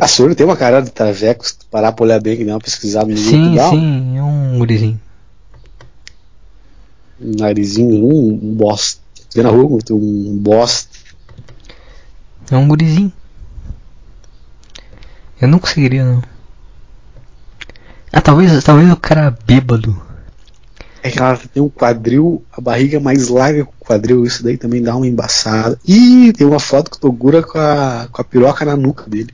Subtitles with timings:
[0.00, 2.60] A Suri tem uma cara de traveco, se parar pra olhar bem, que dá uma
[2.60, 5.00] pesquisada no Sim, dá um sim, é um gurizinho.
[7.20, 9.00] narizinho, um, um bosta.
[9.34, 10.88] Vê na rua, tem um bosta.
[12.50, 13.12] É um gurizinho.
[15.40, 16.22] Eu não conseguiria, não.
[18.12, 20.00] Ah, talvez, talvez o cara bêbado.
[21.02, 24.42] É que ela tem um quadril, a barriga é mais larga que o quadril, isso
[24.42, 25.78] daí também dá uma embaçada.
[25.86, 29.32] Ih, tem uma foto com o Togura com a, com a piroca na nuca dele.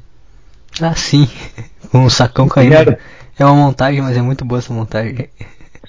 [0.81, 1.29] Ah, sim.
[1.91, 2.97] Com um sacão caindo.
[3.39, 5.31] É uma montagem, mas é muito boa essa montagem.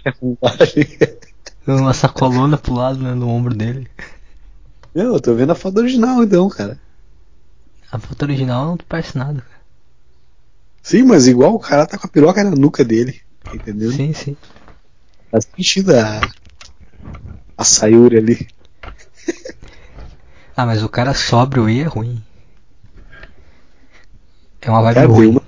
[1.67, 3.89] Uma sacolona pro lado, né, no ombro dele.
[4.95, 6.79] Não, eu tô vendo a foto original então, cara.
[7.91, 9.61] A foto original não parece nada, cara.
[10.81, 13.21] Sim, mas igual o cara tá com a piroca na nuca dele.
[13.53, 13.91] Entendeu?
[13.91, 14.37] Sim, sim.
[15.29, 16.21] Faz sentido a,
[17.57, 18.47] a Sayuri ali.
[20.55, 22.21] Ah, mas o cara sóbrio aí é ruim.
[24.61, 25.27] É uma vibe tem ruim.
[25.27, 25.41] uma.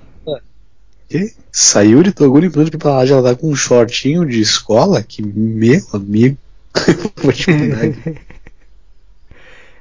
[1.08, 1.34] Que?
[1.50, 5.80] Sayuri Toguro em plano de pipalagem, ela tá com um shortinho de escola que, meu
[5.92, 6.38] amigo.
[7.16, 7.50] Vou te.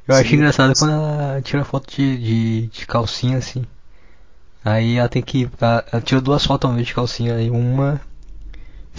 [0.07, 0.35] Eu acho Sim.
[0.37, 3.63] engraçado quando ela tira foto de, de, de calcinha assim.
[4.65, 5.47] Aí ela tem que.
[5.61, 7.35] Ela, ela tirou duas fotos ao mesmo de calcinha.
[7.35, 8.01] Aí uma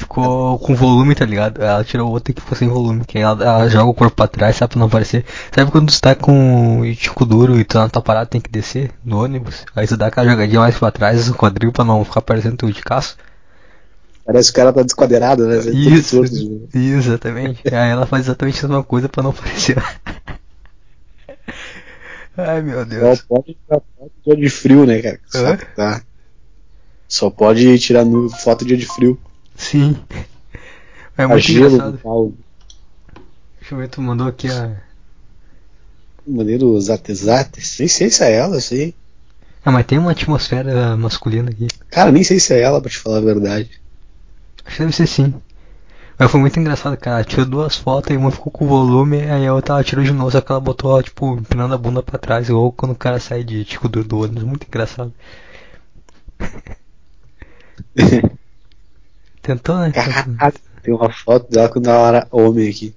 [0.00, 1.62] ficou com volume, tá ligado?
[1.62, 3.04] Ela tirou outra que ficou sem volume.
[3.04, 4.70] Que aí ela, ela joga o corpo pra trás, sabe?
[4.72, 5.24] Pra não aparecer.
[5.54, 8.50] Sabe quando tu tá com o tico duro e tu na tua parada tem que
[8.50, 9.64] descer no ônibus?
[9.76, 12.70] Aí tu dá aquela jogadinha mais pra trás, o quadril pra não ficar parecendo teu
[12.70, 13.16] de caço.
[14.24, 15.58] Parece que o cara tá desquadrado, né?
[15.60, 17.62] Todo Isso, isso, exatamente.
[17.66, 19.76] Aí ela faz exatamente a mesma coisa pra não aparecer.
[22.36, 23.22] Ai meu Só Deus.
[23.28, 25.20] pode tirar foto dia de frio, né, cara?
[25.26, 26.02] Só, tá.
[27.08, 28.04] Só pode tirar
[28.42, 29.18] foto dia de frio.
[29.60, 29.94] Sim.
[31.18, 32.00] É muito engraçado.
[33.60, 34.80] Deixa eu ver, tu mandou aqui a.
[36.26, 37.78] Maneiro Zatezates.
[37.78, 38.94] Nem sei se é ela, sei.
[39.62, 41.68] Ah, mas tem uma atmosfera masculina aqui.
[41.90, 43.70] Cara, nem sei se é ela, pra te falar a verdade.
[44.64, 45.34] Acho que deve ser sim.
[46.18, 47.16] Mas foi muito engraçado, cara.
[47.18, 50.12] Ela tirou duas fotos e uma ficou com volume, aí a outra ela tirou de
[50.12, 53.20] novo, só que ela botou, tipo, empinando a bunda pra trás, igual quando o cara
[53.20, 54.42] sai de tipo do, do ônibus.
[54.42, 55.12] Muito engraçado.
[59.42, 59.90] Tentou, né?
[59.92, 62.94] Caraca, tem uma foto dela quando ela era homem aqui.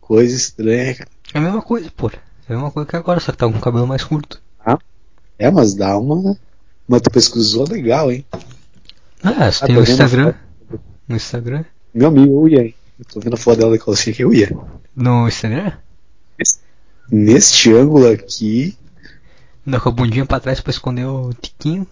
[0.00, 1.10] Coisa estranha, cara.
[1.34, 2.08] É a mesma coisa, pô.
[2.08, 4.40] É a mesma coisa que agora, só que tá com o cabelo mais curto.
[5.38, 6.36] É, mas dá uma.
[6.86, 8.24] Mas tu pesquisou legal, hein?
[9.24, 10.34] Ah, você Ah, tem o Instagram.
[11.08, 11.64] No Instagram?
[11.92, 12.74] Meu amigo, eu ia, hein?
[12.98, 14.56] Eu tô vendo a foto dela da calcinha que eu ia.
[14.94, 15.72] No Instagram?
[17.10, 18.76] Neste ângulo aqui,
[19.66, 21.86] Dá com a bundinha pra trás pra esconder o tiquinho.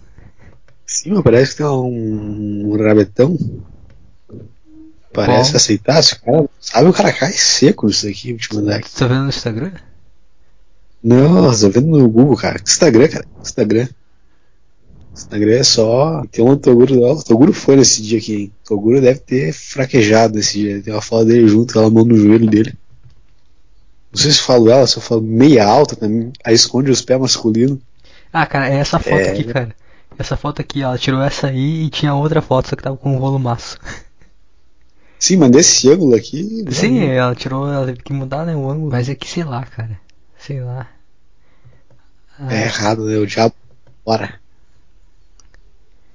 [0.85, 3.37] sim, mas parece que tem um, um rabetão.
[5.13, 6.01] Parece aceitar.
[6.01, 8.89] Se o cara, sabe, o cara cai seco nisso aqui, vou te mandar aqui.
[8.89, 9.71] Você tá vendo no Instagram?
[11.03, 12.61] Não, tô vendo no Google, cara.
[12.65, 13.25] Instagram, cara.
[13.41, 13.87] Instagram.
[15.13, 16.23] Instagram é só.
[16.31, 17.03] Tem um Toguro.
[17.03, 18.51] O Toguro foi nesse dia aqui, hein?
[18.63, 20.81] O Toguro deve ter fraquejado nesse dia.
[20.81, 22.73] Tem uma foto dele junto, ela mão no joelho dele.
[24.13, 26.31] Não sei se eu falo ela, se eu falo meia alta também.
[26.45, 27.79] Aí esconde os pés masculinos.
[28.31, 29.31] Ah, cara, é essa foto É.
[29.31, 29.75] aqui, cara.
[30.17, 33.15] Essa foto aqui, ela tirou essa aí e tinha outra foto, só que tava com
[33.15, 33.77] um volumaço.
[35.21, 36.65] Sim, mas nesse ângulo aqui.
[36.71, 38.89] Sim, não- ela tirou, ela teve que mudar, né, o ângulo.
[38.91, 39.99] Mas é que sei lá, cara.
[40.39, 40.87] Sei lá.
[42.39, 43.17] Ah, É errado, né?
[43.17, 43.53] O diabo.
[44.03, 44.39] Bora.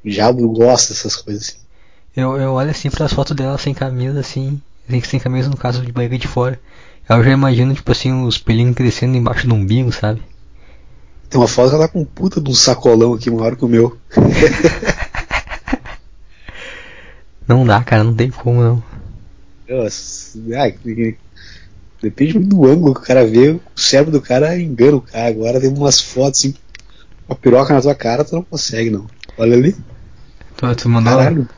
[0.04, 1.58] O diabo gosta dessas coisas assim.
[2.16, 4.60] eu, eu olho assim pras fotos dela sem camisa, assim.
[4.90, 6.58] Sem, sem camisa no caso de barriga de fora.
[7.08, 10.20] Eu já imagino, tipo assim, os pelinhos crescendo embaixo do umbigo, sabe?
[11.30, 13.64] Tem uma foto que ela tá com um puta de um sacolão aqui maior que
[13.64, 13.96] o meu.
[17.46, 18.82] Não dá, cara, não tem como não.
[20.82, 21.16] Que-
[22.02, 25.26] depende muito do ângulo que o cara vê, o cérebro do cara engana o cara.
[25.28, 26.54] Agora tem umas fotos assim,
[27.26, 29.06] com a piroca na tua cara, tu não consegue não.
[29.38, 29.74] Olha ali,
[30.56, 31.16] Tu, tu mandou.
[31.16, 31.48] caralho.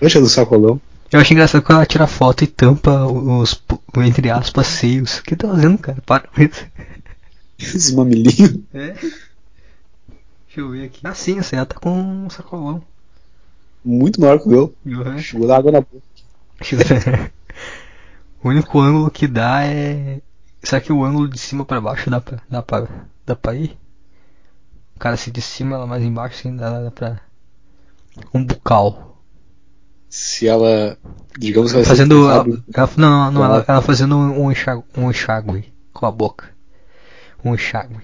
[0.00, 0.80] Poxa, do sacolão.
[1.12, 3.62] Eu acho engraçado quando ela tira foto e tampa os,
[4.04, 5.18] entre aspas, seios.
[5.18, 6.02] O que tá fazendo, cara?
[6.04, 6.66] Para com isso.
[7.58, 8.64] Esse mamilinho.
[8.74, 8.88] É?
[8.88, 9.16] Deixa
[10.56, 11.00] eu ver aqui.
[11.04, 12.82] Ah, sim, essa ela tá com um sacolão.
[13.84, 14.74] Muito maior que o meu.
[14.84, 15.18] Uhum.
[15.18, 16.02] Chegou lá água na boca.
[18.46, 20.22] O único ângulo que dá é.
[20.62, 22.86] Será que o ângulo de cima pra baixo dá pra, dá pra,
[23.26, 23.76] dá pra ir?
[24.94, 27.20] O cara se de cima, ela mais embaixo, assim, dá, dá pra.
[28.32, 29.20] Um bucal.
[30.08, 30.96] Se ela,
[31.36, 32.30] digamos que ela Fazendo.
[32.30, 36.48] Ela, ela- não, não, não, ela, Ela- fazendo um enxágue, um enxágue com a boca.
[37.44, 37.96] Um enxágue.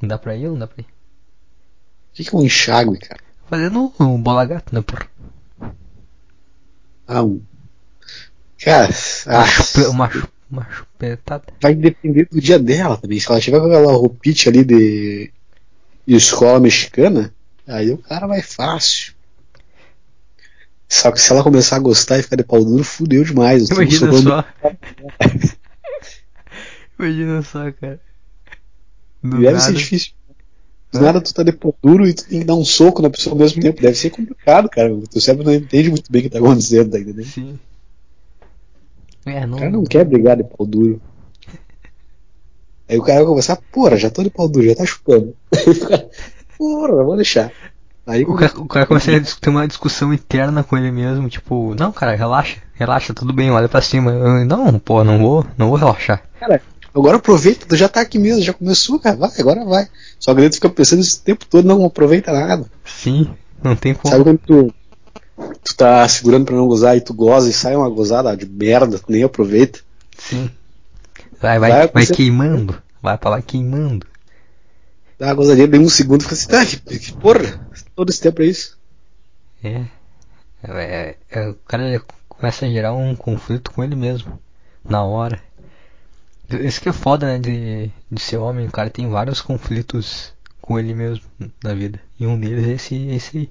[0.00, 0.86] Não dá pra ir ou não dá pra ir?
[0.86, 3.20] o que que é um enxágue, cara?
[3.50, 5.06] Fazendo um bola gato, né, porra?
[7.06, 7.42] Ah, um.
[8.64, 8.88] Cara,
[9.26, 11.44] Uma, ah, chupe, uma, chu- uma chupetada.
[11.60, 13.20] vai depender do dia dela também.
[13.20, 15.30] Se ela tiver com aquela roupite ali de,
[16.06, 17.32] de escola mexicana,
[17.66, 19.14] Aí o cara vai fácil.
[20.86, 23.70] Só que se ela começar a gostar e ficar de pau duro, fudeu demais.
[23.70, 24.44] Imagina só.
[26.98, 28.00] Imagina só, cara.
[29.22, 29.60] Do Deve nada.
[29.60, 30.12] ser difícil.
[30.92, 33.10] Do nada tu tá de pau duro e tu tem que dar um soco na
[33.10, 33.80] pessoa ao mesmo tempo.
[33.80, 34.94] Deve ser complicado, cara.
[34.94, 37.26] O teu cérebro não entende muito bem o que tá acontecendo, tá entendendo?
[37.26, 37.58] Sim.
[39.26, 39.56] É, não.
[39.56, 41.00] O cara não quer brigar de pau duro.
[42.88, 45.34] Aí o cara vai começar, porra, já tô de pau duro, já tá chupando.
[45.54, 46.10] Aí o cara,
[46.58, 47.50] porra, vou deixar.
[48.06, 51.74] Aí O cara, o cara começa a ter uma discussão interna com ele mesmo, tipo,
[51.74, 54.10] não, cara, relaxa, relaxa, tudo bem, olha pra cima.
[54.12, 56.22] Eu, não, pô, não vou, não vou relaxar.
[56.38, 56.60] Cara,
[56.94, 59.88] agora aproveita, tu já tá aqui mesmo, já começou, cara, vai, agora vai.
[60.18, 62.66] Só que tu fica pensando isso o tempo todo, não aproveita nada.
[62.84, 63.30] Sim,
[63.62, 64.12] não tem como.
[64.12, 64.74] Sabe quando tu,
[65.36, 68.98] tu tá segurando pra não gozar e tu goza e sai uma gozada de merda,
[68.98, 69.80] tu nem aproveita?
[70.18, 70.50] Sim.
[71.40, 72.80] Vai, vai, Vai vai, queimando.
[73.02, 74.06] Vai pra lá queimando.
[75.18, 77.60] Dá uma gozadinha bem um segundo e fica assim, tá, que, que porra,
[77.94, 78.78] todo esse tempo é isso.
[79.62, 79.84] É.
[80.62, 84.38] É, é, o cara começa a gerar um conflito com ele mesmo.
[84.84, 85.40] Na hora.
[86.50, 88.66] Isso que é foda, né, de, de ser homem.
[88.66, 91.24] O cara tem vários conflitos com ele mesmo
[91.62, 92.00] na vida.
[92.18, 93.50] E um deles é esse, esse aí.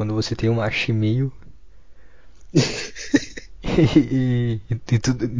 [0.00, 1.30] Quando você tem um macho e meio.
[2.54, 2.58] e,
[4.10, 5.30] e, e tudo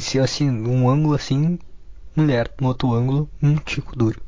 [0.00, 1.56] ser assim, um ângulo assim,
[2.16, 2.52] mulher.
[2.60, 4.20] No outro ângulo, um tico duro.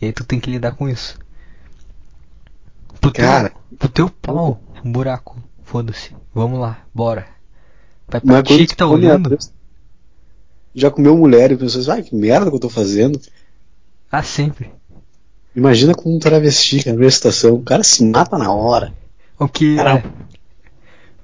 [0.00, 1.18] E aí tu tem que lidar com isso.
[3.00, 3.52] Pro teu, Cara.
[3.76, 5.36] pro teu pau, um buraco.
[5.64, 6.14] Foda-se.
[6.32, 7.26] Vamos lá, bora.
[8.06, 9.36] Vai pra ti que tá olhando.
[10.72, 13.20] Já comeu mulher e pensou assim, ai, que merda que eu tô fazendo.
[14.12, 14.70] Ah, sempre.
[15.56, 17.54] Imagina com um travesti, cara, na situação.
[17.54, 18.94] O cara se mata na hora.
[19.38, 20.02] O que é,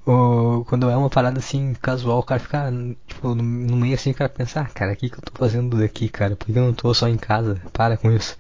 [0.07, 2.71] o, quando é uma parada assim casual, o cara fica
[3.07, 5.33] tipo, no, no meio assim, o cara pensa, ah, cara, o que, que eu tô
[5.35, 6.37] fazendo daqui, cara?
[6.37, 7.59] Por que eu não tô só em casa?
[7.73, 8.37] Para com isso.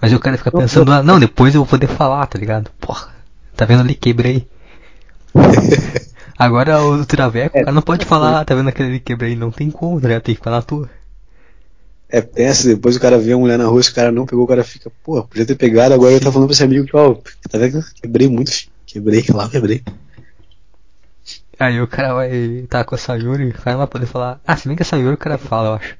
[0.00, 2.70] Mas o cara fica pensando, ah, não, depois eu vou poder falar, tá ligado?
[2.80, 3.08] Porra,
[3.56, 4.46] tá vendo ali, quebrei.
[6.38, 9.50] Agora o traveco, o cara não pode falar, ah, tá vendo aquele ali, quebrei, não
[9.50, 10.22] tem como, tá ligado?
[10.22, 10.88] Tem que ficar na tua.
[12.08, 14.44] É péssimo, depois o cara vê a mulher na rua, se o cara não pegou,
[14.44, 16.24] o cara fica, pô, podia ter pegado, agora eu Sim.
[16.24, 17.14] tá falando pra esse amigo que, ó,
[17.50, 18.77] tá vendo que eu quebrei muito, filho.
[18.88, 19.84] Quebrei, lá, quebrei.
[21.58, 24.40] Aí o cara vai tá com a Sayuri, vai poder falar.
[24.46, 25.96] Ah, se bem que a Sayuri o cara fala, eu acho.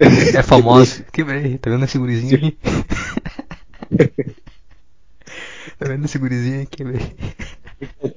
[0.36, 1.04] É famosa.
[1.12, 2.58] Quebrei, tá vendo esse gurizinho aqui?
[5.78, 6.78] tá vendo esse gurizinho aqui?
[6.78, 7.14] Quebrei.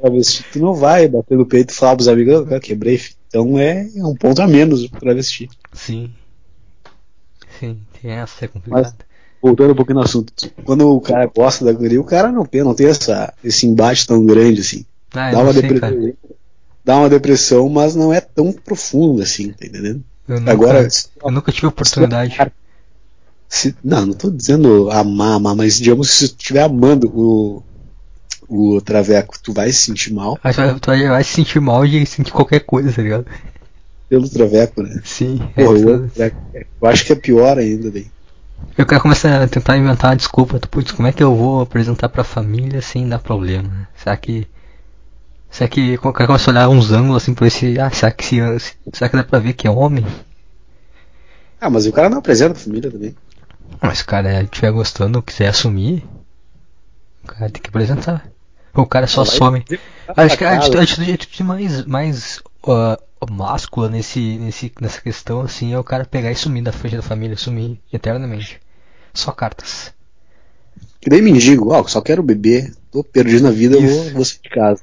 [0.01, 2.99] Travesti, tu não vai bater no peito e falar pros amigos, eu quebrei.
[3.27, 5.49] Então é um ponto a menos pro travesti.
[5.73, 6.11] Sim.
[7.59, 9.05] Sim, tem essa, é complicado.
[9.45, 10.33] Voltando um pouquinho no assunto,
[10.63, 14.07] quando o cara gosta da guria, o cara não tem, não tem essa, esse embate
[14.07, 14.83] tão grande assim.
[15.13, 16.13] Ah, Dá eu uma, sei, depressão,
[16.83, 20.03] dá uma depressão, mas não é tão profundo assim, tá entendendo?
[20.27, 20.87] Eu nunca, Agora,
[21.23, 22.35] eu nunca tive oportunidade.
[23.47, 27.61] Se- não, não tô dizendo amar, amar, mas digamos que se tu estiver amando o,
[28.49, 32.33] o Traveco, tu vai se sentir mal Mas tu vai, se sentir mal de sentir
[32.33, 33.25] qualquer coisa, tá ligado?
[34.09, 35.01] pelo Traveco, né?
[35.03, 35.39] Sim.
[35.55, 36.37] Porra, é, Traveco,
[36.81, 38.07] eu acho que é pior ainda daí.
[38.77, 40.59] Aí o cara começa a tentar inventar uma desculpa.
[40.69, 43.87] Putz, como é que eu vou apresentar pra família sem dar problema?
[43.95, 44.47] Será que.
[45.49, 47.79] Será que o cara começa a olhar uns ângulos assim pra ver se.
[47.79, 48.25] Ah, será que,
[48.59, 50.05] se, será que dá pra ver que é homem?
[51.59, 53.15] Ah, mas o cara não apresenta a família também.
[53.81, 56.03] Mas se o cara estiver gostando, quiser assumir,
[57.23, 58.27] o cara tem que apresentar.
[58.73, 59.63] Ou o cara só some.
[60.17, 60.79] Acho que a pra atitude, casa.
[60.79, 62.97] a atitude- a atitude mais, mais uh,
[63.29, 67.01] máscula nesse, nesse, nessa questão assim é o cara pegar e sumir da frente da
[67.01, 68.59] família, sumir eternamente.
[69.13, 69.93] Só cartas.
[70.99, 74.13] Que nem mendigo, ó, só quero beber, tô perdido na vida, eu vou, Isso.
[74.13, 74.81] vou sair de casa.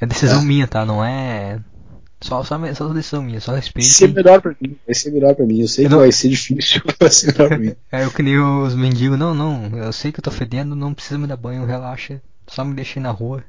[0.00, 0.44] É decisão É.
[0.44, 0.84] minha, tá?
[0.84, 1.58] Não é.
[2.20, 3.88] Só, só, só decisão minha, só Vai respeito.
[3.88, 5.60] ser melhor pra mim, vai ser melhor pra mim.
[5.60, 7.74] Eu sei Eu que não- vai ser difícil, vai ser melhor pra mim.
[7.92, 10.92] É eu que nem os mendigos, não, não, eu sei que eu tô fedendo, não
[10.94, 12.20] precisa me dar banho, relaxa.
[12.48, 13.42] Só me deixei na rua.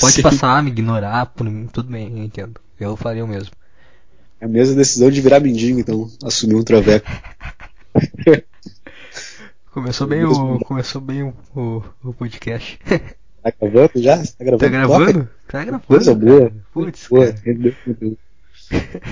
[0.00, 0.22] Pode Sim.
[0.22, 2.60] passar, me ignorar, por mim, tudo bem, eu entendo.
[2.78, 3.52] Eu faria o mesmo.
[4.40, 7.06] É a mesma decisão de virar mendigo, então, assumir um Traveco.
[9.70, 10.58] Começou bem o.
[10.60, 12.78] Começou bem o, o, o podcast.
[13.42, 14.18] Tá gravando já?
[14.18, 14.58] Tá gravando?
[14.58, 15.28] Tá gravando?
[15.48, 15.86] Tá gravando.
[15.86, 16.52] Coisa boa.
[16.72, 17.08] Putz.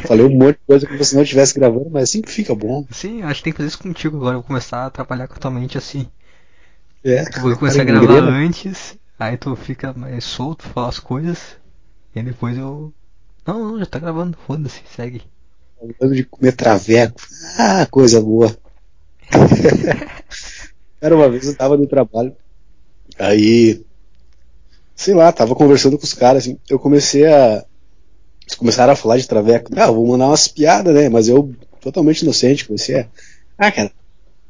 [0.07, 2.87] Falei um monte de coisa que você não estivesse gravando, mas sempre fica bom.
[2.91, 4.37] Sim, acho que tem que fazer isso contigo agora.
[4.37, 6.09] Eu vou começar a trabalhar com a tua mente assim.
[7.05, 8.31] É, Eu vou começar a gravar engrena.
[8.31, 11.57] antes, aí tu fica mais solto, falar as coisas,
[12.15, 12.93] e depois eu.
[13.47, 15.23] Não, não, já tá gravando, foda-se, segue.
[15.99, 17.21] Falando de comer traveco.
[17.59, 18.57] Ah, coisa boa.
[21.01, 22.35] Cara, uma vez eu tava no trabalho,
[23.19, 23.83] aí,
[24.95, 27.65] sei lá, tava conversando com os caras, assim, eu comecei a.
[28.43, 29.71] Eles começaram a falar de traveco.
[29.77, 31.09] Ah, vou mandar umas piadas, né?
[31.09, 33.09] Mas eu, totalmente inocente, comecei a.
[33.57, 33.93] Ah, cara,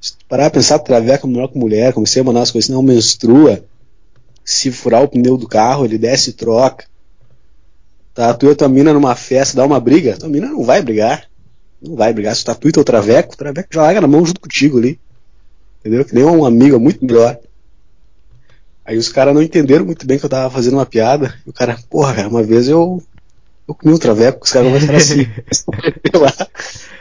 [0.00, 2.82] Se tu parar a pensar, traveca melhor com mulher, comecei a mandar as coisas, não
[2.82, 3.64] menstrua.
[4.50, 6.85] Se furar o pneu do carro, ele desce e troca.
[8.12, 10.83] Tá, tu e a tua mina numa festa, dá uma briga, tua mina não vai
[10.83, 11.28] brigar.
[11.80, 12.35] Não vai brigar.
[12.35, 14.76] Se tu tá tu e teu traveco, o traveco já larga na mão junto contigo
[14.76, 14.99] ali.
[15.78, 16.04] Entendeu?
[16.04, 17.38] Que nem um amigo, é muito melhor.
[18.85, 21.33] Aí os caras não entenderam muito bem que eu tava fazendo uma piada.
[21.47, 23.00] E o cara, porra, cara, uma vez eu,
[23.69, 25.28] eu comi um traveco, os caras começaram assim,
[26.21, 26.49] lá,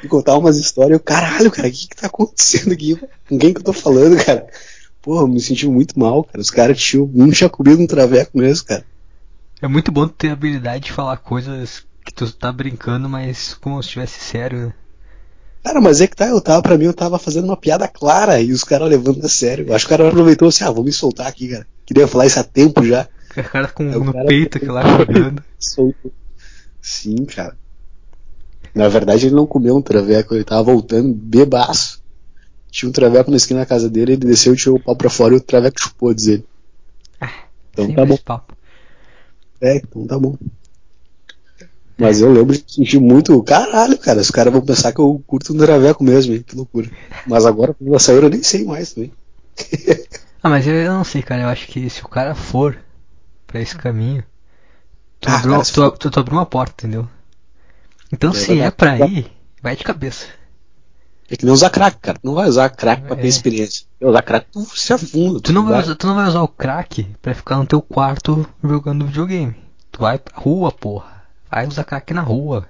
[0.04, 1.00] e contar umas histórias.
[1.00, 2.96] Eu, caralho, cara, o que que tá acontecendo aqui?
[3.28, 4.48] Com quem que eu tô falando, cara?
[5.02, 6.40] Porra, eu me senti muito mal, cara.
[6.42, 8.86] Os caras tinham, não tinha comido um traveco mesmo, cara.
[9.62, 13.82] É muito bom ter a habilidade de falar coisas que tu tá brincando, mas como
[13.82, 14.74] se estivesse sério, né?
[15.64, 18.40] Cara, mas é que tá, eu tava, pra mim, eu tava fazendo uma piada clara
[18.42, 19.68] e os caras levando a sério.
[19.68, 21.68] Eu acho que o cara aproveitou assim, ah, vou me soltar aqui, cara.
[21.86, 23.08] Queria falar isso há tempo já.
[23.38, 25.44] O cara com É, o no cara- peito aqui lá jogando.
[25.60, 26.12] Soltou.
[26.82, 27.58] Sim, cara.
[28.74, 32.02] Na verdade, ele não comeu um traveco, ele tava voltando bebaço.
[32.72, 35.34] Tinha um traveco na esquina da casa dele, ele desceu, tirou o pau pra fora
[35.34, 36.46] e o traveco chupou, diz ele.
[37.72, 38.18] Então Sempre tá bom.
[38.18, 38.56] papo.
[39.62, 40.36] É, então tá bom.
[41.98, 43.42] Mas eu lembro de sentir muito.
[43.44, 46.44] Caralho, cara, os caras vão pensar que eu curto um traveco mesmo, hein?
[46.48, 46.90] Que loucura.
[47.28, 49.12] Mas agora, quando ela saiu, eu nem sei mais também.
[50.42, 51.42] Ah, mas eu, não sei, cara.
[51.44, 52.78] Eu acho que se o cara for
[53.46, 54.24] pra esse caminho,
[55.20, 57.08] tu, Ah, abriu, cara, tu, tu- tu abriu uma porta, entendeu?
[58.12, 60.28] Então É se é pra ir, vai de cabeça.
[61.30, 62.18] É que nem usar crack, cara.
[62.18, 63.22] Tu não vai usar crack pra É.
[63.22, 63.86] ter experiência.
[64.00, 65.40] Eu usar crack, tu se afunda.
[65.40, 68.48] Tu não, vai usar, tu não vai usar o crack pra ficar no teu quarto
[68.64, 69.56] jogando videogame.
[69.92, 71.24] Tu vai pra rua, porra.
[71.52, 72.68] Vai usar crack na rua.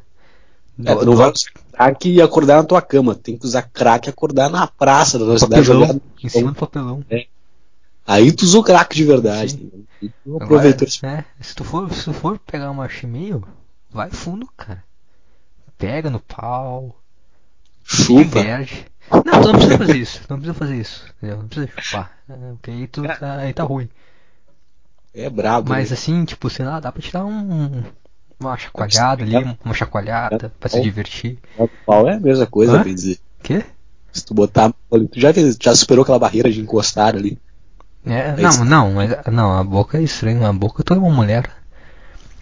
[0.84, 3.16] É, tu não vai usar crack e acordar na tua cama.
[3.16, 5.64] Tem que usar crack e acordar na praça da tua cidade.
[5.64, 5.96] Jogar...
[6.24, 7.04] em cima do papelão.
[8.06, 9.52] Aí tu usou crack de verdade.
[9.52, 9.86] Sim.
[10.02, 13.44] E tu Agora, aproveitou esse é, se tu for, se tu for pegar uma meio,
[13.92, 14.84] vai fundo, cara.
[15.78, 16.96] Pega no pau,
[17.90, 18.40] chupa.
[19.12, 20.22] Não, tu não precisa fazer isso.
[20.30, 21.06] Não precisa fazer isso.
[21.18, 21.38] Entendeu?
[21.38, 22.12] Não precisa chupar.
[22.30, 23.90] É, Porque aí, tu, tá, aí tá ruim.
[25.14, 25.70] É brabo.
[25.70, 25.96] Mas né?
[25.96, 27.84] assim, tipo, sei lá, dá pra tirar um,
[28.40, 31.40] uma chacoalhada ali, uma chacoalhada pra se divertir.
[31.58, 32.84] O pau é a mesma coisa, Hã?
[32.84, 33.18] bem dizer.
[33.42, 33.66] Quê?
[34.12, 34.72] Se tu botar.
[34.92, 35.30] Tu já,
[35.60, 37.40] já superou aquela barreira de encostar ali.
[38.06, 38.64] É, É isso.
[38.64, 41.50] não, não, mas não, a boca é estranho, a boca tu é uma mulher.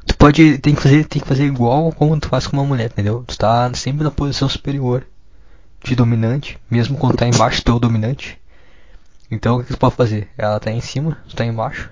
[0.05, 2.85] Tu pode, tem que fazer, tem que fazer igual como tu faz com uma mulher,
[2.87, 3.23] entendeu?
[3.25, 5.05] Tu tá sempre na posição superior
[5.83, 8.39] de dominante, mesmo quando tá embaixo tu é o dominante.
[9.31, 10.29] Então o que tu pode fazer?
[10.37, 11.89] Ela tá em cima, tu tá embaixo.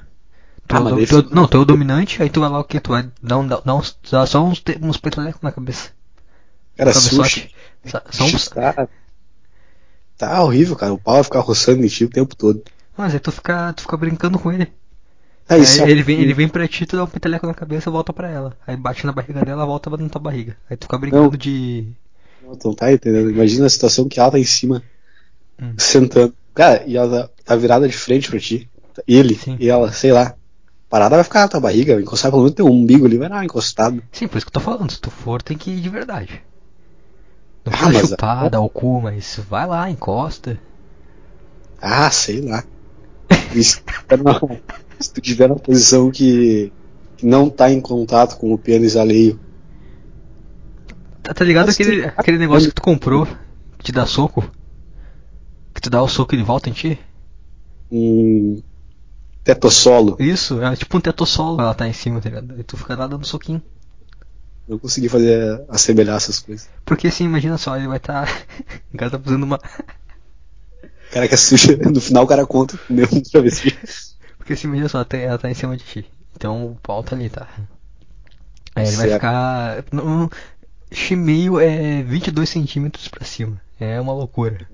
[0.67, 2.59] Tu, Ah, é do- tu é- não, tu é o dominante, aí tu vai lá
[2.59, 2.79] o que?
[2.79, 5.91] Tu vai dar, um, dar, uns, dar só uns, uns petolecos na cabeça.
[6.77, 7.51] Cara, sushi.
[7.85, 8.87] Só, só uns, Tá,
[10.17, 10.93] tá horrível, cara.
[10.93, 12.63] O pau vai ficar roçando em ti o tempo todo.
[12.97, 14.71] mas aí tu fica, tu fica brincando com ele.
[15.47, 17.89] Aí, Aí se ele, vem, ele vem pra ti, tu dá um peteleco na cabeça
[17.89, 18.57] e volta pra ela.
[18.65, 20.57] Aí bate na barriga dela, volta na tua barriga.
[20.69, 21.37] Aí tu fica brincando Não.
[21.37, 21.87] de.
[22.45, 23.29] Não, tu não tá entendendo.
[23.31, 24.83] Imagina a situação que ela tá em cima,
[25.61, 25.73] Hum.
[25.77, 26.33] sentando.
[26.53, 28.69] Cara, e ela tá virada de frente pra ti.
[29.07, 29.57] Ele Sim.
[29.59, 30.35] e ela, sei lá.
[30.89, 33.45] Parada vai ficar na tua barriga, encostar pelo menos teu umbigo ali, vai dar uma
[33.45, 34.01] encostada.
[34.11, 34.91] Sim, por isso que eu tô falando.
[34.91, 36.41] Se tu for, tem que ir de verdade.
[37.65, 40.59] Não Ah, mas- chupar, dar o cu, mas vai lá, encosta.
[41.81, 42.63] Ah, sei lá.
[43.53, 44.39] Se, tu tiver numa-
[44.99, 46.71] se tu tiver na posição que,
[47.17, 49.39] que não tá em contato com o pênis alheio.
[51.25, 53.25] Tá, tá ligado Mas aquele, aquele negócio que tu comprou,
[53.77, 54.43] que te dá soco?
[55.73, 56.99] Que tu dá o soco e ele volta em ti?
[57.91, 58.61] Um
[59.43, 60.17] tetossolo.
[60.19, 62.59] Isso, é tipo um tetossolo, ela tá em cima, tá ligado?
[62.59, 63.61] E tu fica lá dando soquinho.
[64.67, 66.67] Não consegui fazer assemelhar essas coisas.
[66.85, 68.25] Porque assim, imagina só, ele vai tá.
[68.93, 69.59] o cara tá fazendo uma.
[71.11, 73.77] Cara que assiste, no final o cara conta mesmo travesti.
[74.37, 76.05] Porque assim, imagina só, ela tá, em cima de ti.
[76.35, 77.47] Então o pau tá ali, tá?
[78.75, 79.15] Aí ele vai Certo.
[79.15, 79.83] ficar.
[79.91, 80.29] no-
[80.95, 83.61] Chimeio é 22 centímetros pra cima.
[83.79, 84.67] É uma loucura.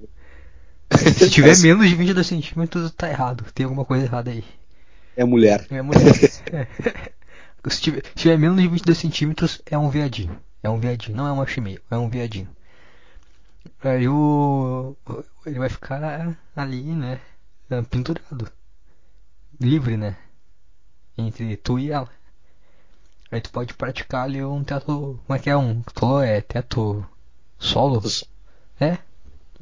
[1.18, 3.46] Se tiver menos de 22 centímetros, tá errado.
[3.54, 4.44] Tem alguma coisa errada aí.
[5.16, 5.66] É mulher.
[5.70, 6.02] É mulher.
[6.52, 7.12] É.
[7.70, 10.36] Se, tiver, se tiver menos de 22 centímetros, é um viadinho.
[10.64, 12.50] É um viadinho, não é um chimeio, é um viadinho.
[13.84, 14.96] Aí o.
[15.46, 17.20] Ele vai ficar ali, né?
[17.90, 18.52] Pendurado.
[19.60, 20.18] Livre, né?
[21.16, 22.10] Entre tu e ela.
[23.32, 25.20] Aí tu pode praticar ali um teto.
[25.26, 25.56] Como é que é?
[25.56, 25.82] Um.
[26.24, 27.06] É teto
[27.58, 28.04] solo?
[28.80, 28.98] É.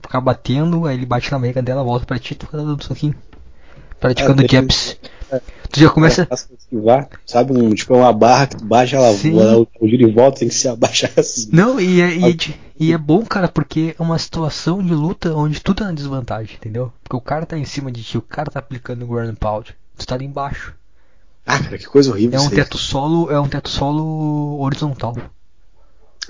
[0.01, 2.81] Ficar batendo, aí ele bate na barriga dela, volta pra ti, tu fica dando um
[2.81, 3.15] soquinho.
[3.99, 4.97] Praticando É, japs.
[5.71, 6.21] Tu já começa.
[6.21, 7.53] Ela faz esquivar, sabe?
[7.53, 10.47] Um, tipo, é uma barra que tu baixa, ela ela, o giro e volta, tem
[10.47, 11.49] que se abaixar assim.
[11.51, 12.35] Não, e é, e, é
[12.79, 16.55] e é bom, cara, porque é uma situação de luta onde tu tá na desvantagem,
[16.55, 16.91] entendeu?
[17.03, 19.75] Porque o cara tá em cima de ti, o cara tá aplicando o ground pound,
[19.97, 20.73] tu tá ali embaixo.
[21.45, 25.15] Ah, cara, que coisa horrível É um teto solo, é um teto solo horizontal.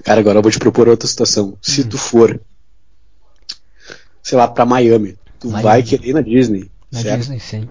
[0.03, 1.57] Cara, agora eu vou te propor outra situação.
[1.61, 1.89] Se Hum.
[1.89, 2.39] tu for.
[4.23, 5.17] sei lá, pra Miami.
[5.39, 5.63] Tu Miami.
[5.63, 6.71] vai querer ir na Disney.
[6.91, 7.17] Na certo?
[7.17, 7.69] Disney, sim.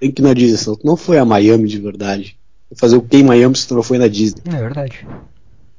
[0.00, 2.38] Tem que ir na Disney, senão tu não foi a Miami de verdade.
[2.70, 4.42] Vai fazer o que em Miami se tu não foi na Disney?
[4.46, 5.06] É verdade.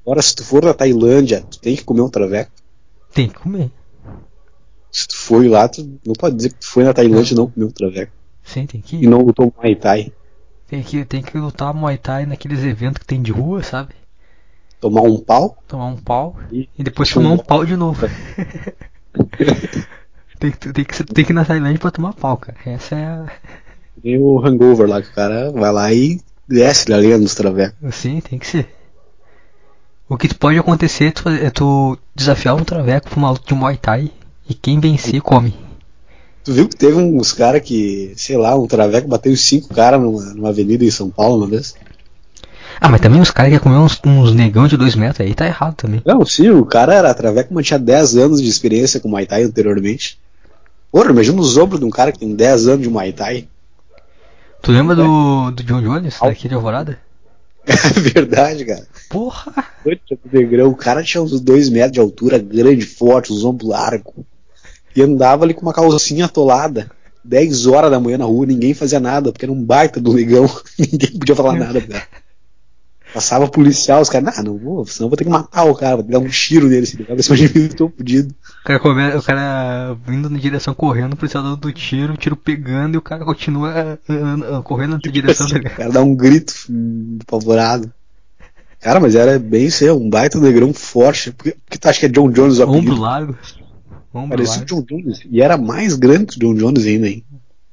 [0.05, 2.51] Agora, se tu for na Tailândia, tu tem que comer um traveco.
[3.13, 3.71] Tem que comer.
[4.91, 7.49] Se tu foi lá, tu não pode dizer que tu foi na Tailândia e não
[7.49, 8.11] comeu um traveco.
[8.43, 9.07] Sim, tem que E ir.
[9.07, 10.13] não lutou Muay Thai.
[10.67, 13.93] Tem que, tem que lutar Muay Thai naqueles eventos que tem de rua, sabe?
[14.81, 15.57] Tomar um pau.
[15.67, 18.05] Tomar um pau E- e depois tomar um pau de novo.
[20.39, 22.57] tem, que, tem, que, tem que ir na Tailândia pra tomar pau, cara.
[22.65, 23.25] Essa é a.
[24.03, 27.95] Tem o hangover lá, que o cara vai lá e desce a lenha nos travecos.
[27.95, 28.71] Sim, tem que ser.
[30.07, 33.55] O que pode acontecer é tu, é tu desafiar um traveco pra uma luta de
[33.55, 34.11] Muay Thai
[34.47, 35.57] e quem vencer come.
[36.47, 39.99] Tu viu que teve uns caras que, sei lá, um traveco bateu os cinco caras
[39.99, 41.75] numa, numa avenida em São Paulo uma vez?
[42.79, 45.35] Ah, mas também os caras que querem comer uns, uns negão de dois metros aí
[45.35, 46.01] tá errado também.
[46.05, 49.43] Não, sim, o cara era traveco, mas tinha 10 anos de experiência com Muay Thai
[49.43, 50.17] anteriormente.
[50.89, 53.45] Porra, imagina os ombros de um cara que tem 10 anos de Muay Thai.
[54.61, 56.97] Tu lembra do, do John Jones, daqui de Alvorada?
[57.67, 58.87] É verdade, cara.
[59.09, 59.65] Porra!
[60.65, 64.13] O cara tinha uns 2 metros de altura, grande, forte, os ombros largos.
[64.97, 66.89] E andava ali com uma calcinha atolada.
[67.23, 70.49] 10 horas da manhã na rua, ninguém fazia nada, porque era um baita do negão.
[70.79, 72.03] ninguém podia falar nada, cara.
[73.13, 76.05] Passava policial, os caras, ah, não vou, senão vou ter que matar o cara, vou
[76.05, 78.33] dar um tiro nele, se ver se eu tô fudido.
[78.61, 82.17] O cara, come, o cara vindo na direção correndo, o policial dando do tiro, o
[82.17, 85.47] tiro pegando e o cara continua ah, ah, correndo na direção.
[85.47, 85.77] tá O ligado?
[85.77, 87.91] cara dá um grito hum, apavorado.
[88.79, 91.31] Cara, mas era bem ser um baita negrão forte.
[91.31, 92.91] Por que, por que tu acha que é John Jones o apelido?
[92.93, 93.37] Ombro largo.
[94.29, 94.65] Parecia o.
[94.65, 95.21] John Jones.
[95.29, 97.25] E era mais grande que o John Jones ainda, hein?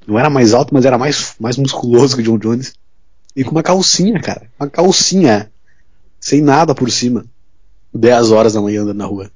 [0.06, 2.74] Não era mais alto, mas era mais, mais musculoso que o John Jones.
[3.36, 4.48] E com uma calcinha, cara.
[4.60, 5.50] Uma calcinha.
[6.20, 7.24] Sem nada por cima.
[7.92, 9.30] 10 horas da manhã andando na rua.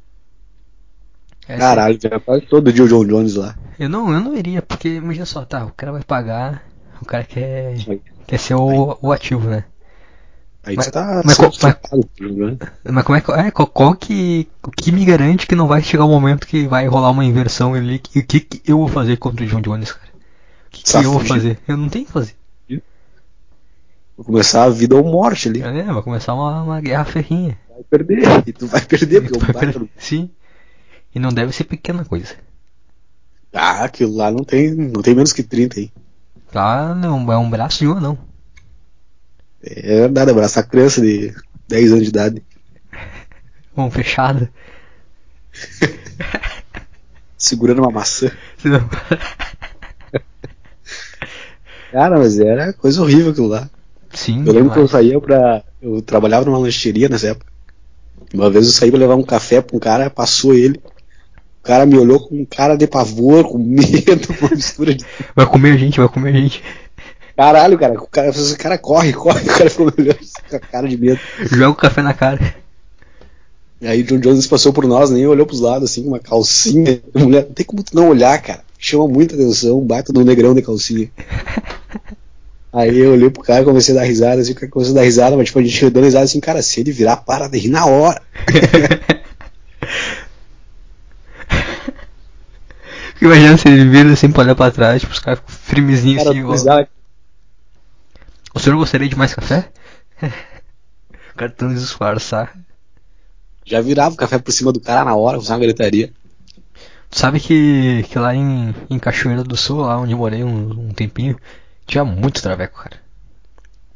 [1.46, 3.56] Essa- Caralho, já quase todo dia o John Jones lá.
[3.78, 6.64] Eu não, eu não iria, porque imagina só, tá, o cara vai pagar,
[7.00, 7.76] o cara quer,
[8.26, 9.64] quer ser o, o ativo, né?
[10.64, 11.78] Aí Mas- tá mas mas-
[12.18, 12.58] Jones.
[12.84, 13.32] Mas como é que.
[13.32, 14.48] É, qual, que.
[14.62, 17.74] O que me garante que não vai chegar um momento que vai rolar uma inversão
[17.74, 18.02] ali?
[18.14, 20.08] E o que, que eu vou fazer contra o John Jones, cara?
[20.66, 21.58] O que, que Tá eu vou fazer?
[21.66, 22.36] Eu não tenho o que fazer.
[24.16, 25.62] Vou começar a vida ou morte ali.
[25.62, 27.56] É, vai começar uma, uma guerra ferrinha.
[27.70, 28.42] Vai perder.
[28.48, 30.28] E tu vai perder, porque baita do Sim.
[31.14, 32.34] E não deve ser pequena coisa.
[33.52, 35.92] Ah, aquilo lá não tem, não tem menos que 30 aí.
[36.52, 38.18] Lá não, é um braço de um não.
[39.62, 41.34] É verdade, abraçar criança de
[41.68, 42.42] 10 anos de idade.
[43.76, 44.50] Mão fechada.
[47.36, 48.30] Segurando uma maçã.
[51.92, 53.68] Cara, mas era coisa horrível aquilo lá.
[54.12, 54.90] Sim, Eu lembro que eu demais.
[54.90, 55.62] saía pra.
[55.80, 57.46] Eu trabalhava numa lancheria nessa época.
[58.34, 60.80] Uma vez eu saí pra levar um café pra um cara, passou ele.
[61.60, 65.04] O cara me olhou com um cara de pavor, com medo, com uma mistura de.
[65.34, 66.62] Vai comer a gente, vai comer a gente.
[67.38, 70.18] Caralho, cara, o cara, o cara corre, corre, o cara ficou olhando
[70.50, 71.20] com a cara de medo.
[71.38, 72.56] Joga o café na cara.
[73.80, 77.00] E aí John Jones passou por nós, nem olhou pros lados, assim, com uma calcinha.
[77.14, 78.64] Mulher, não tem como tu não olhar, cara.
[78.76, 81.08] Chama muita atenção, baita do negrão de calcinha.
[82.74, 85.04] Aí eu olhei pro cara, comecei a dar risada, assim, o cara começou a dar
[85.04, 87.68] risada, mas tipo, a gente dando risada assim, cara, se ele virar, para de rir
[87.68, 88.20] na hora.
[93.22, 96.30] Imagina se ele vira assim pra olhar pra trás, tipo, os caras ficam firmezinhos Cara,
[96.30, 96.88] assim, igual.
[98.54, 99.70] O senhor gostaria de mais café?
[100.22, 102.56] o cara tentando disfarçar.
[103.64, 106.12] Já virava o café por cima do cara na hora, usava uma gritaria.
[107.10, 110.88] Tu sabe que, que lá em, em Cachoeira do Sul, lá onde eu morei um,
[110.88, 111.38] um tempinho,
[111.86, 112.96] tinha muito traveco, cara.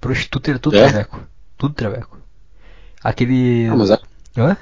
[0.01, 0.89] Prostituta era tudo É?
[0.89, 1.21] traveco.
[1.57, 2.19] Tudo traveco.
[3.03, 3.67] Aquele.
[3.69, 4.01] Ah, mas é-
[4.37, 4.57] Hã?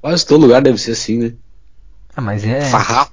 [0.00, 1.32] quase todo lugar deve ser assim, né?
[2.14, 2.60] Ah, mas é.
[2.70, 3.12] Farrapo.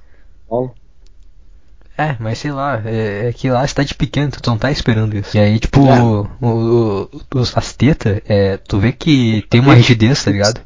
[1.97, 5.15] É, mas sei lá, é, é que lá é cidade pequena, tu não tá esperando
[5.17, 5.36] isso.
[5.36, 5.99] E aí, tipo, É.
[6.01, 10.62] o, o- os, as tetas, é, tu vê que tem uma rigidez, tá ligado?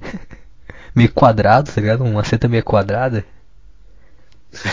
[0.94, 2.02] meio quadrado, tá ligado?
[2.04, 3.24] Uma seta meio quadrada.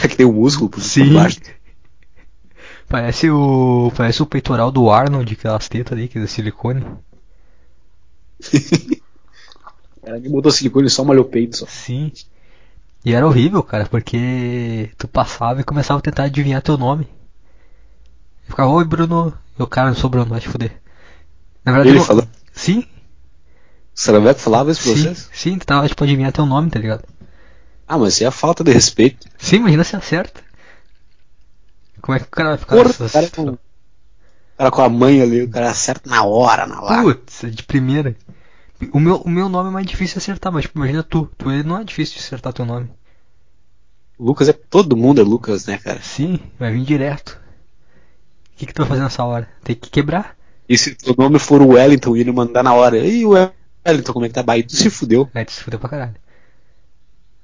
[0.03, 1.13] É que tem o músculo por, Sim.
[1.13, 1.37] baixo.
[2.89, 3.91] Parece o.
[3.95, 6.83] Parece o peitoral do Arnold, aquelas tetas ali, que é de silicone.
[10.03, 11.65] Ela me botou silicone e só malhou o peito só.
[11.67, 12.11] Sim.
[13.05, 17.07] E era horrível, cara, porque tu passava e começava a tentar adivinhar teu nome.
[18.45, 19.33] Eu ficava, oi Bruno.
[19.57, 20.81] E o cara não sou Bruno, vai te fuder.
[21.63, 22.27] Na verdade, Ele eu- falou?
[22.51, 22.85] Sim, O
[23.99, 25.29] Saraveco falava isso pra sim, vocês?
[25.31, 27.03] sim, tu tava tipo adivinhar teu nome, tá ligado?
[27.87, 29.27] Ah, mas é a falta de respeito.
[29.37, 30.41] Sim, imagina se acerta.
[32.01, 33.59] Como é que o cara vai ficar Porra, o cara, com, o
[34.57, 37.01] cara com a mãe ali, o cara acerta na hora, na lá.
[37.03, 38.15] Putz, de primeira.
[38.91, 41.29] O meu, o meu nome é mais difícil de acertar, mas tipo, imagina tu.
[41.37, 42.89] Tu não é difícil de acertar teu nome.
[44.19, 44.53] Lucas é.
[44.53, 46.01] Todo mundo é Lucas, né, cara?
[46.01, 47.39] Sim, vai vir direto.
[48.53, 49.49] O que, que tu vai fazer nessa hora?
[49.63, 50.35] Tem que quebrar.
[50.67, 54.13] E se o nome for o Wellington e ele mandar na hora, e o Wellington,
[54.13, 54.43] como é que tá?
[54.43, 55.29] Bahia, tu se fudeu.
[55.33, 56.15] Aí tu se fudeu pra caralho.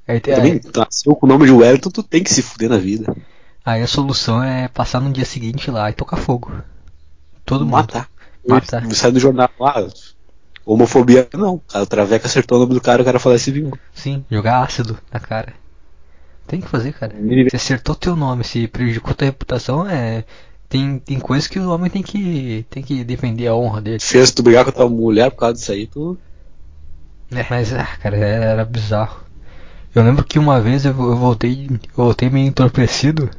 [0.08, 2.70] Aí, Também, aí, tu nasceu com o nome de Wellington, tu tem que se fuder
[2.70, 3.16] na vida.
[3.64, 6.52] aí a solução é passar no dia seguinte lá e tocar fogo.
[7.46, 7.74] Todo mundo.
[7.74, 8.10] Matar.
[8.48, 8.92] Matar.
[8.94, 9.88] Sai do jornal lá.
[10.66, 11.62] Homofobia não.
[11.74, 13.78] O Traveca acertou o nome do cara, o cara falou se vingou.
[13.94, 15.54] Sim, jogar ácido na cara.
[16.48, 17.14] Tem que fazer, cara.
[17.50, 20.26] Se acertou teu nome, se prejudicou tua reputação, é.
[20.68, 24.00] Tem, tem coisas que o homem tem que, tem que defender a honra dele.
[24.00, 26.18] Fez tu brigar com a tua mulher por causa disso aí, tu.
[27.30, 29.22] É, mas, ah, cara, era, era bizarro.
[29.94, 33.30] Eu lembro que uma vez eu, eu voltei, eu voltei meio entorpecido.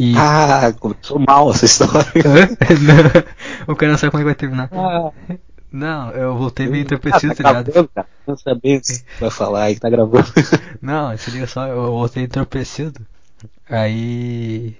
[0.00, 0.14] E.
[0.16, 2.06] Ah, começou mal essa história.
[3.68, 4.70] o cara não sabe como é que vai terminar.
[4.72, 5.12] Ah,
[5.72, 7.88] Não, eu voltei meio entorpecido, ah, tá tá ligado?
[7.94, 8.08] cara.
[8.26, 10.26] Não sabia se vai falar aí que tá gravando.
[10.80, 13.06] Não, se liga só, eu voltei entorpecido.
[13.68, 14.76] Aí.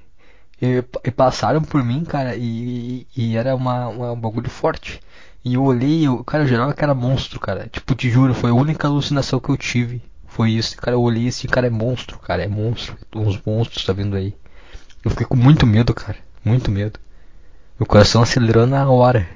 [0.63, 5.01] E, e passaram por mim, cara, e, e era uma, uma- um bagulho forte.
[5.45, 7.69] E eu olhei, eu, cara, eu jurava que era monstro, cara.
[7.69, 10.03] Tipo, te juro, foi a única alucinação que eu tive.
[10.29, 12.97] Foi isso, cara, eu olhei assim, cara, é monstro, cara, é monstro.
[13.17, 14.35] Uns monstros tá vindo aí.
[15.05, 16.99] Eu fiquei com muito medo, cara, muito medo.
[17.79, 19.27] Meu coração acelerou na hora.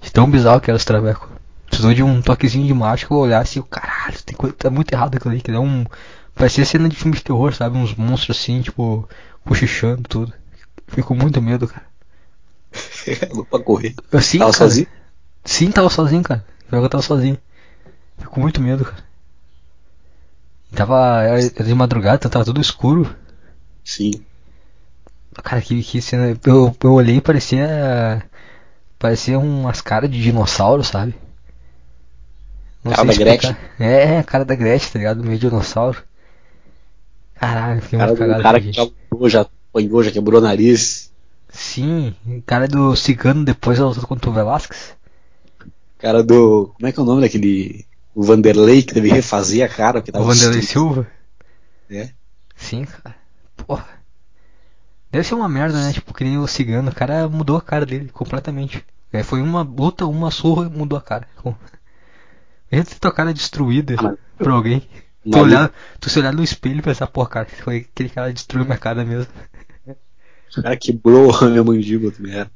[0.00, 1.30] De tão bizarro que era esse traveco.
[1.66, 5.14] Precisou de um toquezinho de mágica, eu e eu, caralho, tem coisa, tá muito errado
[5.14, 5.84] aquilo ali, que é um.
[6.34, 7.76] Parecia cena de filme de terror, sabe?
[7.76, 9.08] Uns monstros assim, tipo,
[9.44, 10.32] cochichando tudo.
[10.88, 11.86] Fiquei com muito medo, cara.
[13.32, 13.94] Louco pra correr.
[14.12, 14.64] Assim, Tava cara.
[14.64, 14.86] sozinho?
[15.44, 16.44] Sim, tava sozinho, cara.
[16.72, 17.38] Eu tava sozinho.
[18.16, 19.04] Fiquei com muito medo, cara.
[20.74, 21.22] Tava.
[21.22, 23.14] Era era de madrugada, então tava tudo escuro.
[23.84, 24.24] Sim.
[25.42, 26.36] Cara, que, que cena.
[26.44, 28.22] Eu, eu olhei e parecia.
[28.98, 31.14] Parecia umas caras de dinossauro, sabe?
[32.84, 33.58] Não Cara da explicar.
[33.78, 35.22] É, a cara da Gretchen, tá ligado?
[35.22, 36.02] Meio dinossauro.
[37.34, 38.40] Caralho, fiquei cara, muito cagado.
[38.40, 41.10] o cara aqui, que já apanhou, já apanhou, já quebrou o nariz.
[41.48, 44.94] Sim, o cara do cigano depois ela lutou contra o Velasquez.
[45.98, 46.72] Cara do.
[46.74, 47.86] Como é que é o nome daquele.
[48.14, 50.02] O Vanderlei que teve que refazer a cara.
[50.02, 50.62] Que tava O Vanderlei.
[50.62, 51.06] Silva.
[51.90, 52.10] É.
[52.56, 53.16] Sim, cara.
[53.56, 53.99] Porra.
[55.10, 55.92] Deve ser uma merda, né?
[55.92, 56.90] Tipo, que nem o cigano.
[56.90, 58.84] O cara mudou a cara dele completamente.
[59.12, 61.26] É, foi uma luta, uma surra e mudou a cara.
[62.70, 64.88] Ter tua cara destruída Ah, por alguém.
[65.28, 68.34] Tu, olhar, tu se olhar no espelho e pensar, porra, cara, foi aquele cara que
[68.34, 69.30] destruiu minha cara mesmo.
[70.56, 72.32] O cara quebrou a minha mandíbula também.
[72.32, 72.50] Era.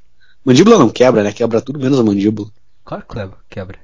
[0.45, 1.33] Mandíbula não quebra, né?
[1.33, 2.49] Quebra tudo menos a mandíbula.
[2.85, 3.15] Claro que
[3.51, 3.79] quebra.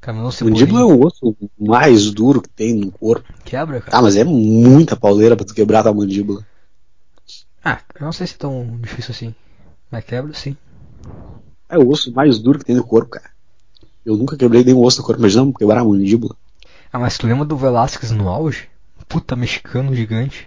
[0.00, 3.32] Caminhão Mandíbula é o osso mais duro que tem no corpo.
[3.44, 3.96] Quebra, cara.
[3.96, 6.44] Ah, mas é muita pauleira pra tu quebrar a tua mandíbula.
[7.64, 9.34] Ah, eu não sei se é tão difícil assim.
[9.90, 10.56] Mas quebra sim.
[11.68, 13.30] É o osso mais duro que tem no corpo, cara.
[14.04, 16.36] Eu nunca quebrei nenhum osso no corpo, imagina quebrar a mandíbula.
[16.92, 18.68] Ah, mas tu lembra do Velasquez no auge?
[19.08, 20.46] Puta mexicano gigante.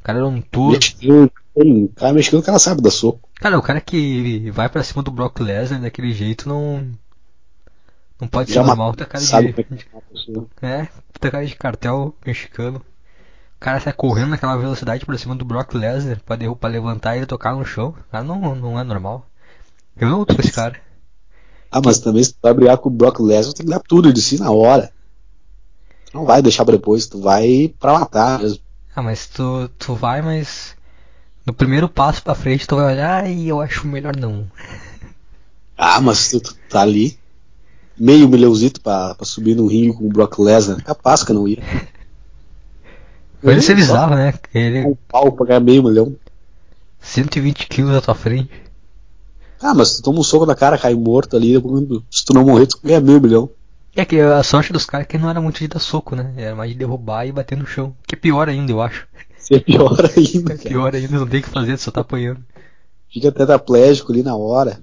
[0.00, 0.78] O cara era um touro.
[1.54, 3.28] Tem- cara mexicano, o cara sabe dar soco.
[3.34, 6.90] Cara, o cara que vai pra cima do Brock Lesnar daquele jeito não.
[8.20, 8.88] Não pode ser Já normal.
[8.90, 9.60] matou, Tá cara de.
[9.60, 9.86] é que
[10.62, 10.82] é.
[10.82, 12.82] É, puta cara de cartel mexicano.
[13.66, 17.16] O cara sai correndo naquela velocidade pra cima do Brock Lesnar pra, derru- pra levantar
[17.16, 17.92] ele e tocar no chão.
[18.12, 19.26] Cara, não, não é normal.
[19.96, 20.76] Eu não luto com esse cara.
[21.68, 23.80] Ah, mas também se tu vai brigar com o Brock Lesnar, tu tem que dar
[23.80, 24.92] tudo de si na hora.
[26.04, 28.60] Tu não vai deixar pra depois, tu vai pra matar mesmo.
[28.94, 30.76] Ah, mas tu, tu vai, mas.
[31.44, 34.46] No primeiro passo pra frente tu vai olhar e eu acho melhor não.
[35.76, 37.18] Ah, mas tu, tu tá ali,
[37.98, 41.48] meio milhãozito pra, pra subir no ringue com o Brock Lesnar, capaz que eu não
[41.48, 41.60] ia.
[43.42, 44.34] Pode ser Só bizarro, né?
[44.54, 46.14] Ele Um pau pra ganhar meio milhão.
[47.00, 48.50] 120 quilos à tua frente.
[49.60, 51.54] Ah, mas tu toma um soco na cara, cai morto ali,
[52.10, 53.50] se tu não morrer, tu ganha meio milhão.
[53.94, 56.34] É que a sorte dos caras é que não era muito de dar soco, né?
[56.36, 57.96] Era mais de derrubar e bater no chão.
[58.06, 59.06] Que é pior ainda, eu acho.
[59.38, 62.44] Isso é pior ainda, É pior ainda, não tem o que fazer, só tá apanhando.
[63.10, 64.80] Fica tetraplégico ali na hora.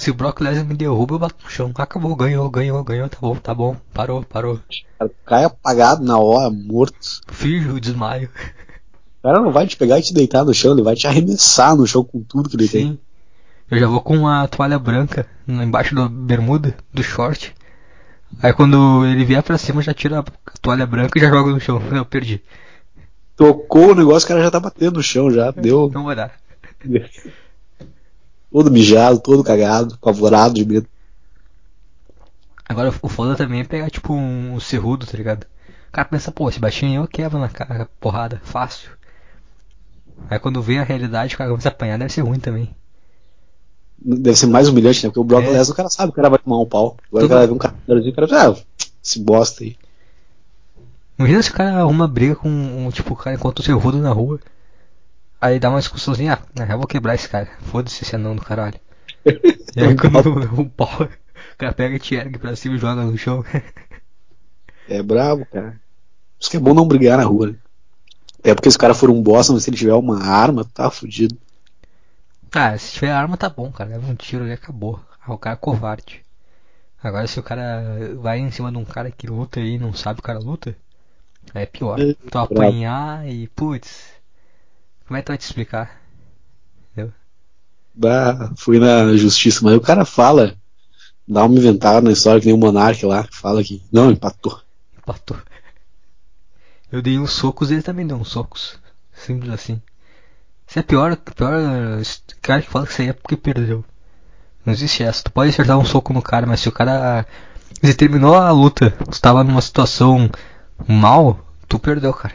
[0.00, 1.70] Se o Brock Lesnar me derruba, eu bato no chão.
[1.74, 4.58] Acabou, ganhou, ganhou, ganhou, tá bom, tá bom, parou, parou.
[4.98, 7.20] Cara, cai apagado na hora, morto.
[7.28, 8.30] Finge o desmaio.
[9.18, 11.76] O cara não vai te pegar e te deitar no chão, ele vai te arremessar
[11.76, 12.92] no chão com tudo que ele tem.
[12.92, 12.98] Sim.
[13.70, 17.54] Eu já vou com a toalha branca embaixo da bermuda, do short.
[18.42, 20.24] Aí quando ele vier pra cima, já tira a
[20.62, 21.78] toalha branca e já joga no chão.
[21.92, 22.42] Eu perdi.
[23.36, 25.50] Tocou o negócio, o cara já tá batendo no chão já.
[25.60, 26.32] Deu Não vai dar.
[28.52, 30.86] todo mijado, todo cagado, apavorado de medo.
[32.68, 35.44] Agora o foda também é pegar tipo um cerrudo, tá ligado?
[35.88, 38.90] O cara pensa, pô, esse baixinho eu quebro na cara, porrada, fácil.
[40.28, 42.74] Aí quando vê a realidade, o cara começa a apanhar, deve ser ruim também.
[43.98, 45.08] Deve ser mais humilhante, né?
[45.10, 45.50] Porque o Brock É.
[45.50, 46.96] Lesnar, o cara sabe o cara vai tomar um pau.
[47.08, 47.74] Agora Tudo- o cara vai ver um cara
[48.24, 48.56] o cara ah,
[49.02, 49.76] esse bosta aí.
[51.18, 53.98] Imagina se o cara arruma briga com um, tipo, o cara encontra o seu rodo
[53.98, 54.40] na rua.
[55.40, 57.48] Aí dá uma discussãozinha, ah, na real eu vou quebrar esse cara.
[57.62, 58.78] Foda-se esse anão do caralho.
[59.74, 63.04] E aí quando o pau, o cara pega e te ergue pra cima e joga
[63.04, 63.44] no chão.
[64.88, 65.72] É brabo, cara.
[65.72, 67.56] Por isso que é bom não brigar na rua, né?
[68.42, 70.90] É porque se o cara for um bosta, mas se ele tiver uma arma, tá
[70.90, 71.36] fudido.
[72.52, 73.90] Ah, se tiver arma tá bom, cara.
[73.90, 75.00] Leva um tiro e acabou.
[75.20, 76.24] Ah, o cara é covarde.
[77.02, 80.20] Agora se o cara vai em cima de um cara que luta e não sabe
[80.20, 80.76] o cara luta,
[81.54, 81.98] aí é pior.
[81.98, 84.19] É, Tu apanhar e putz.
[85.10, 86.00] Como é que tu vai te explicar?
[86.92, 87.12] Entendeu?
[87.92, 90.54] Bah, fui na justiça, mas o cara fala,
[91.26, 94.60] dá uma inventada na história que nem o Monark lá, que fala que não, empatou.
[94.96, 95.36] Empatou.
[96.92, 98.78] Eu dei uns socos e ele também deu uns socos.
[99.12, 99.82] Simples assim.
[100.64, 101.54] Isso é pior, pior
[102.40, 103.84] cara que fala que isso aí é porque perdeu.
[104.64, 105.24] Não existe essa.
[105.24, 107.26] Tu pode acertar um soco no cara, mas se o cara.
[107.82, 110.30] Se terminou a luta, tu tava numa situação
[110.86, 112.34] mal, tu perdeu, cara.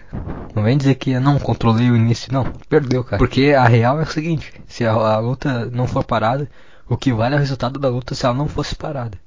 [0.56, 2.46] Não vem dizer que não controlei o início, não.
[2.70, 3.18] Perdeu, cara.
[3.18, 6.50] Porque a real é o seguinte: se a, a luta não for parada,
[6.88, 9.18] o que vale é o resultado da luta se ela não fosse parada.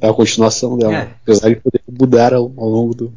[0.00, 1.02] É a continuação dela, É.
[1.22, 3.12] apesar de poder mudar ao, ao longo do.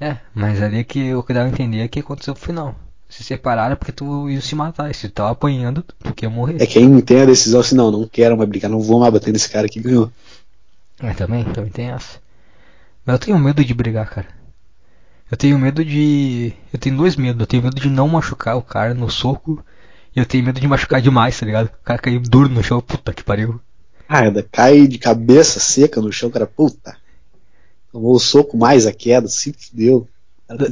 [0.00, 2.74] É, mas ali é que o que dava a entender é que aconteceu pro final.
[3.08, 4.90] Se separaram é porque tu ia se matar.
[4.90, 6.60] E se tu tava apanhando, tu ia morrer.
[6.60, 9.32] É quem tem a decisão assim, não, não quero mais brincar, não vou mais bater
[9.32, 10.10] nesse cara que ganhou.
[11.00, 12.18] É, também, também tem essa.
[13.04, 14.26] Mas eu tenho medo de brigar, cara.
[15.30, 16.52] Eu tenho medo de.
[16.72, 17.40] Eu tenho dois medos.
[17.40, 19.64] Eu tenho medo de não machucar o cara no soco.
[20.14, 21.66] E eu tenho medo de machucar demais, tá ligado?
[21.66, 23.60] O cara cair duro no chão, puta que pariu.
[24.08, 26.96] Ah, ainda cai de cabeça seca no chão, cara, puta.
[27.90, 30.06] Tomou o soco mais a queda, se fudeu.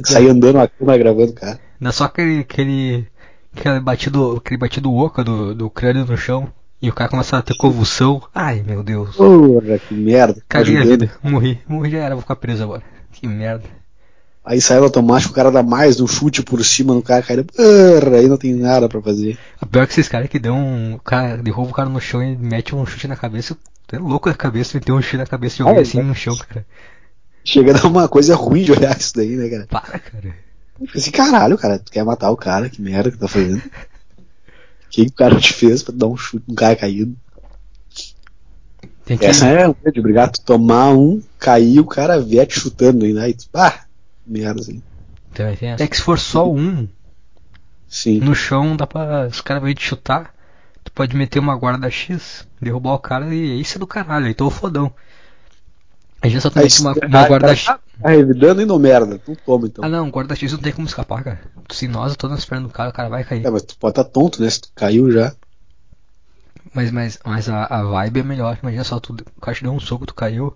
[0.05, 1.59] Sair andando na cama gravando o cara.
[1.79, 2.39] Ainda só aquele.
[2.39, 3.07] aquele.
[3.55, 4.37] aquele batido.
[4.37, 6.51] aquele batido oca do, do crânio no chão.
[6.81, 8.21] E o cara começa a ter convulsão.
[8.35, 9.15] Ai meu Deus.
[9.15, 10.35] Porra, que merda.
[10.35, 11.11] tá Caguei a vida.
[11.23, 11.59] Morri.
[11.67, 12.83] Morri já era, vou ficar preso agora.
[13.11, 13.63] Que merda.
[14.45, 17.45] Aí sai automático, o cara dá mais um chute por cima no cara, cara.
[18.17, 19.37] Aí não tem nada pra fazer.
[19.61, 20.97] A pior que esses caras que dão um.
[20.97, 23.57] Cara derruba o cara no chão e mete um chute na cabeça.
[23.87, 26.03] Tu é louco da cabeça meter um chute na cabeça de alguém Ah, assim é.
[26.03, 26.65] no chão, cara.
[27.45, 29.67] Chega a dar uma coisa ruim de olhar isso daí, né, cara?
[29.67, 30.35] Para, cara.
[30.79, 33.59] Fica assim, caralho, cara, tu quer matar o cara, que merda que tá fazendo.
[33.59, 37.15] O que, o cara te fez pra dar um chute num cara caído?
[39.05, 39.25] Tem que.
[39.25, 43.23] Essa é medo de brigar, tu tomar um, cair, o cara vier te chutando ainda,
[43.23, 43.82] aí tu, pá,
[44.25, 44.81] merda assim.
[45.33, 45.83] Também tem essa.
[45.83, 46.87] É que se for só um
[47.87, 48.19] Sim.
[48.19, 49.27] no chão, dá pra.
[49.27, 50.33] Os caras vêm te chutar.
[50.83, 54.33] Tu pode meter uma guarda X, derrubar o cara e isso é do caralho, aí
[54.33, 54.93] tô fodão.
[56.21, 57.65] Aí já só tu Aí, mete uma, uma ah, guarda cara, X.
[57.65, 59.83] Tá tá revidando e não merda, tu toma então.
[59.83, 61.41] Ah não, guarda X não tem como escapar, cara.
[61.67, 63.45] Tu se nós todas nas pernas do cara, o cara vai cair.
[63.45, 64.49] É, mas tu pode estar tá tonto, né?
[64.49, 65.33] Se tu caiu já.
[66.73, 68.57] Mas, mas, mas a, a vibe é melhor.
[68.61, 70.55] Imagina só, tu, o cara te deu um soco, tu caiu.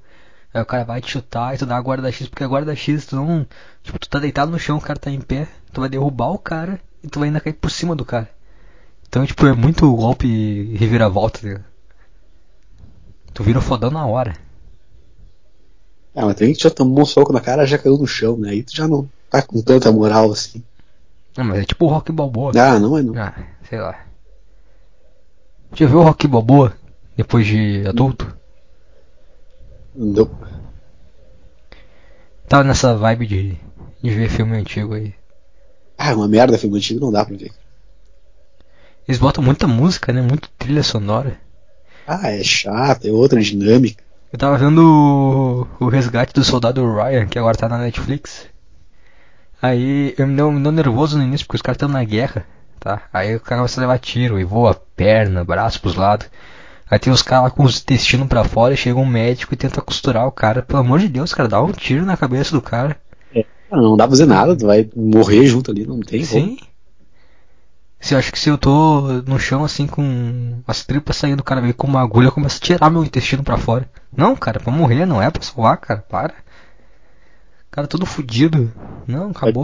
[0.54, 2.76] Aí o cara vai te chutar e tu dá a guarda X, porque a guarda
[2.76, 3.46] X tu não.
[3.84, 6.40] Tipo, tu tá deitado no chão, o cara tá em pé, tu vai derrubar o
[6.40, 8.30] cara e tu vai ainda cair por cima do cara.
[9.08, 11.62] Então, tipo, é muito golpe e reviravolta, tá?
[13.34, 14.36] Tu vira fodão na hora.
[16.16, 18.36] Ah, mas tem gente que já tomou um soco na cara já caiu no chão,
[18.38, 18.50] né?
[18.50, 20.64] Aí tu já não tá com tanta moral assim.
[21.38, 22.52] Não, mas é tipo o Rock Balboa.
[22.60, 23.16] Ah, não é não.
[23.16, 23.36] Ah,
[23.70, 24.08] sei lá.
[25.74, 26.74] Já viu o Rock Balboa
[27.16, 28.37] depois de adulto?
[29.98, 30.30] Não.
[32.48, 33.58] Tava nessa vibe de,
[34.02, 35.14] de ver filme antigo aí.
[35.98, 37.52] Ah, uma merda, filme antigo não dá pra ver.
[39.08, 40.22] Eles botam muita música, né?
[40.22, 41.40] Muito trilha sonora.
[42.06, 44.04] Ah, é chato, é outra dinâmica.
[44.32, 48.46] Eu tava vendo o, o resgate do soldado Ryan, que agora tá na Netflix.
[49.60, 52.46] Aí eu me deu, me deu nervoso no início, porque os caras estão na guerra,
[52.80, 53.02] tá?
[53.12, 56.30] Aí o cara começa a levar tiro e voa perna, braço pros lados.
[56.90, 59.82] Aí tem os caras com os intestinos pra fora e chega um médico e tenta
[59.82, 60.62] costurar o cara.
[60.62, 62.98] Pelo amor de Deus, cara, dá um tiro na cabeça do cara.
[63.70, 66.42] Ah, não dá pra fazer nada, tu vai morrer junto ali, não tem como.
[66.42, 66.58] Sim.
[68.00, 71.44] Se eu acho que se eu tô no chão assim com as tripas saindo, o
[71.44, 73.90] cara vem com uma agulha começa a tirar meu intestino pra fora.
[74.16, 76.34] Não, cara, é pra morrer, não é pra salvar, cara, para.
[76.34, 78.72] O cara todo fudido.
[79.06, 79.64] Não, acabou.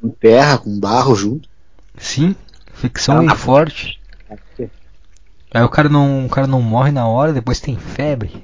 [0.00, 1.48] com terra, com barro junto.
[1.98, 2.34] Sim,
[2.72, 4.00] ficção Ah, forte.
[5.54, 8.42] Aí o cara não, o cara não morre na hora, depois tem febre.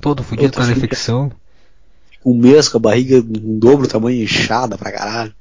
[0.00, 1.32] Todo fudido a infecção.
[2.24, 5.34] Um mês com a barriga em dobro o tamanho inchada pra caralho.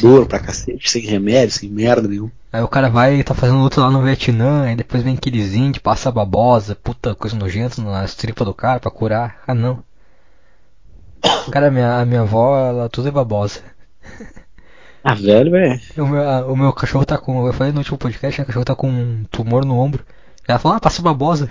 [0.00, 2.30] Dor pra cacete, sem remédio, sem merda nenhuma.
[2.52, 5.54] Aí o cara vai e tá fazendo luta lá no Vietnã, aí depois vem aqueles
[5.54, 9.42] índios, passa babosa, puta coisa nojenta nas tripas do cara pra curar.
[9.46, 9.82] Ah não.
[11.50, 13.60] Cara, a minha, a minha avó, ela tudo é babosa.
[15.08, 15.80] Ah, velho, velho.
[15.96, 17.46] O meu, a- o meu cachorro tá com.
[17.46, 20.04] Eu falei no último podcast, né, o cachorro tá com um tumor no ombro.
[20.46, 21.48] Ela falou, ah, passa babosa.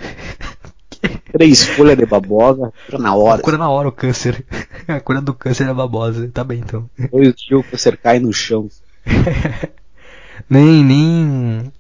[1.33, 3.41] Três folhas de babosa, cura na hora.
[3.41, 4.45] Cura na hora o câncer.
[4.87, 6.29] A cura do câncer é babosa.
[6.31, 6.87] Tá bem então.
[7.11, 8.69] Dois dias o câncer cai no chão.
[10.47, 11.73] nem, nem.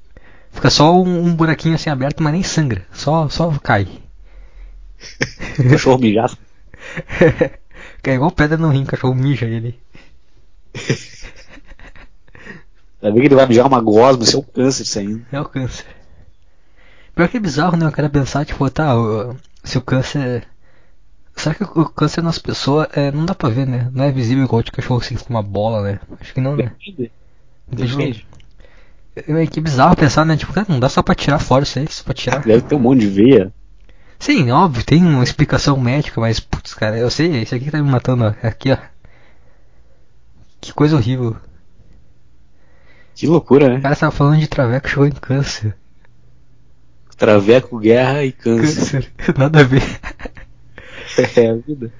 [0.51, 2.87] Fica só um, um, buraquinho assim aberto, mas nem sangra.
[2.91, 3.87] Só, só cai.
[5.69, 6.35] Cachorro mijar.
[8.03, 9.79] é igual pedra no rim, cachorro mija ele.
[13.01, 15.25] Vai ver que ele vai mijar uma gosma, isso é o câncer saindo.
[15.31, 15.85] É o câncer.
[17.15, 17.87] Pior que é bizarro, né?
[17.87, 18.93] O cara pensar, tipo, tá,
[19.63, 20.47] se o câncer.
[21.35, 23.89] Será que o câncer nas pessoas é, não dá pra ver, né?
[23.93, 25.99] Não é visível igual de cachorro assim com uma bola, né?
[26.19, 26.71] Acho que não, né?
[26.87, 27.11] Depende.
[27.67, 28.27] Depende.
[29.15, 30.37] É que bizarro pensar, né?
[30.37, 32.41] Tipo, cara, não dá só pra tirar fora isso aí, só pra tirar.
[32.41, 33.53] Deve ter um monte de veia.
[34.19, 37.81] Sim, óbvio, tem uma explicação médica, mas, putz, cara, eu sei, esse aqui que tá
[37.81, 38.47] me matando, ó.
[38.47, 38.77] Aqui, ó.
[40.59, 41.35] Que coisa horrível.
[43.17, 43.79] Que loucura, né?
[43.79, 45.75] O cara tava falando de traveco chegou em câncer.
[47.17, 49.11] Traveco, guerra e câncer.
[49.17, 49.81] Câncer, nada a ver.
[51.35, 51.91] É a vida.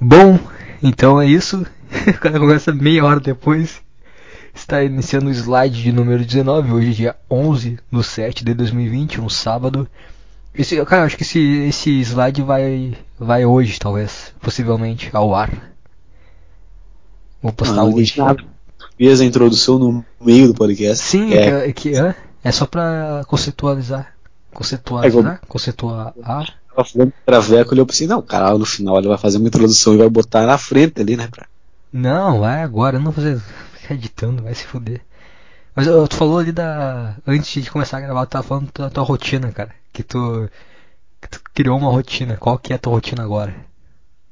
[0.00, 0.36] Bom,
[0.82, 1.64] então é isso.
[2.08, 3.80] O cara começa meia hora depois.
[4.52, 9.28] Está iniciando o slide de número 19, hoje dia 11 do 7 de 2020, um
[9.28, 9.88] sábado.
[10.52, 15.50] Esse, cara, acho que esse, esse slide vai, vai hoje, talvez, possivelmente, ao ar.
[17.40, 18.18] Vou postar Não, não hoje.
[18.18, 18.42] nada.
[18.96, 21.04] Fez a introdução no meio do podcast.
[21.04, 22.14] Sim, é, é, que, é,
[22.44, 24.14] é só pra conceitualizar.
[24.52, 25.40] Conceitualizar?
[25.48, 26.12] Conceituar.
[26.14, 29.98] tava falando traveco, eu pensei, não, cara, no final ele vai fazer uma introdução e
[29.98, 31.28] vai botar na frente ali, né?
[31.30, 31.46] Pra...
[31.92, 33.40] Não, vai agora, eu não vou fazer.
[33.74, 35.00] Ficar editando, vai se fuder.
[35.74, 37.16] Mas eu- tu falou ali da.
[37.26, 39.70] Antes de começar a gravar, tu tava falando da tua rotina, cara.
[39.92, 40.48] Que tu.
[41.20, 42.36] Que tu criou uma rotina.
[42.36, 43.54] Qual que é a tua rotina agora?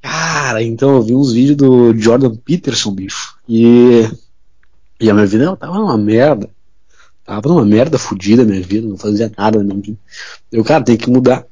[0.03, 3.37] Cara, então eu vi uns vídeos do Jordan Peterson, bicho.
[3.49, 4.09] E.
[5.01, 6.49] E a minha vida tava uma merda.
[7.25, 9.99] Tava numa merda fodida a minha vida, não fazia nada na minha vida.
[10.51, 11.45] Eu, cara, tem que mudar.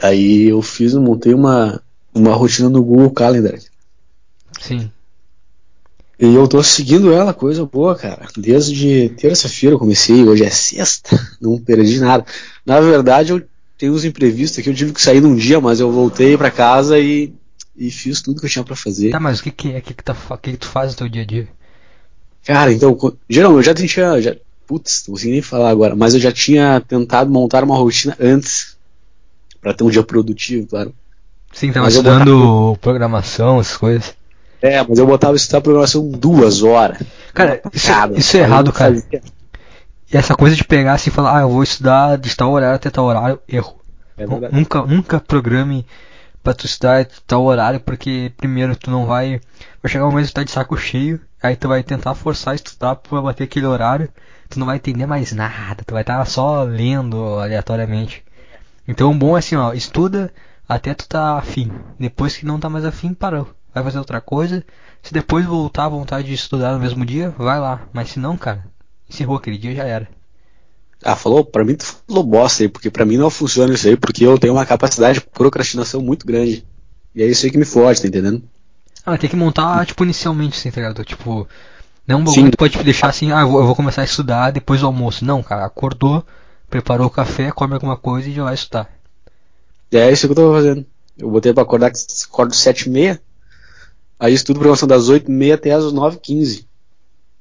[0.00, 1.82] Aí eu fiz, eu montei uma,
[2.14, 3.58] uma rotina no Google Calendar.
[4.60, 4.90] Sim.
[6.18, 8.26] E eu tô seguindo ela, coisa boa, cara.
[8.36, 12.24] Desde terça-feira eu comecei, hoje é sexta, não perdi nada.
[12.64, 13.42] Na verdade, eu
[13.76, 16.98] tenho uns imprevistos aqui, eu tive que sair num dia, mas eu voltei pra casa
[16.98, 17.34] e,
[17.76, 19.10] e fiz tudo que eu tinha pra fazer.
[19.10, 19.78] Tá, mas o que que é?
[19.78, 21.48] O que que, tá, que que tu faz no teu dia a dia?
[22.46, 22.96] Cara, então,
[23.28, 24.22] geralmente eu já tinha.
[24.22, 28.16] Já, putz, não consigo nem falar agora, mas eu já tinha tentado montar uma rotina
[28.20, 28.76] antes.
[29.60, 30.94] Pra ter um dia produtivo, claro.
[31.52, 34.14] Sim, tava Mas estudando programação, essas coisas.
[34.62, 36.98] É, mas eu botava estudar programação duas horas.
[37.34, 38.94] Cara, isso, Cara, isso é eu errado, cara.
[38.94, 39.22] fazia.
[40.12, 42.76] E essa coisa de pegar assim e falar, ah, eu vou estudar de tal horário
[42.76, 43.76] até tal horário, erro.
[44.16, 44.24] É.
[44.52, 45.84] Nunca, nunca programe
[46.42, 49.40] pra tu estudar de tal horário, porque primeiro tu não vai.
[49.82, 52.52] Vai chegar um momento que tu tá de saco cheio, aí tu vai tentar forçar
[52.52, 54.08] a estudar pra bater aquele horário,
[54.48, 58.24] tu não vai entender mais nada, tu vai estar só lendo aleatoriamente.
[58.86, 60.32] Então o bom é assim, ó, estuda
[60.68, 61.70] até tu tá afim.
[61.98, 63.48] Depois que não tá mais afim, parou.
[63.74, 64.64] Vai fazer outra coisa.
[65.02, 67.86] Se depois voltar a vontade de estudar no mesmo dia, vai lá.
[67.92, 68.64] Mas se não, cara,
[69.08, 70.08] encerrou aquele dia já era.
[71.02, 73.96] Ah, falou, pra mim tu falou bosta aí, porque pra mim não funciona isso aí,
[73.96, 76.66] porque eu tenho uma capacidade de procrastinação muito grande.
[77.14, 78.42] E é isso aí que me fode, tá entendendo?
[79.06, 81.04] Ah, tem que montar, tipo, inicialmente, assim, tá ligado?
[81.04, 81.46] Tipo,
[82.06, 84.04] não é um bagulho que pode deixar assim, ah, eu vou, eu vou começar a
[84.04, 85.24] estudar depois do almoço.
[85.24, 86.24] Não, cara, acordou,
[86.68, 88.90] preparou o café, come alguma coisa e já vai estudar.
[89.92, 90.84] É isso que eu tô fazendo.
[91.16, 91.90] Eu botei pra acordar,
[92.28, 93.20] acordo sete e meia,
[94.18, 96.66] aí estudo programação das oito e meia até as nove e quinze.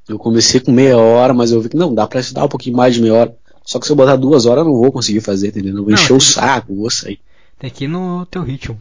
[0.08, 2.78] Eu comecei com meia hora, mas eu vi que não, dá pra estudar um pouquinho
[2.78, 3.36] mais de meia hora.
[3.64, 5.72] Só que se eu botar duas horas eu não vou conseguir fazer, entendeu?
[5.76, 7.20] Eu vou Não, encher o que- saco, vou sair.
[7.58, 8.80] Tem que ir no teu ritmo.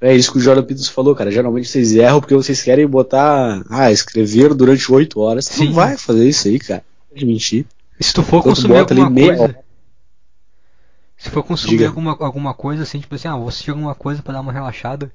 [0.00, 1.30] É isso que o Jordan Peterson falou, cara.
[1.30, 5.46] Geralmente vocês erram porque vocês querem botar, ah, escrever durante oito horas.
[5.46, 5.66] Você Sim.
[5.66, 6.84] não vai fazer isso aí, cara.
[7.10, 7.66] Pode mentir.
[8.00, 9.58] Se tu for tu consumir alguma coisa.
[11.16, 11.88] Se for consumir Diga.
[11.88, 15.10] alguma, alguma coisa assim, tipo assim, ah, vou assistir alguma coisa pra dar uma relaxada,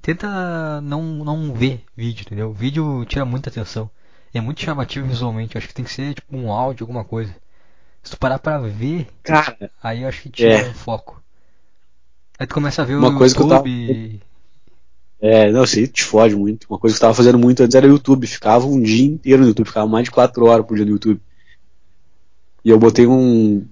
[0.00, 2.52] tenta não, não ver vídeo, entendeu?
[2.52, 3.90] Vídeo tira muita atenção.
[4.32, 7.34] É muito chamativo visualmente, eu acho que tem que ser tipo um áudio, alguma coisa.
[8.04, 10.68] Se tu parar pra ver, Cara, aí eu acho que tira É.
[10.68, 11.20] o foco.
[12.38, 14.22] Aí tu começa a ver Uma o coisa que eu tava- YouTube.
[15.20, 16.66] É, não sei, te fode muito.
[16.70, 18.26] Uma coisa que eu tava fazendo muito antes era o YouTube.
[18.26, 21.20] Ficava um dia inteiro no YouTube, ficava mais de quatro horas por dia no YouTube.
[22.64, 23.64] E eu botei um.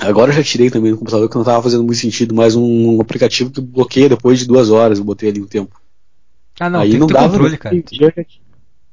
[0.00, 3.00] Agora eu já tirei também no computador que não tava fazendo muito sentido, mas um
[3.00, 4.98] aplicativo que bloqueia depois de duas horas.
[4.98, 5.80] Eu botei ali um tempo.
[6.60, 7.30] Ah não, Aí tem não dava.
[7.30, 7.74] controle, cara.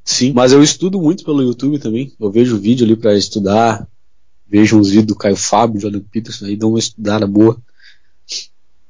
[0.04, 2.12] Sim, mas eu estudo muito pelo YouTube também.
[2.20, 3.88] Eu vejo vídeo ali pra estudar.
[4.48, 7.58] Vejo uns vídeos do Caio Fábio, Jordan Peterson, aí dou uma estudada boa.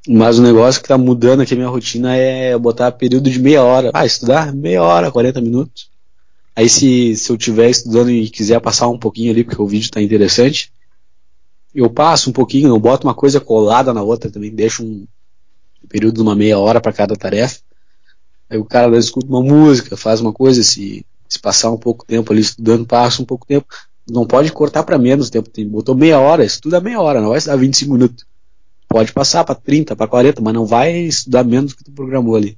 [0.07, 3.63] Mas o negócio que tá mudando aqui a minha rotina é botar período de meia
[3.63, 3.91] hora.
[3.93, 5.89] Ah, estudar meia hora, 40 minutos.
[6.55, 9.91] Aí se, se eu estiver estudando e quiser passar um pouquinho ali, porque o vídeo
[9.91, 10.71] tá interessante,
[11.73, 15.05] eu passo um pouquinho, eu boto uma coisa colada na outra também, deixo um
[15.89, 17.59] período de uma meia hora para cada tarefa.
[18.49, 22.31] Aí o cara escuta uma música, faz uma coisa, se, se passar um pouco tempo
[22.31, 23.67] ali estudando, passa um pouco tempo.
[24.07, 25.49] Não pode cortar para menos tempo.
[25.49, 28.25] Tem, botou meia hora, estuda meia hora, não vai estudar 25 minutos.
[28.87, 32.35] Pode passar para 30, para 40, mas não vai estudar menos do que tu programou
[32.35, 32.57] ali.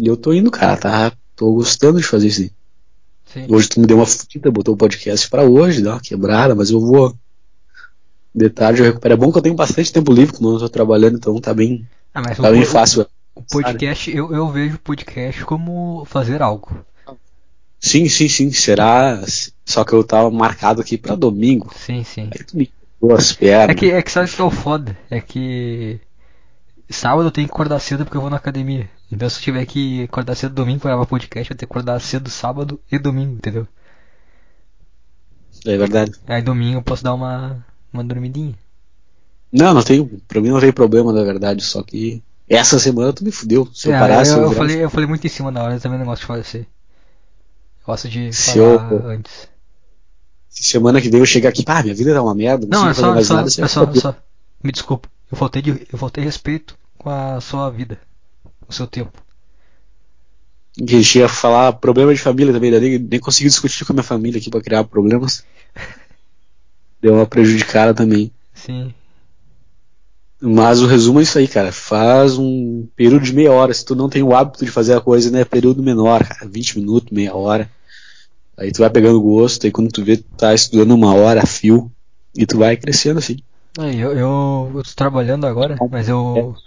[0.00, 1.12] E eu tô indo, cara, tá?
[1.34, 2.50] Tô gostando de fazer isso.
[3.26, 3.46] Sim.
[3.48, 6.70] Hoje tu me deu uma fudida, botou o podcast para hoje, dá uma quebrada, mas
[6.70, 7.16] eu vou.
[8.34, 9.14] De tarde eu recupero.
[9.14, 11.86] É bom que eu tenho bastante tempo livre quando eu tô trabalhando, então tá bem,
[12.14, 13.06] ah, tá bem fácil.
[13.34, 16.84] O podcast, eu, eu vejo podcast como fazer algo.
[17.78, 18.50] Sim, sim, sim.
[18.50, 19.22] Será.
[19.64, 21.70] Só que eu tava marcado aqui pra domingo.
[21.76, 22.30] Sim, sim.
[22.32, 22.70] Aí tu me
[23.00, 23.70] duas pernas.
[23.70, 24.96] É que, é que sabe que é o foda?
[25.10, 26.00] É que.
[26.88, 28.88] Sábado eu tenho que acordar cedo porque eu vou na academia.
[29.10, 32.00] Então se eu tiver que acordar cedo domingo pra gravar podcast, eu tenho que acordar
[32.00, 33.66] cedo sábado e domingo, entendeu?
[35.64, 36.12] É verdade.
[36.26, 38.54] Aí domingo eu posso dar uma, uma dormidinha.
[39.52, 40.04] Não, não tem.
[40.28, 42.22] Pra mim não tem problema, na verdade, só que.
[42.48, 43.68] Essa semana tu me fudeu.
[43.74, 44.32] Se é, eu parasse.
[44.32, 46.20] Eu, eu, eu falei, eu falei muito em cima da hora, eu também não gosto
[46.20, 46.68] de fazer.
[47.84, 49.48] Gosto de se falar eu, antes.
[50.48, 52.90] Se semana que vem eu chegar aqui, pá, minha vida tá uma merda, não, não
[52.90, 54.16] é só, mais só, nada, é só, é só,
[54.62, 57.98] Me desculpa, eu faltei, de, eu faltei respeito com a sua vida,
[58.66, 59.22] o seu tempo.
[60.80, 64.02] A gente ia falar problema de família também, nem, nem consegui discutir com a minha
[64.02, 65.44] família aqui pra criar problemas.
[67.00, 68.30] Deu uma prejudicada também.
[68.54, 68.92] Sim.
[70.40, 71.72] Mas o resumo é isso aí, cara.
[71.72, 73.72] Faz um período de meia hora.
[73.72, 75.44] Se tu não tem o hábito de fazer a coisa, né?
[75.44, 76.46] Período menor, cara.
[76.46, 77.70] 20 minutos, meia hora.
[78.58, 81.46] Aí tu vai pegando gosto, aí quando tu vê, tu tá estudando uma hora a
[81.46, 81.92] fio,
[82.36, 83.38] e tu vai crescendo assim.
[83.78, 86.60] Eu, eu, eu tô trabalhando agora, mas eu é.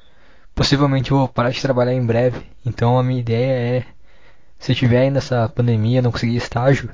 [0.53, 2.41] possivelmente vou parar de trabalhar em breve.
[2.65, 3.85] Então a minha ideia é,
[4.59, 6.89] se tiver ainda essa pandemia, não conseguir estágio,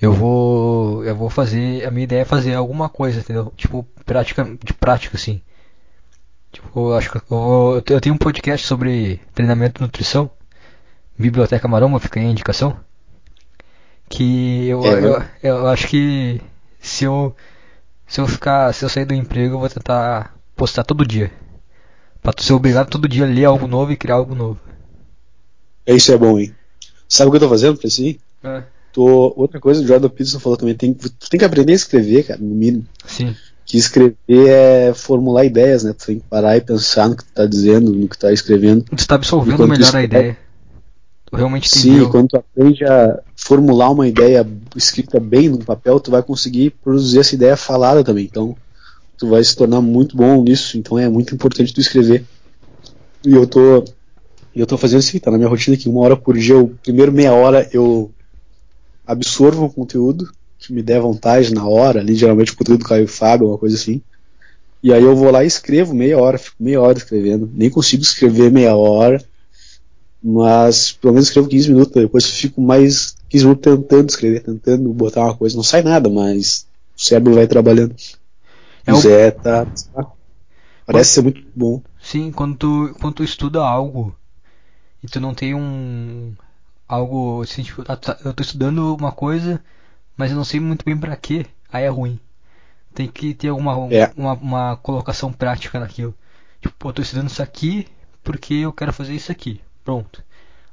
[0.00, 3.52] eu vou eu vou fazer, a minha ideia é fazer alguma coisa, entendeu?
[3.56, 5.42] Tipo, prática, de prática assim.
[6.52, 10.30] Tipo, eu acho que eu, eu tenho um podcast sobre treinamento e nutrição.
[11.18, 12.78] Biblioteca Maroma, fica aí a indicação.
[14.08, 16.40] Que eu, é, eu, eu, acho que
[16.80, 17.34] se eu
[18.06, 21.30] se eu ficar, se eu sair do emprego, eu vou tentar postar todo dia.
[22.22, 24.58] Pra tu ser obrigado todo dia a ler algo novo e criar algo novo.
[25.86, 26.54] É isso é bom, hein?
[27.08, 28.62] Sabe o que eu tô fazendo pra isso É.
[28.92, 32.26] Tô, outra coisa, o Jordan Peterson falou também, tem, tu tem que aprender a escrever,
[32.26, 32.86] cara, no mínimo.
[33.06, 33.36] Sim.
[33.64, 35.92] Que escrever é formular ideias, né?
[35.92, 38.32] Tu tem que parar e pensar no que tu tá dizendo, no que tu tá
[38.32, 38.84] escrevendo.
[38.84, 40.38] Tu tá absorvendo melhor a ideia.
[41.26, 44.46] Tu realmente Sim, quando tu aprende a formular uma ideia
[44.76, 48.26] escrita bem no papel, tu vai conseguir produzir essa ideia falada também.
[48.26, 48.54] Então,
[49.16, 50.76] tu vai se tornar muito bom nisso.
[50.76, 52.26] Então, é muito importante tu escrever.
[53.24, 53.86] E eu tô,
[54.54, 56.56] eu tô fazendo isso, tá na minha rotina aqui, uma hora por dia.
[56.56, 58.10] Eu, primeiro meia hora eu
[59.06, 63.08] absorvo o conteúdo que me der vontade na hora, ali geralmente o conteúdo do Caio
[63.08, 64.02] Fábio, uma coisa assim.
[64.82, 67.50] E aí eu vou lá e escrevo meia hora, fico meia hora escrevendo.
[67.54, 69.24] Nem consigo escrever meia hora
[70.22, 75.24] mas pelo menos escrevo 15 minutos, depois fico mais 15 minutos tentando escrever, tentando botar
[75.24, 75.56] uma coisa.
[75.56, 76.66] Não sai nada, mas
[76.96, 77.94] o cérebro vai trabalhando.
[78.86, 80.12] É o Zé tá, tá.
[80.86, 81.82] Parece ser muito bom.
[82.00, 84.16] Sim, quando tu, quando tu estuda algo
[85.02, 86.32] e tu não tem um.
[86.88, 89.62] algo assim, tipo, ah, tá, eu tô estudando uma coisa,
[90.16, 92.18] mas eu não sei muito bem para quê, aí é ruim.
[92.94, 94.10] Tem que ter alguma é.
[94.16, 96.14] uma, uma colocação prática naquilo.
[96.60, 97.86] Tipo, pô, tô estudando isso aqui
[98.24, 99.60] porque eu quero fazer isso aqui.
[99.84, 100.24] Pronto.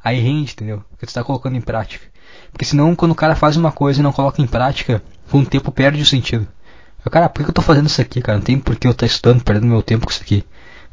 [0.03, 0.83] Aí rende, entendeu?
[0.89, 2.05] Porque tu tá colocando em prática.
[2.51, 5.45] Porque senão, quando o cara faz uma coisa e não coloca em prática, com o
[5.45, 6.47] tempo perde o sentido.
[7.05, 8.37] Eu, cara, por que eu tô fazendo isso aqui, cara?
[8.37, 10.43] Não tem por que eu estar tá estudando, perdendo meu tempo com isso aqui.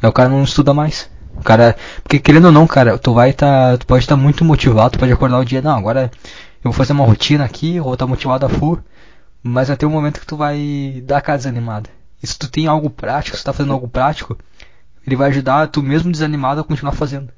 [0.03, 1.11] Aí o cara não estuda mais.
[1.37, 4.45] O cara, porque querendo ou não, cara, tu vai tá, tu pode estar tá muito
[4.45, 6.11] motivado, tu pode acordar o dia, não, agora
[6.63, 8.79] eu vou fazer uma rotina aqui, ou tá motivado a full,
[9.43, 11.89] mas vai ter um momento que tu vai dar aquela desanimada.
[12.23, 14.37] E se tu tem algo prático, se tu tá fazendo algo prático,
[15.07, 17.33] ele vai ajudar tu mesmo desanimado a continuar fazendo.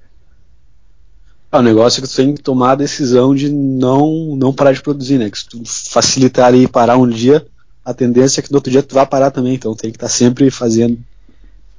[1.55, 4.73] Ah, o negócio é que tu tem que tomar a decisão de não, não parar
[4.73, 5.31] de produzir, né?
[5.31, 7.47] Que se tu facilitar ali e parar um dia,
[7.85, 10.09] a tendência é que no outro dia tu vá parar também, então tem que estar
[10.09, 10.99] tá sempre fazendo.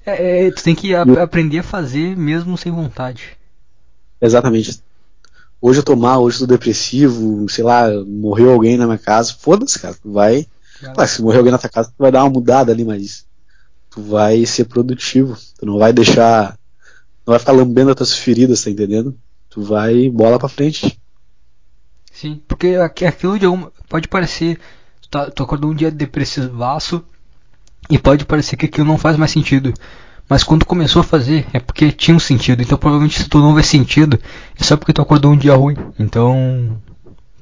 [0.05, 3.36] É, é, tu tem que a, aprender a fazer mesmo sem vontade.
[4.21, 4.82] Exatamente.
[5.59, 9.36] Hoje eu tô mal, hoje eu tô depressivo, sei lá, morreu alguém na minha casa,
[9.38, 10.47] foda-se, cara, tu vai.
[10.80, 13.26] Claro, se morrer alguém na tua casa, tu vai dar uma mudada ali, mas
[13.89, 15.38] tu vai ser produtivo.
[15.59, 16.57] Tu não vai deixar.
[17.28, 19.13] Não vai ficar lambendo as tuas feridas, tá entendendo?
[19.56, 20.99] Tu vai bola para frente.
[22.12, 24.60] Sim, porque aquilo de alguma, pode parecer,
[25.01, 27.03] tu, tá, tu acordou um dia depressivaço
[27.89, 29.74] e pode parecer que aquilo não faz mais sentido.
[30.28, 32.62] Mas quando começou a fazer, é porque tinha um sentido.
[32.62, 34.20] Então provavelmente se tu não vê sentido,
[34.60, 35.78] é só porque tu acordou um dia ruim.
[35.97, 36.82] Então,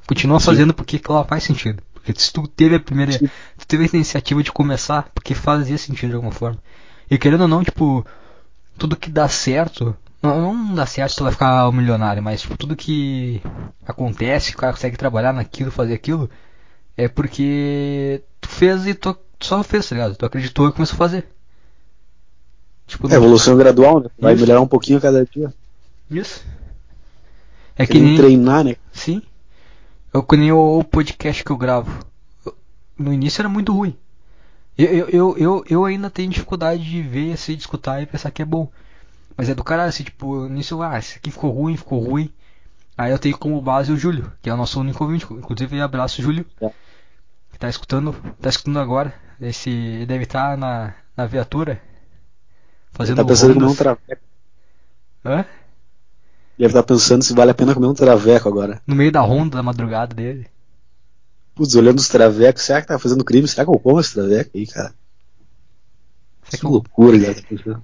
[0.06, 0.46] continua Sim.
[0.46, 1.82] fazendo porque aquilo faz sentido.
[1.94, 3.18] Porque se tu teve a primeira.
[3.18, 6.58] Tu teve a iniciativa de começar, porque fazia sentido de alguma forma.
[7.10, 8.06] E querendo ou não, tipo,
[8.78, 9.96] tudo que dá certo.
[10.24, 13.42] Não, não dá certo, tu vai ficar um milionário, mas tipo, tudo que
[13.86, 16.30] acontece, o cara consegue trabalhar naquilo, fazer aquilo,
[16.96, 20.16] é porque tu fez e tu só fez, tá ligado?
[20.16, 21.26] Tu acreditou e começou a fazer.
[22.86, 24.08] Tipo, é, evolução gradual, né?
[24.18, 24.42] Vai Isso.
[24.42, 25.52] melhorar um pouquinho cada dia.
[26.10, 26.42] Isso.
[27.76, 28.76] É que nem treinar, né?
[28.92, 29.20] Sim.
[30.12, 32.06] Eu que nem o, o podcast que eu gravo.
[32.98, 33.94] no início era muito ruim.
[34.78, 38.30] Eu, eu, eu, eu, eu ainda tenho dificuldade de ver, assim, de escutar e pensar
[38.30, 38.70] que é bom.
[39.36, 42.32] Mas é do caralho, assim, tipo, nisso, ah, esse aqui ficou ruim, ficou ruim.
[42.96, 45.26] Aí eu tenho como base o Júlio, que é o nosso único ouvinte.
[45.30, 46.46] Inclusive, abraço, Júlio.
[46.60, 46.70] É.
[47.50, 49.12] Que tá escutando, tá escutando agora.
[49.40, 51.82] Esse deve estar tá na, na viatura.
[52.92, 54.22] Fazendo tá pensando comer um traveco.
[55.24, 55.44] Hã?
[56.56, 58.80] Deve estar tá pensando se vale a pena comer um traveco agora.
[58.86, 60.46] No meio da ronda da madrugada dele.
[61.56, 63.48] Putz, olhando os travecos, será que tá fazendo crime?
[63.48, 64.94] Será que eu como esse traveco aí, cara?
[66.50, 67.82] que, que loucura, cara.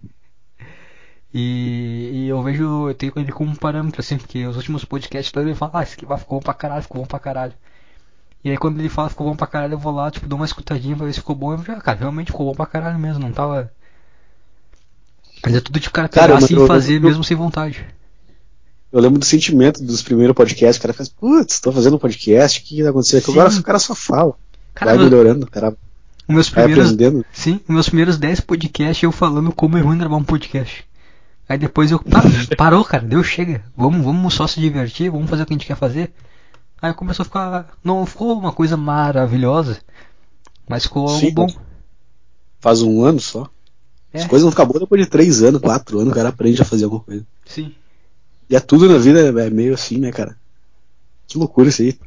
[1.33, 5.33] E, e, eu vejo, eu tenho ele como um parâmetro, assim, porque os últimos podcasts
[5.37, 7.53] ele fala, ah, esse aqui ficou bom pra caralho, ficou bom pra caralho.
[8.43, 10.47] E aí quando ele fala ficou bom pra caralho, eu vou lá, tipo, dou uma
[10.47, 11.53] escutadinha pra ver se ficou bom.
[11.53, 13.71] Eu já, cara, realmente ficou bom pra caralho mesmo, não tava.
[15.45, 17.85] Mas é tudo de cara pegar assim e fazer eu, mesmo sem vontade.
[18.93, 22.59] Eu lembro do sentimento dos primeiros podcasts, o cara faz, putz, tô fazendo um podcast,
[22.59, 23.31] o que, que tá acontecendo aqui?
[23.31, 24.35] Agora o cara só fala.
[24.75, 25.77] Cara, vai melhorando, cara.
[26.27, 27.25] Os meus primeiros, aprendendo.
[27.33, 30.85] Sim, os meus primeiros 10 podcasts eu falando como é ruim gravar um podcast.
[31.51, 32.01] Aí depois eu.
[32.15, 33.65] Ah, parou, cara, deu, chega.
[33.77, 36.13] Vamos, vamos só se divertir, vamos fazer o que a gente quer fazer.
[36.81, 37.77] Aí começou a ficar.
[37.83, 39.81] Não ficou uma coisa maravilhosa,
[40.69, 41.49] mas ficou Sim, algo bom.
[42.61, 43.51] Faz um ano só.
[44.15, 44.21] É.
[44.21, 46.65] As coisas não ficam boas depois de três anos, quatro anos, o cara aprende a
[46.65, 47.27] fazer alguma coisa.
[47.45, 47.75] Sim.
[48.49, 50.37] E é tudo na vida é meio assim, né, cara?
[51.27, 51.99] Que loucura isso aí.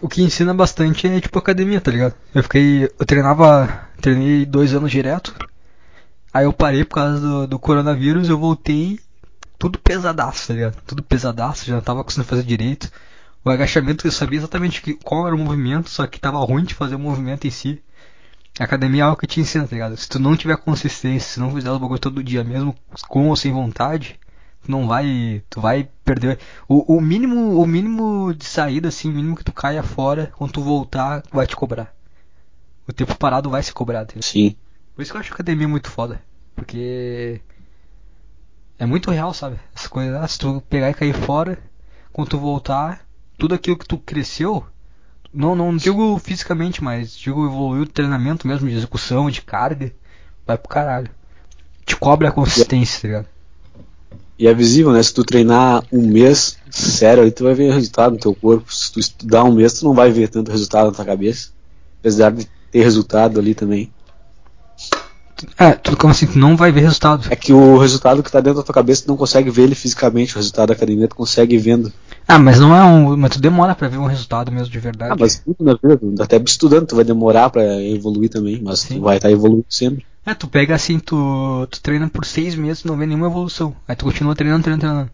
[0.00, 2.14] O que ensina bastante é tipo academia, tá ligado?
[2.34, 2.90] Eu fiquei.
[2.98, 3.86] Eu treinava.
[4.00, 5.32] Treinei dois anos direto.
[6.32, 8.98] Aí eu parei por causa do, do coronavírus, eu voltei
[9.58, 10.82] tudo pesadaço, tá ligado?
[10.86, 12.90] Tudo pesadaço, já não tava conseguindo fazer direito.
[13.44, 16.94] O agachamento eu sabia exatamente qual era o movimento, só que tava ruim de fazer
[16.94, 17.82] o movimento em si.
[18.58, 19.96] A academia é algo que te ensina, tá ligado?
[19.96, 22.74] Se tu não tiver consistência, se não fizer o bagulho todo dia, mesmo
[23.08, 24.18] com ou sem vontade,
[24.62, 25.42] tu não vai.
[25.48, 26.38] Tu vai perder.
[26.68, 30.52] O, o mínimo o mínimo de saída, assim, o mínimo que tu caia fora, quando
[30.52, 31.94] tu voltar, vai te cobrar.
[32.86, 34.56] O tempo parado vai se cobrar, tá Sim.
[34.94, 36.22] Por isso que eu acho a academia muito foda.
[36.54, 37.40] Porque.
[38.78, 39.58] É muito real, sabe?
[39.74, 41.58] As coisas, ah, se tu pegar e cair fora,
[42.12, 43.06] quando tu voltar,
[43.38, 44.64] tudo aquilo que tu cresceu,
[45.32, 49.92] não, não digo fisicamente, mas digo evoluiu o treinamento mesmo, de execução, de carga,
[50.46, 51.10] vai pro caralho.
[51.86, 53.26] Te cobra a consistência, tá ligado?
[54.38, 55.02] E é visível, né?
[55.02, 58.74] Se tu treinar um mês, sério, aí tu vai ver resultado no teu corpo.
[58.74, 61.50] Se tu estudar um mês, tu não vai ver tanto resultado na tua cabeça.
[62.00, 63.92] Apesar de ter resultado ali também.
[65.58, 66.26] É, tu, como assim?
[66.26, 67.26] Tu não vai ver resultado.
[67.30, 69.74] É que o resultado que tá dentro da tua cabeça tu não consegue ver ele
[69.74, 70.34] fisicamente.
[70.34, 71.92] O resultado da academia tu consegue vendo.
[72.26, 73.16] Ah, mas não é um.
[73.16, 75.12] Mas tu demora pra ver um resultado mesmo de verdade.
[75.12, 78.96] Ah, mas tudo na vida, até estudando, tu vai demorar pra evoluir também, mas Sim.
[78.96, 80.04] tu vai estar tá evoluindo sempre.
[80.24, 83.74] É, tu pega assim, tu, tu treina por seis meses e não vê nenhuma evolução.
[83.88, 85.10] Aí tu continua treinando, treinando, treinando.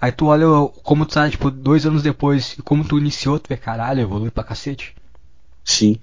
[0.00, 0.46] Aí tu olha
[0.82, 4.30] como tu tá, tipo, dois anos depois e como tu iniciou, tu vê, caralho, evolui
[4.30, 4.94] pra cacete.
[5.64, 5.98] Sim.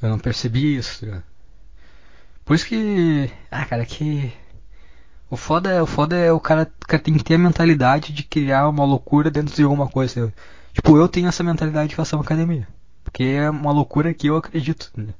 [0.00, 1.24] Eu não percebi isso, cara.
[2.48, 3.30] Por isso que.
[3.50, 4.32] Ah, cara, que.
[5.28, 8.10] O foda, é, o foda é o cara, o cara tem que ter a mentalidade
[8.10, 10.32] de criar uma loucura dentro de alguma coisa.
[10.72, 12.66] Tipo, eu tenho essa mentalidade de fazer uma academia.
[13.04, 14.90] Porque é uma loucura que eu acredito.
[14.96, 15.12] Né?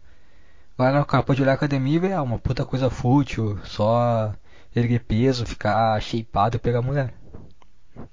[0.78, 4.32] Agora o cara pode olhar a academia e ver, ah, uma puta coisa fútil, só
[4.74, 7.12] erguer peso, ficar shapeado e pegar mulher.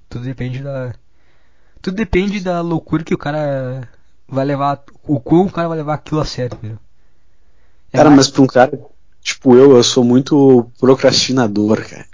[0.09, 0.93] Tudo depende da.
[1.81, 3.87] Tudo depende da loucura que o cara
[4.27, 4.83] vai levar.
[5.03, 6.79] O quão o cara vai levar aquilo a sério, entendeu?
[7.93, 8.27] É cara, mais...
[8.27, 8.94] mas pra um cara
[9.25, 12.05] tipo eu, eu sou muito procrastinador, cara.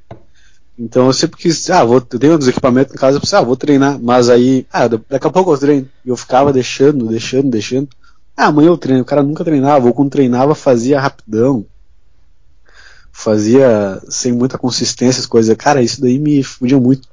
[0.79, 3.41] Então eu sempre quis, ah, vou, eu tenho uns equipamentos em casa, eu pensei, ah,
[3.41, 5.89] vou treinar, mas aí, ah, daqui a pouco eu treino.
[6.05, 7.89] E eu ficava deixando, deixando, deixando.
[8.35, 9.01] Ah, amanhã eu treino.
[9.01, 11.65] O cara nunca treinava, ou quando treinava fazia rapidão.
[13.11, 15.55] Fazia sem muita consistência as coisas.
[15.57, 17.07] Cara, isso daí me fudia muito.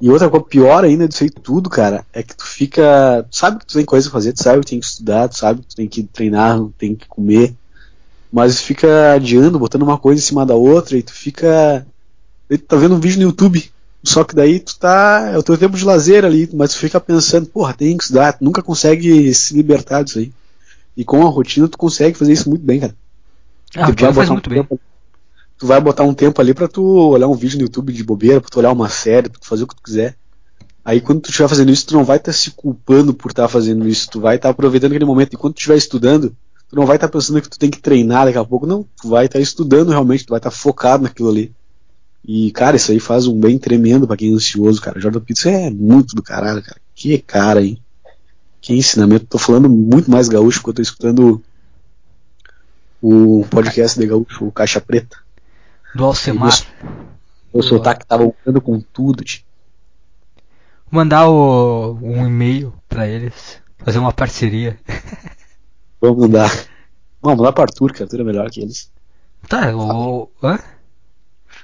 [0.00, 3.26] E outra coisa pior ainda disso aí tudo, cara, é que tu fica.
[3.28, 5.36] Tu sabe que tu tem coisa pra fazer, tu sabe que tem que estudar, tu
[5.36, 7.54] sabe que tu tem que treinar, tem que comer
[8.32, 11.86] mas fica adiando, botando uma coisa em cima da outra e tu fica.
[12.48, 13.70] Tu tá vendo um vídeo no YouTube,
[14.02, 15.30] só que daí tu tá.
[15.32, 18.34] É o teu tempo de lazer ali, mas tu fica pensando, porra, tem que estudar,
[18.34, 20.32] tu nunca consegue se libertar disso aí.
[20.96, 22.94] E com a rotina tu consegue fazer isso muito bem, cara.
[23.76, 24.62] Ah, tu, vai muito um bem.
[24.62, 24.80] Tempo,
[25.58, 28.40] tu vai botar um tempo ali pra tu olhar um vídeo no YouTube de bobeira,
[28.40, 30.16] pra tu olhar uma série, pra tu fazer o que tu quiser.
[30.84, 33.42] Aí quando tu estiver fazendo isso, tu não vai estar tá se culpando por estar
[33.42, 35.34] tá fazendo isso, tu vai estar tá aproveitando aquele momento.
[35.34, 36.34] E quando tu estiver estudando,
[36.70, 38.86] tu não vai estar tá pensando que tu tem que treinar daqui a pouco, não.
[39.02, 41.52] Tu vai estar tá estudando realmente, tu vai estar tá focado naquilo ali.
[42.24, 45.00] E, cara, isso aí faz um bem tremendo para quem é ansioso, cara.
[45.00, 46.80] Jordan Peterson é muito do caralho, cara.
[46.94, 47.82] Que cara, hein?
[48.60, 49.26] Que ensinamento.
[49.26, 51.42] Tô falando muito mais gaúcho porque eu tô escutando
[53.02, 55.16] o podcast de gaúcho, o Caixa Preta.
[55.94, 56.52] Do Alcemar.
[57.52, 59.42] O sotaque tava voltando com tudo, tio.
[60.88, 63.60] Mandar o, um e-mail para eles.
[63.78, 64.78] Fazer uma parceria.
[66.00, 66.50] Vamos mandar.
[67.20, 68.90] Vamos mandar pro Arthur, que Arthur é melhor que eles.
[69.48, 70.30] Tá, o.
[70.42, 70.58] Hã?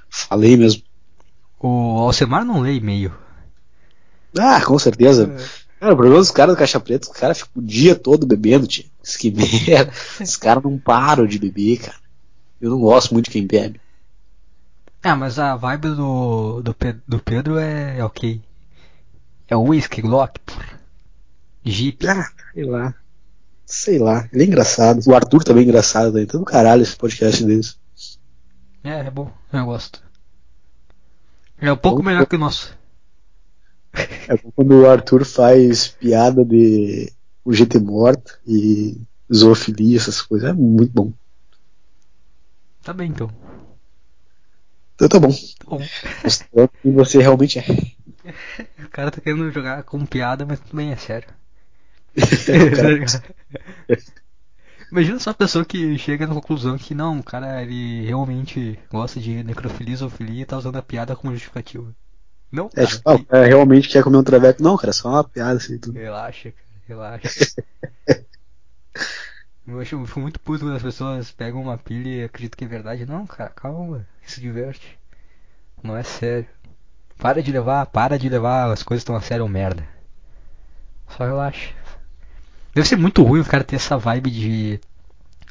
[0.09, 0.83] Falei mesmo.
[1.59, 3.13] O Alcemar não lê e-mail.
[4.39, 5.33] Ah, com certeza.
[5.33, 5.67] É.
[5.81, 8.67] Cara, o problema dos caras do Caixa Preta, os caras ficam o dia todo bebendo,
[8.67, 8.85] tio.
[9.03, 9.93] Isso que merda.
[10.21, 11.97] Os caras não param de beber, cara.
[12.61, 13.81] Eu não gosto muito de quem bebe.
[15.03, 16.77] Ah, mas a vibe do, do,
[17.07, 18.43] do Pedro é, é ok.
[19.49, 20.81] É o whisky, Glock, porra.
[21.65, 22.07] Jeep.
[22.09, 22.95] Ah, sei lá.
[23.67, 24.29] Sei lá.
[24.33, 25.01] Ele é engraçado.
[25.07, 26.13] O Arthur também é engraçado.
[26.13, 26.25] Né?
[26.25, 27.77] Todo caralho esse podcast deles.
[28.85, 29.31] É, é bom.
[29.53, 30.01] Eu gosto.
[31.59, 32.77] É um pouco melhor que o nosso.
[33.93, 37.13] É quando o Arthur faz piada de
[37.45, 39.01] o GT morto e
[39.33, 40.51] zoofilia, essas coisas.
[40.51, 41.13] É muito bom.
[42.83, 43.31] Tá bem então.
[44.95, 45.33] Então tá bom.
[45.33, 45.81] Tá bom.
[46.23, 47.65] Mostrando que você realmente é.
[48.85, 51.29] O cara tá querendo jogar com piada, mas também é sério.
[54.91, 59.21] Imagina só a pessoa que chega na conclusão que não, o cara ele realmente gosta
[59.21, 61.93] de necrofilia, zoofilia e tá usando a piada como justificativa.
[62.51, 64.63] Não, é, tipo, ah, é, realmente quer comer um traveco.
[64.63, 65.79] Não, cara, é só uma piada assim.
[65.79, 65.99] Tudo.
[65.99, 67.29] Relaxa, cara, relaxa.
[69.67, 72.65] eu acho eu fico muito puto quando as pessoas pegam uma pilha e acreditam que
[72.65, 73.05] é verdade.
[73.05, 74.97] Não, cara, calma, se diverte.
[75.83, 76.47] Não é sério.
[77.19, 79.87] Para de levar, para de levar as coisas tão a sério merda.
[81.09, 81.73] Só relaxa.
[82.77, 84.81] Deve ser muito ruim o cara ter essa vibe de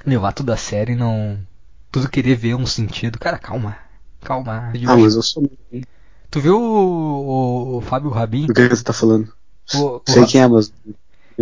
[0.06, 1.40] levar tudo a sério e não.
[1.92, 3.18] Tudo querer ver um sentido.
[3.18, 3.76] Cara, calma.
[4.22, 4.72] Calma.
[4.86, 5.50] Ah, mas eu sou.
[6.30, 8.46] Tu viu o, o, o Fábio Rabin?
[8.46, 9.34] Do que você tá falando?
[9.74, 10.96] O, Sei o, quem é, mas tem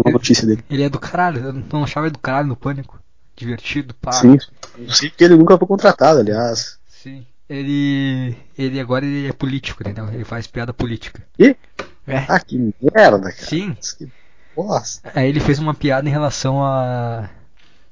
[0.05, 0.63] uma notícia dele.
[0.69, 2.97] Ele é do caralho, eu não achava ele do caralho no pânico.
[3.35, 4.13] Divertido, pá.
[4.13, 4.37] Sim,
[4.87, 6.79] sei porque ele nunca foi contratado, aliás.
[6.87, 7.25] Sim.
[7.49, 8.37] Ele.
[8.57, 10.07] Ele agora ele é político, entendeu?
[10.13, 11.21] Ele faz piada política.
[11.37, 11.57] E?
[12.07, 12.25] É.
[12.29, 13.35] Ah, que merda, cara.
[13.35, 13.75] Sim.
[13.97, 14.09] Que
[14.55, 15.11] bosta.
[15.15, 17.29] Aí ele fez uma piada em relação a.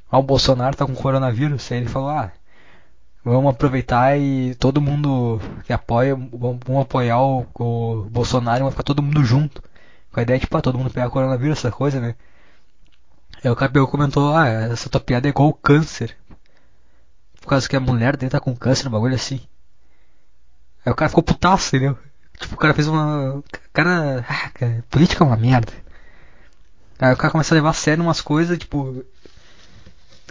[0.10, 1.72] ao Bolsonaro tá com coronavírus.
[1.72, 2.32] Aí ele falou, ah,
[3.24, 9.04] Vamos aproveitar e todo mundo que apoia, vamos apoiar o, o Bolsonaro vai ficar todo
[9.04, 9.62] mundo junto.
[10.12, 12.16] Com a ideia de, tipo, ah, todo mundo pegar coronavírus, essa coisa, né?
[13.44, 16.18] Aí o Cabelo comentou, ah, essa tua piada é igual o câncer.
[17.40, 19.42] Por causa que a mulher dele tá com câncer, um bagulho assim.
[20.84, 21.98] Aí o cara ficou putaço, entendeu?
[22.40, 23.44] Tipo, o cara fez uma.
[23.72, 24.26] Cara.
[24.28, 25.72] Ah, cara, política é uma merda.
[27.02, 29.04] Aí o cara começa a levar a sério umas coisas, tipo.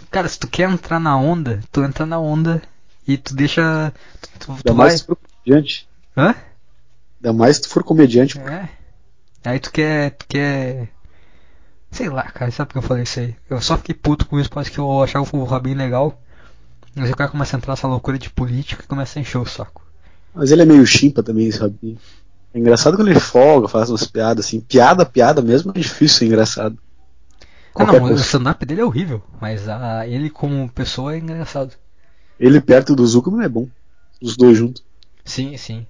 [0.09, 2.61] Cara, se tu quer entrar na onda, tu entra na onda
[3.05, 3.93] e tu deixa.
[4.21, 5.85] Tu, tu, tu mais se for comediante.
[6.15, 6.33] Hã?
[7.19, 8.39] Ainda mais se tu for comediante.
[8.39, 8.69] É.
[9.43, 10.11] Aí tu quer.
[10.11, 10.89] Tu quer.
[11.91, 13.35] Sei lá, cara, sabe por que eu falei isso aí?
[13.49, 16.17] Eu só fiquei puto com isso, porque que eu achava o Rabin legal.
[16.95, 19.45] Mas o cara começa a entrar nessa loucura de política e começa a encher o
[19.45, 19.81] saco.
[20.33, 21.97] Mas ele é meio chimpa também, esse Rabin.
[22.53, 24.59] É engraçado quando ele folga, faz umas piadas assim.
[24.59, 26.77] Piada, piada mesmo é difícil ser engraçado.
[27.73, 31.73] Ah, não, o stand-up dele é horrível, mas a, ele como pessoa é engraçado.
[32.37, 33.67] Ele perto do Zuckerman é bom.
[34.21, 34.83] Os dois juntos.
[35.23, 35.85] Sim, sim.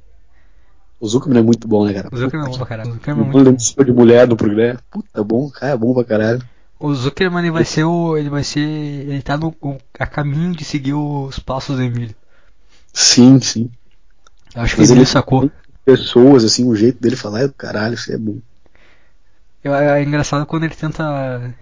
[1.00, 2.10] O Zuckerman é muito bom, né, cara?
[2.12, 2.90] O Zuckerman é bom pra caralho.
[2.92, 3.84] O Zuckerman é muito bom.
[3.84, 4.80] de mulher no programa.
[4.92, 6.44] Puta, bom, cara, é bom pra caralho.
[6.80, 8.16] O Zuckerman ele vai ser o.
[8.16, 8.60] Ele vai ser.
[8.60, 9.56] Ele tá no,
[9.98, 12.16] a caminho de seguir os passos do Emílio.
[12.94, 13.72] Sim, sim.
[14.56, 15.50] Eu acho que Mas ele sacou.
[15.84, 18.40] Pessoas, assim, o jeito dele falar é do caralho, isso é bom.
[19.64, 21.54] É, é engraçado quando ele tenta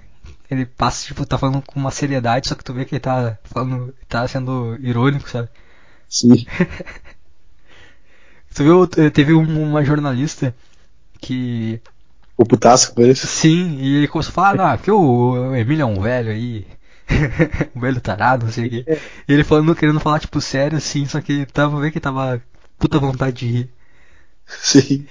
[0.50, 3.38] ele passa, tipo, tá falando com uma seriedade, só que tu vê que ele tá
[3.44, 5.48] falando, tá sendo irônico, sabe?
[6.10, 6.44] Sim.
[8.56, 10.56] tu viu, teve uma jornalista
[11.22, 11.80] que.
[12.36, 13.14] O putasco com ele?
[13.14, 16.66] Sim, e ele começou a falar, ah, que o Emílio é um velho aí.
[17.76, 18.84] um velho tarado, não sei o quê.
[18.88, 19.00] É.
[19.28, 22.42] E ele falando, querendo falar, tipo, sério, assim, só que tava vendo que tava
[22.80, 23.70] puta vontade de rir.
[24.62, 25.06] Sim.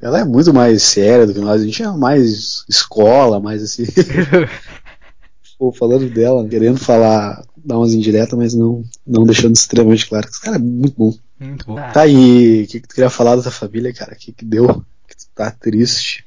[0.00, 1.62] Ela é muito mais séria do que nós.
[1.62, 3.84] A gente é mais escola, mais assim.
[5.58, 10.28] Pô, falando dela, querendo falar, dar umas indiretas, mas não, não deixando extremamente claro.
[10.28, 11.14] Esse cara é muito bom.
[11.40, 11.76] Muito bom.
[11.76, 14.12] Tá aí, o que, que tu queria falar da tua família, cara?
[14.12, 14.84] O que, que deu?
[15.08, 16.26] Que tu tá triste?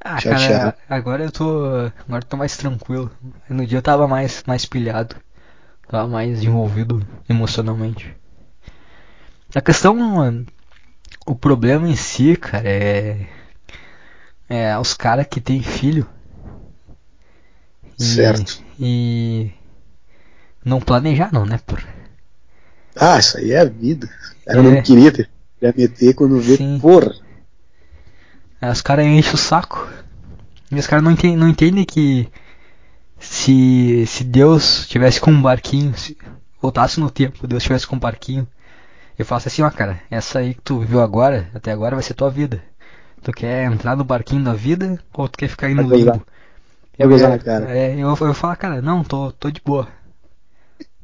[0.00, 1.64] Ah, cara, agora eu tô.
[2.06, 3.10] Agora eu tô mais tranquilo.
[3.50, 5.16] No dia eu tava mais, mais pilhado.
[5.88, 8.14] Tava mais envolvido emocionalmente.
[9.54, 10.38] A questão
[11.28, 13.26] O problema em si, cara, é.
[14.48, 16.06] É os caras que tem filho.
[17.98, 18.62] E, Certo.
[18.80, 19.50] E.
[20.64, 21.84] Não planejar, não, né, porra?
[22.96, 24.08] Ah, isso aí é a vida.
[24.42, 24.62] O cara É.
[24.62, 25.28] não queria ter.
[25.60, 26.78] Ia meter quando vê, Sim.
[26.80, 27.12] porra.
[28.60, 29.86] Aí os caras enchem o saco.
[30.70, 32.28] E os caras não entendem, não entendem que
[33.18, 36.16] se, se Deus tivesse com um barquinho, se
[36.60, 38.46] voltasse no tempo, Deus tivesse com um barquinho,
[39.18, 42.14] eu falasse assim, ó cara, essa aí que tu viveu agora, até agora vai ser
[42.14, 42.62] tua vida.
[43.22, 46.16] Tu quer entrar no barquinho da vida ou tu quer ficar aí no Vai gozar.
[46.16, 46.24] limbo?
[46.98, 47.68] Vai Eu, gozar na cara.
[47.68, 49.88] é, eu, eu falo, cara, não, tô, tô de boa.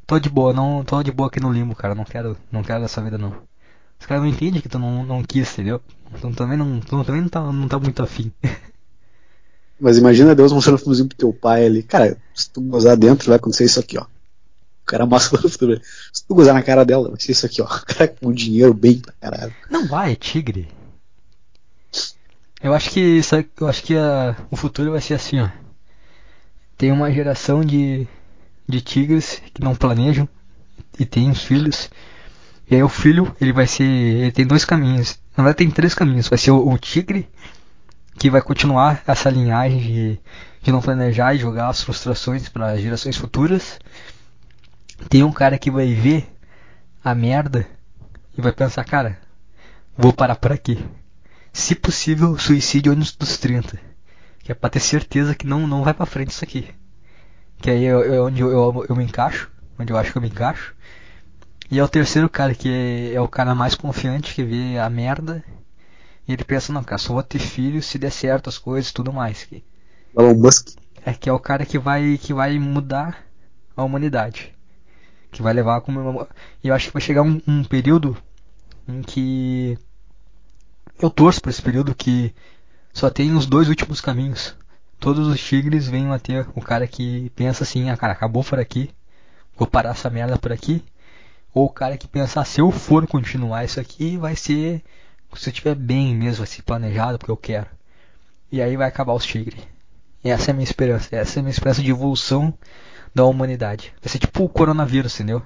[0.07, 1.95] Tô de boa, não tô de boa aqui no limbo, cara.
[1.95, 3.43] Não quero, não quero essa vida não.
[3.99, 5.81] Os caras não entendem que tu não, não quis, entendeu?
[6.21, 8.31] Tu também não, tu também não tá, não tá muito afim.
[9.79, 11.81] Mas imagina Deus mostrando o filmezinho pro teu pai ali.
[11.83, 14.05] Cara, se tu gozar dentro, vai acontecer isso aqui, ó.
[14.85, 15.81] O cara mostra no futuro.
[16.13, 17.65] Se tu gozar na cara dela, vai ser isso aqui, ó.
[17.65, 19.53] O cara com dinheiro bem pra caralho.
[19.69, 20.67] Não vai, é tigre.
[22.61, 25.49] Eu acho que isso aí- eu acho que a, o futuro vai ser assim, ó.
[26.77, 28.07] Tem uma geração de
[28.67, 30.27] de tigres que não planejam
[30.99, 31.87] e tem os filhos.
[32.69, 35.19] E aí o filho, ele vai ser, ele tem dois caminhos.
[35.37, 36.27] Na verdade tem três caminhos.
[36.27, 37.29] Vai ser o, o tigre
[38.17, 40.19] que vai continuar essa linhagem de,
[40.63, 43.79] de não planejar e jogar as frustrações para gerações futuras.
[45.09, 46.27] Tem um cara que vai ver
[47.03, 47.67] a merda
[48.37, 49.19] e vai pensar, cara,
[49.97, 50.83] vou parar por aqui.
[51.53, 53.79] Se possível, suicídio antes dos 30.
[54.39, 56.69] Que é pra ter certeza que não, não vai pra frente isso aqui.
[57.57, 60.21] Que aí é, é onde eu, eu, eu me encaixo, onde eu acho que eu
[60.21, 60.75] me encaixo.
[61.69, 64.89] E é o terceiro cara, que é, é o cara mais confiante, que vê a
[64.89, 65.43] merda.
[66.27, 68.93] E ele pensa, não, cara, só vou ter filho se der certo as coisas e
[68.93, 69.43] tudo mais.
[69.43, 69.63] Que,
[70.17, 70.69] Elon Musk.
[71.05, 73.23] é que é o cara que vai, que vai mudar
[73.75, 74.54] a humanidade.
[75.35, 76.25] Que vai levar como.
[76.63, 78.17] E eu acho que vai chegar um, um período
[78.87, 79.77] em que.
[80.97, 82.33] Eu torço pra esse período que
[82.93, 84.55] só tem os dois últimos caminhos.
[84.97, 88.57] Todos os tigres venham a ter o cara que pensa assim, ah cara, acabou por
[88.57, 88.89] aqui,
[89.57, 90.81] vou parar essa merda por aqui.
[91.53, 94.81] Ou o cara que pensa, ah, se eu for continuar isso aqui, vai ser.
[95.35, 97.67] Se eu estiver bem mesmo, vai ser planejado, porque eu quero.
[98.49, 99.67] E aí vai acabar os tigres.
[100.23, 101.13] Essa é a minha esperança.
[101.13, 102.57] Essa é a minha esperança de evolução
[103.15, 103.93] da humanidade.
[104.01, 105.41] Vai ser tipo o coronavírus, entendeu?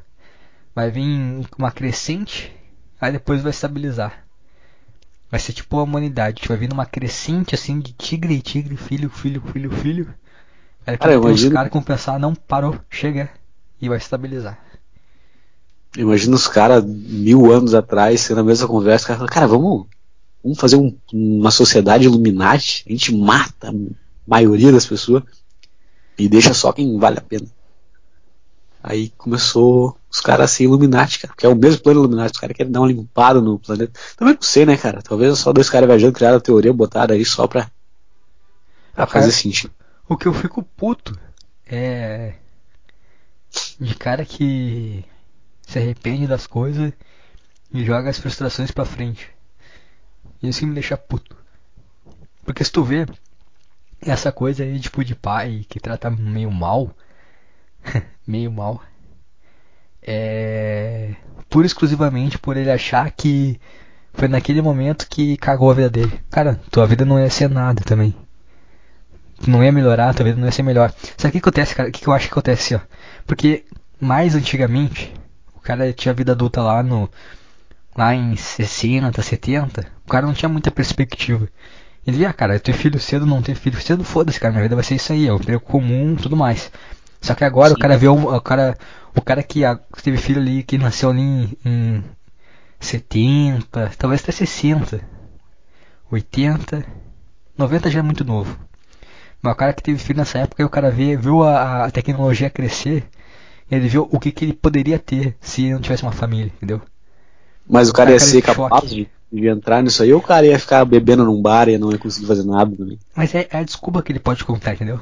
[0.75, 2.51] Vai vir uma crescente,
[3.01, 4.25] aí depois vai estabilizar.
[5.31, 6.35] Vai ser tipo a humanidade.
[6.37, 10.13] A gente vai vir numa crescente assim de tigre e tigre, filho, filho, filho, filho.
[10.85, 13.29] Aí Cara, depois tem os caras vão pensar, não, parou, chega.
[13.81, 14.59] E vai estabilizar.
[15.97, 19.05] Imagina os caras mil anos atrás tendo a mesma conversa.
[19.05, 19.87] O cara cara, vamos,
[20.43, 22.85] vamos fazer um- uma sociedade Illuminati.
[22.87, 23.73] A gente mata a
[24.27, 25.23] maioria das pessoas
[26.17, 27.47] e deixa só quem vale a pena.
[28.83, 32.33] Aí começou os caras a ser Illuminati, cara, que é o mesmo plano Illuminati.
[32.35, 33.99] Os caras querem dar uma limpada no planeta.
[34.17, 35.01] Também não sei, né, cara?
[35.01, 37.71] Talvez só dois caras viajando criaram a teoria, botaram aí só pra,
[38.95, 39.73] pra Ah, fazer sentido.
[40.07, 41.17] O que eu fico puto
[41.65, 42.35] é
[43.79, 45.03] de cara que
[45.67, 46.93] se arrepende das coisas
[47.73, 49.31] e joga as frustrações pra frente.
[50.43, 51.37] Isso que me deixa puto.
[52.43, 53.05] Porque se tu vê
[54.01, 56.93] essa coisa aí, tipo, de pai que trata meio mal,
[58.29, 58.81] meio mal,
[60.01, 61.15] é
[61.49, 63.59] pura exclusivamente por ele achar que
[64.13, 66.19] foi naquele momento que cagou a vida dele.
[66.29, 68.13] Cara, tua vida não ia ser nada também.
[69.47, 70.93] Não ia melhorar, tua vida não ia ser melhor.
[71.17, 71.89] Sabe o que acontece, cara?
[71.89, 72.79] O que eu acho que acontece, ó?
[73.25, 73.65] Porque
[73.99, 75.13] mais antigamente,
[75.55, 77.09] o cara tinha vida adulta lá no.
[77.97, 81.47] lá em 60, 70, o cara não tinha muita perspectiva.
[82.05, 84.75] Ele via, ah, cara, ter filho cedo, não ter filho cedo, foda-se, cara, minha vida
[84.75, 86.71] vai ser isso aí, é o emprego comum tudo mais.
[87.21, 87.81] Só que agora o Sim.
[87.81, 88.77] cara vê o, o cara.
[89.15, 89.61] O cara que
[89.95, 92.03] que teve filho ali, que nasceu ali em, em
[92.79, 95.01] 70, talvez até 60,
[96.11, 96.85] 80,
[97.57, 98.57] 90 já é muito novo.
[99.41, 102.49] Mas o cara que teve filho nessa época, o cara vê, viu a, a tecnologia
[102.49, 103.05] crescer,
[103.71, 106.81] ele viu o que, que ele poderia ter se não tivesse uma família, entendeu?
[107.67, 110.23] Mas o cara ia cara, ser que capaz de, de entrar nisso aí, ou o
[110.23, 112.99] cara ia ficar bebendo num bar e não ia conseguir fazer nada também.
[113.15, 114.99] Mas é, é a desculpa que ele pode contar, entendeu?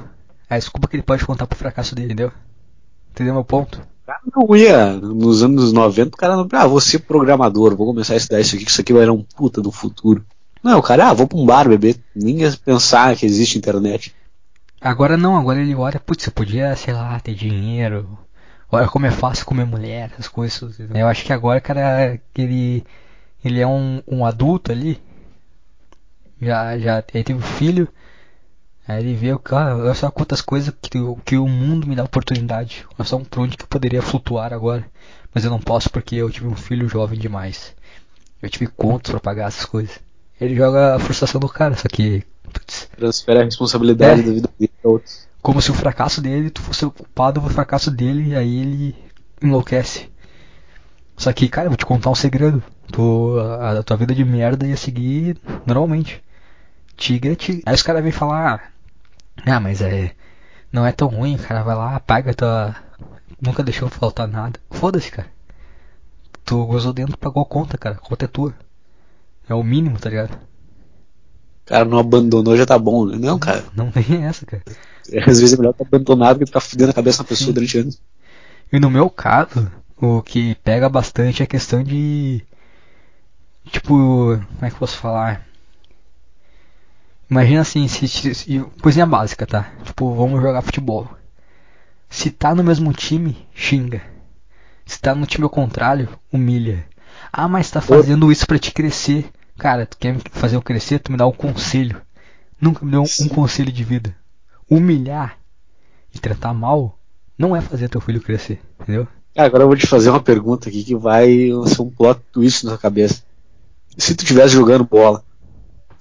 [0.48, 2.32] A desculpa que ele pode contar pro fracasso dele, entendeu?
[3.10, 3.80] Entendeu meu ponto?
[3.80, 7.88] O cara não ia, nos anos 90, o cara não, ah, vou ser programador, vou
[7.88, 10.24] começar a estudar isso aqui, que isso aqui vai dar um puta do futuro.
[10.62, 14.14] Não, o cara, ah, vou pra um bar beber, nem ia pensar que existe internet.
[14.80, 18.18] Agora não, agora ele olha, putz, eu podia, sei lá, ter dinheiro.
[18.70, 20.78] Olha como é fácil comer mulher, essas coisas.
[20.78, 22.84] Eu acho que agora, cara, que ele,
[23.44, 25.00] ele é um, um adulto ali.
[26.40, 27.88] Já, já ele teve um filho.
[28.88, 32.02] Aí ele vê, cara, olha só quantas coisas que, o- que o mundo me dá
[32.04, 32.86] oportunidade.
[32.98, 34.84] Olha só por onde que eu poderia flutuar agora.
[35.34, 37.76] Mas eu não posso porque eu tive um filho jovem demais.
[38.40, 40.00] Eu tive contas pra pagar essas coisas.
[40.40, 42.24] Ele joga a frustração do cara, só que.
[42.52, 44.24] Putz, Transfere a responsabilidade É.
[44.24, 45.28] da vida dele pra outros.
[45.42, 48.96] como se o fracasso dele, tu fosse o culpado do fracasso dele, e aí ele
[49.42, 50.08] enlouquece.
[51.16, 52.62] Só que, cara, eu vou te contar um segredo.
[52.90, 55.36] Tu, a, a tua vida de merda ia seguir
[55.66, 56.22] normalmente.
[56.96, 57.62] Tigre é tigre.
[57.66, 58.72] Aí os caras vêm falar,
[59.46, 60.12] ah, mas é.
[60.72, 61.62] Não é tão ruim, cara.
[61.62, 62.74] Vai lá, paga tua.
[63.40, 64.58] Nunca deixou faltar nada.
[64.70, 65.28] Foda-se, cara.
[66.44, 67.96] Tu gozou dentro, pagou a conta, cara.
[67.96, 68.54] A conta é tua.
[69.48, 70.38] É o mínimo, tá ligado?
[71.64, 73.16] Cara não abandonou, já tá bom, né?
[73.18, 73.64] Não, cara.
[73.74, 74.62] Não tem essa, cara.
[75.26, 77.52] Às vezes é melhor estar abandonado que ficar fudendo a cabeça na pessoa Sim.
[77.54, 78.00] durante anos.
[78.72, 82.42] E no meu caso, o que pega bastante é a questão de.
[83.70, 85.46] Tipo, como é que eu posso falar?
[87.30, 89.70] Imagina assim, se, se- se- coisinha básica, tá?
[89.84, 91.08] Tipo, vamos jogar futebol.
[92.08, 94.02] Se tá no mesmo time, xinga.
[94.86, 96.86] Se tá no time ao contrário, humilha.
[97.32, 99.30] Ah, mas tá fazendo isso pra te crescer.
[99.58, 101.00] Cara, tu quer me fazer eu crescer?
[101.00, 102.00] Tu me dá um conselho.
[102.60, 104.16] Nunca me deu um, um conselho de vida.
[104.70, 105.38] Humilhar
[106.14, 106.98] e tratar mal
[107.38, 109.06] não é fazer teu filho crescer, entendeu?
[109.34, 111.28] Cara, agora eu vou te fazer uma pergunta aqui que vai
[111.66, 113.22] ser um plot twist na tua cabeça.
[113.96, 115.22] Se tu estivesse jogando bola,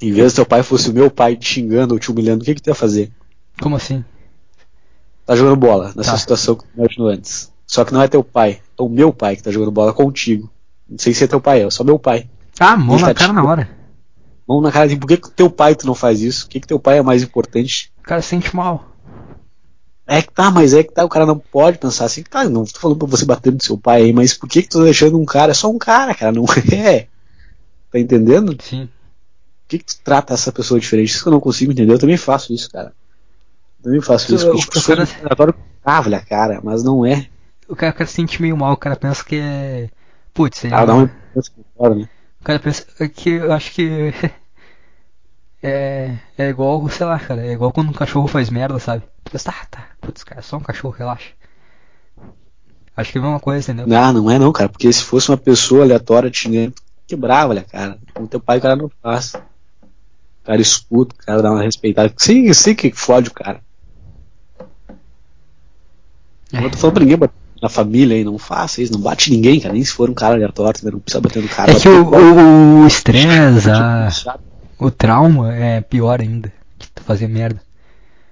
[0.02, 2.46] em vez do teu pai fosse o meu pai te xingando ou te humilhando, o
[2.46, 3.12] que, que tu ia fazer?
[3.62, 4.04] Como assim?
[5.26, 6.18] Tá jogando bola, nessa Tá.
[6.18, 7.52] situação que tu imaginou antes.
[7.66, 10.50] Só que não é teu pai, é o meu pai que tá jogando bola contigo.
[10.88, 12.30] Não sei se é teu pai, é só meu pai.
[12.60, 13.70] Ah, mão na tá cara te- na hora.
[14.48, 16.46] Vamos na cara de por que, que teu pai tu não faz isso?
[16.46, 17.92] Por que, que teu pai é mais importante?
[18.00, 18.86] O cara se sente mal.
[20.10, 22.64] É que tá, mas é que tá, o cara não pode pensar assim, tá, não
[22.64, 24.86] tô falando pra você bater no seu pai aí, mas por que que tu tá
[24.86, 25.52] deixando um cara?
[25.52, 27.08] É só um cara, cara, não é.
[27.92, 28.56] Tá entendendo?
[28.64, 28.88] Sim.
[29.68, 31.10] Que que tu trata essa pessoa diferente?
[31.10, 32.94] Isso que eu não consigo entender, eu também faço isso, cara.
[33.80, 37.28] Eu também faço isso, porque o- tipo, o cara- ah, cara, mas não é.
[37.68, 39.90] O cara, o cara se sente meio mal, o cara pensa que é.
[40.34, 40.70] Putz, é.
[40.72, 42.10] Ah, dá uma importância fora, né?
[42.40, 44.14] O cara pensa que eu acho que.
[45.62, 49.04] É, é igual, sei lá, cara, é igual quando um cachorro faz merda, sabe?
[49.24, 51.32] Tu pensa, tá, tá, putz, cara, é só um cachorro, relaxa.
[52.96, 53.88] Acho que é a mesma coisa, entendeu?
[53.88, 56.76] Não, não é não, cara, porque se fosse uma pessoa aleatória te xingando,
[57.08, 57.98] quebrava, olha, cara.
[58.14, 59.34] Com teu pai o cara não faz.
[60.48, 62.14] O cara escuta, o cara dá uma respeitada.
[62.16, 63.60] Sei, sei que fode o cara.
[66.54, 66.64] É.
[66.64, 69.60] Eu tô falando pra ninguém bater na família aí, não faça isso, não bate ninguém,
[69.60, 69.74] cara.
[69.74, 71.74] Nem se for um cara aleatório, não precisa bater no cara.
[71.74, 74.10] É que o, o, estresse, a,
[74.80, 77.62] o trauma é pior ainda que tu fazer merda.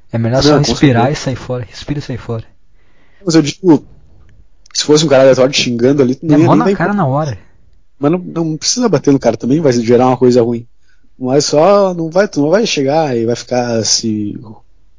[0.09, 1.67] É melhor só Não, com respirar e sair fora.
[1.69, 2.45] Respira e sair fora.
[3.25, 3.85] Mas eu digo,
[4.73, 6.77] se fosse um cara aleatório te xingando ali, tu É não ia mó nem na
[6.77, 7.37] cara na hora.
[7.99, 10.65] Mas não, não precisa bater no cara também, vai gerar uma coisa ruim.
[11.17, 14.37] Mas só não vai, tu não vai chegar e vai ficar se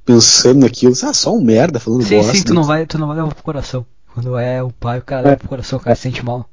[0.04, 2.34] pensando naquilo, ah, só um merda falando Sim, bosta.
[2.34, 3.84] sim, tu não vai, tu não vai levar pro coração.
[4.14, 6.48] Quando é o pai, o cara leva pro coração, o cara se sente mal.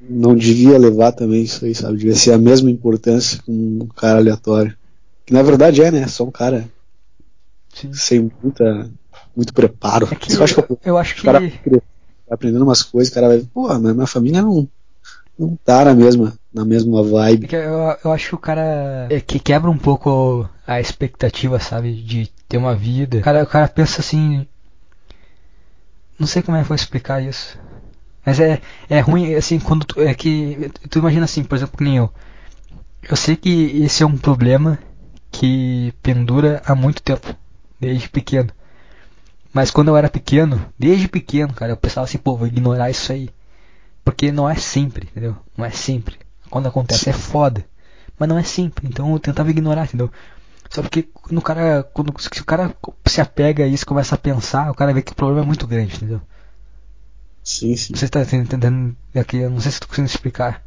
[0.00, 1.96] Não devia levar também isso aí, sabe?
[1.96, 4.76] Devia ser a mesma importância com um cara aleatório.
[5.26, 6.06] Que na verdade é, né?
[6.06, 6.68] Só um cara
[7.74, 7.92] Sim.
[7.92, 8.88] sem muita,
[9.34, 10.08] muito preparo.
[10.10, 11.52] É que eu acho que eu, eu acho o que cara vai
[12.30, 14.68] aprendendo umas coisas, o cara vai, pô, mas minha família não,
[15.38, 17.48] não tá na mesma, na mesma é vibe.
[17.48, 21.94] que eu, eu acho que o cara é que quebra um pouco a expectativa, sabe,
[21.94, 23.18] de ter uma vida.
[23.18, 24.46] O cara, o cara pensa assim,
[26.18, 27.58] não sei como é que eu vou explicar isso.
[28.24, 31.84] Mas é, é ruim, assim, quando tu, é que tu imagina assim, por exemplo, que
[31.84, 32.12] nem eu.
[33.08, 34.78] Eu sei que esse é um problema
[35.30, 37.34] que pendura há muito tempo,
[37.80, 38.50] desde pequeno.
[39.52, 43.12] Mas quando eu era pequeno, desde pequeno, cara, eu pensava assim, pô, vou ignorar isso
[43.12, 43.30] aí.
[44.04, 45.36] Porque não é sempre, entendeu?
[45.56, 46.16] Não é sempre.
[46.50, 47.64] Quando acontece é foda.
[48.18, 50.10] Mas não é sempre, então eu tentava ignorar, entendeu?
[50.68, 52.74] Só porque quando o cara, quando se o cara
[53.06, 55.66] se apega a isso, começa a pensar, o cara vê que o problema é muito
[55.66, 56.20] grande, entendeu?
[57.42, 57.92] Sim, sim.
[57.92, 60.62] Não sei se tá entendendo aqui, eu não sei se tu conseguindo explicar.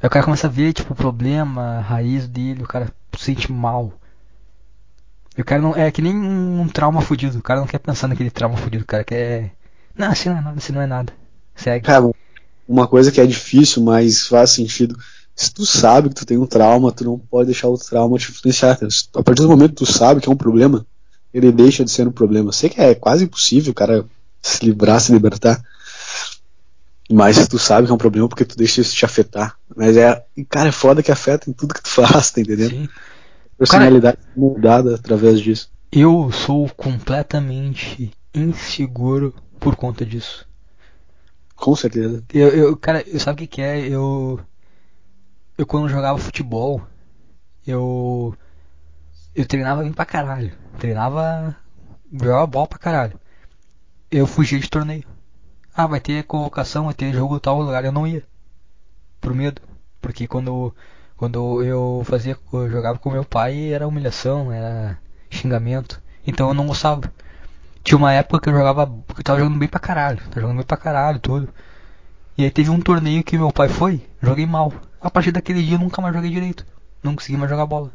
[0.00, 3.24] Aí o cara começa a ver, tipo, o problema, a raiz dele, o cara se
[3.24, 3.92] sente mal.
[5.36, 5.76] E o cara não.
[5.76, 7.38] É que nem um trauma fudido.
[7.38, 9.52] O cara não quer pensar naquele trauma fudido, o cara quer.
[9.94, 11.12] Não, assim não é nada, assim não é nada.
[11.54, 11.86] Segue.
[11.86, 12.10] Cara,
[12.68, 14.96] uma coisa que é difícil, mas faz sentido.
[15.34, 18.30] Se tu sabe que tu tem um trauma, tu não pode deixar o trauma te
[18.30, 18.78] influenciar.
[19.14, 20.84] A partir do momento que tu sabe que é um problema,
[21.32, 22.52] ele deixa de ser um problema.
[22.52, 24.04] Sei que é quase impossível o cara
[24.42, 25.62] se livrar, se libertar.
[27.10, 29.56] Mas tu sabe que é um problema porque tu deixa isso te afetar.
[29.74, 30.22] Mas é.
[30.48, 32.70] Cara, é foda que afeta em tudo que tu faz, tá entendendo?
[32.70, 32.88] Sim.
[33.56, 35.70] Personalidade mudada através disso.
[35.90, 40.47] Eu sou completamente inseguro por conta disso.
[41.58, 42.24] Com certeza.
[42.32, 43.80] Eu, eu cara, sabe o que, que é?
[43.80, 44.40] Eu.
[45.56, 46.80] Eu quando jogava futebol,
[47.66, 48.34] eu.
[49.34, 50.52] Eu treinava bem pra caralho.
[50.78, 51.56] Treinava.
[52.12, 53.20] Jogava bola pra caralho.
[54.10, 55.04] Eu fugia de torneio.
[55.74, 57.84] Ah, vai ter convocação, vai ter jogo tal lugar.
[57.84, 58.24] Eu não ia.
[59.20, 59.60] Por medo.
[60.00, 60.74] Porque quando,
[61.16, 64.98] quando eu fazia, eu jogava com meu pai, era humilhação, era
[65.28, 66.00] xingamento.
[66.26, 67.12] Então eu não gostava.
[67.88, 70.56] Tinha uma época que eu jogava, que eu tava jogando bem pra caralho, tava jogando
[70.58, 71.48] bem pra caralho, tudo.
[72.36, 74.74] E aí teve um torneio que meu pai foi, joguei mal.
[75.00, 76.66] A partir daquele dia eu nunca mais joguei direito.
[77.02, 77.90] Não consegui mais jogar bola.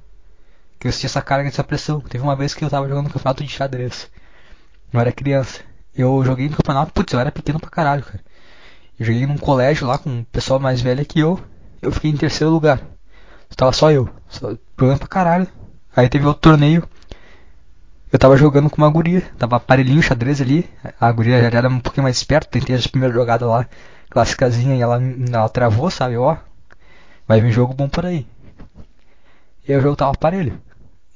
[0.79, 1.99] Que eu sentia essa carga, essa pressão.
[1.99, 4.09] Teve uma vez que eu tava jogando no campeonato de xadrez.
[4.91, 5.59] Eu era criança.
[5.95, 8.19] Eu joguei no campeonato, putz, eu era pequeno pra caralho, cara.
[8.99, 11.39] Eu joguei num colégio lá com um pessoal mais velho que eu.
[11.79, 12.81] Eu fiquei em terceiro lugar.
[13.55, 14.09] Tava só eu.
[14.27, 15.47] Só jogando pra caralho.
[15.95, 16.89] Aí teve outro torneio.
[18.13, 19.21] Eu tava jogando com uma guria.
[19.39, 20.69] Tava aparelhinho xadrez ali.
[21.01, 22.47] A guria já era um pouquinho mais esperta.
[22.47, 23.67] Tentei as primeiras jogadas lá.
[24.07, 26.15] Clássicazinha e ela, ela travou, sabe?
[26.15, 26.37] Ó.
[27.27, 28.27] Vai vir jogo bom por aí.
[29.67, 30.61] E aí o jogo tava aparelho.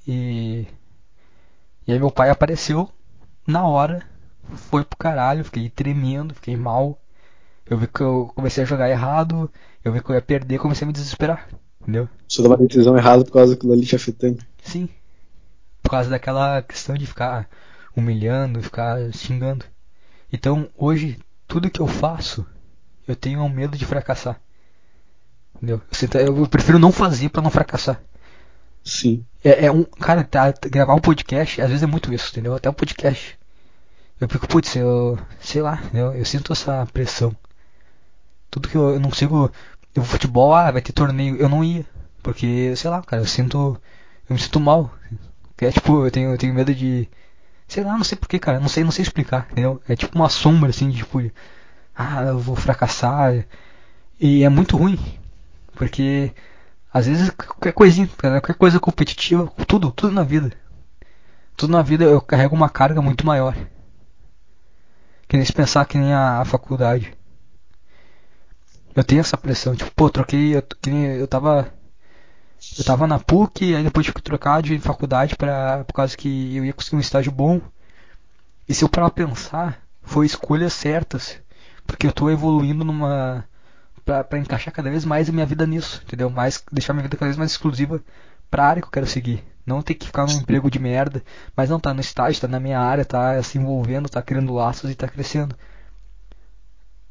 [0.08, 0.66] E.
[1.86, 2.90] E aí meu pai apareceu
[3.46, 4.02] na hora.
[4.56, 5.46] Foi pro caralho.
[5.46, 7.00] Fiquei tremendo, fiquei mal.
[7.70, 9.52] Eu vi que eu comecei a jogar errado.
[9.86, 11.48] Eu vi que eu ia perder, comecei a me desesperar.
[11.80, 12.10] Entendeu?
[12.28, 14.40] Você dá uma decisão errada por causa daquilo ali te afetando.
[14.64, 14.90] Sim.
[15.88, 17.48] Por causa daquela questão de ficar
[17.96, 19.64] humilhando, ficar xingando.
[20.32, 21.18] Então, hoje,
[21.48, 22.46] tudo que eu faço,
[23.08, 24.38] eu tenho um medo de fracassar.
[25.56, 25.82] Entendeu?
[26.14, 28.02] Eu prefiro não fazer para não fracassar.
[28.84, 29.26] Sim.
[29.42, 29.86] É, é, um.
[29.86, 32.54] Cara, tá, gravar um podcast, às vezes é muito isso, entendeu?
[32.54, 33.40] Até um podcast.
[34.20, 35.18] Eu fico, putz, eu.
[35.40, 37.34] Sei lá, eu, eu sinto essa pressão.
[38.52, 39.50] Tudo que eu, eu não consigo.
[39.96, 41.38] Eu, futebol, ah, vai ter torneio.
[41.38, 41.86] Eu não ia.
[42.22, 43.82] Porque, sei lá, cara, eu sinto.
[44.30, 44.94] Eu me sinto mal.
[45.60, 47.10] É tipo, eu tenho, eu tenho medo de.
[47.68, 48.60] Sei lá, não sei porquê, cara.
[48.60, 49.82] Não sei, não sei explicar, entendeu?
[49.88, 51.20] É tipo uma sombra assim, de, tipo.
[51.96, 53.46] Ah, eu vou fracassar.
[54.20, 55.00] E é muito ruim.
[55.76, 56.34] Porque
[56.94, 60.52] às vezes qualquer coisinha, qualquer coisa competitiva, tudo, tudo na vida.
[61.56, 63.56] Tudo na vida eu carrego uma carga muito maior.
[65.28, 67.14] Que nem se pensar que nem a, a faculdade.
[68.96, 71.72] Eu tenho essa pressão, tipo, pô, troquei, eu, que eu tava.
[72.78, 76.56] Eu tava na PUC, aí depois tive que trocar de faculdade pra, por causa que
[76.56, 77.62] eu ia conseguir um estágio bom.
[78.68, 81.40] E se eu parar pra pensar, foi escolhas certas.
[81.86, 83.46] Porque eu tô evoluindo numa
[84.04, 86.30] para encaixar cada vez mais a minha vida nisso, entendeu?
[86.30, 88.02] Mais deixar minha vida cada vez mais exclusiva
[88.50, 89.44] para a área que eu quero seguir.
[89.66, 91.22] Não ter que ficar num emprego de merda,
[91.56, 94.90] mas não tá no estágio, tá na minha área, tá se envolvendo, tá criando laços
[94.90, 95.54] e tá crescendo.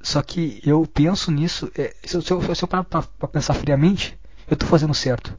[0.01, 3.29] Só que eu penso nisso, é, se, eu, se, eu, se eu parar pra, pra,
[3.29, 4.19] pensar friamente,
[4.49, 5.37] eu tô fazendo certo.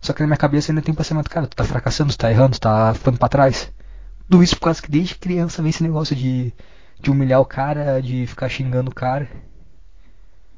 [0.00, 2.30] Só que na minha cabeça ainda tem um pensamento, cara, tu tá fracassando, tu tá
[2.30, 3.72] errando, tu tá ficando pra trás.
[4.28, 6.52] Tudo isso por causa que desde criança vem esse negócio de,
[7.00, 9.28] de humilhar o cara, de ficar xingando o cara.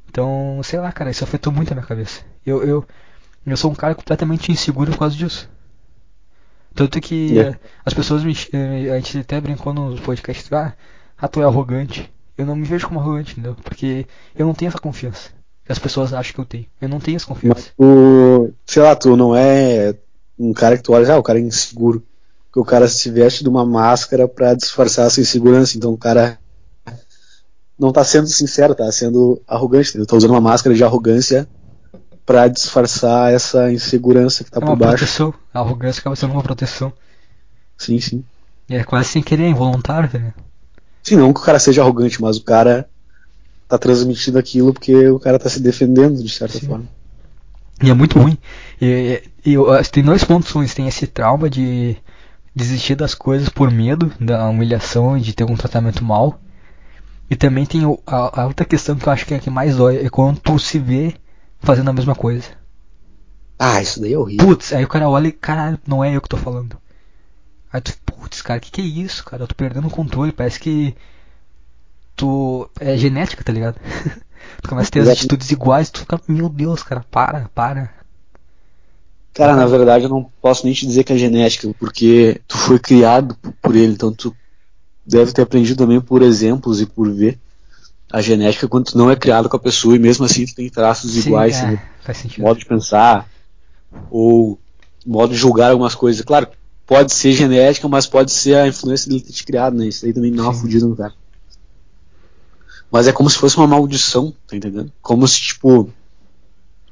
[0.09, 2.23] Então, sei lá, cara, isso afetou muito a minha cabeça.
[2.45, 2.87] Eu, eu,
[3.47, 5.49] eu sou um cara completamente inseguro por causa disso.
[6.75, 7.57] Tanto que yeah.
[7.57, 7.61] É.
[7.85, 8.33] as pessoas me.
[8.53, 10.75] Eh, a gente até brincou no podcast, ah,
[11.17, 12.13] ah, tu é arrogante.
[12.37, 13.57] Eu não me vejo como arrogante, entendeu?
[13.57, 15.31] Porque eu não tenho essa confiança.
[15.69, 16.65] Que as pessoas acham que eu tenho.
[16.81, 17.61] Eu não tenho essa confiança.
[17.61, 19.95] Mas tu, sei lá, tu não é
[20.39, 22.03] um cara que tu olha, ah, o cara é inseguro.
[22.47, 25.77] Porque o cara se veste de uma máscara para disfarçar a sua insegurança.
[25.77, 26.39] Então o cara
[27.79, 30.07] não tá sendo sincero, tá sendo arrogante, entendeu?
[30.07, 31.47] Tá usando uma máscara de arrogância
[32.25, 34.97] para disfarçar essa insegurança que tá é por baixo.
[34.97, 35.35] Proteção.
[35.53, 36.91] A arrogância acaba sendo uma proteção.
[37.77, 38.25] Sim, sim.
[38.71, 40.33] E é quase sem querer, involuntário, entendeu?
[41.03, 42.89] Sim, não que o cara seja arrogante, mas o cara
[43.69, 46.67] tá transmitindo aquilo porque o cara tá se defendendo de certa sim.
[46.67, 46.89] forma.
[47.83, 48.37] E é muito ruim.
[48.81, 50.75] E, e, e, tem dois pontos ruins.
[50.75, 51.97] Tem esse trauma de
[52.55, 56.41] desistir das coisas por medo da humilhação e de ter um tratamento mal.
[57.31, 59.77] E também tem a, a, outra questão que eu acho que é a que mais
[59.77, 61.15] dói, é quando tu se vê
[61.61, 62.49] fazendo a mesma coisa.
[63.59, 64.47] Ah, isso daí é horrível.
[64.47, 66.79] Putz, aí o cara olha e, caralho, não é eu que tô falando.
[67.71, 69.43] Aí tu, putz, cara, que que é isso, cara?
[69.43, 70.97] Eu tô perdendo o controle, parece que
[72.19, 72.69] tu.
[72.79, 73.77] É genética, tá ligado?
[74.61, 77.91] tu começa a ter as atitudes iguais, tu fica, meu Deus, cara, para, para.
[79.33, 82.79] Cara, na verdade eu não posso nem te dizer que é genética, porque tu foi
[82.79, 84.35] criado por ele, então tu
[85.07, 87.39] deve ter aprendido também por exemplos e por ver
[88.11, 90.69] a genética quando tu não é criado com a pessoa e mesmo assim tu tem
[90.69, 91.79] traços Sim, iguais, é,
[92.39, 93.29] modo de pensar
[94.11, 94.59] ou
[95.07, 96.23] modo de julgar algumas coisas.
[96.23, 96.49] Claro,
[96.85, 99.87] pode ser genética, mas pode ser a influência dele ter te criado, né?
[99.87, 101.15] Isso aí também não é uma fudida no cara.
[102.91, 104.93] Mas é como se fosse uma maldição, tá entendendo?
[105.03, 105.91] Como se, tipo.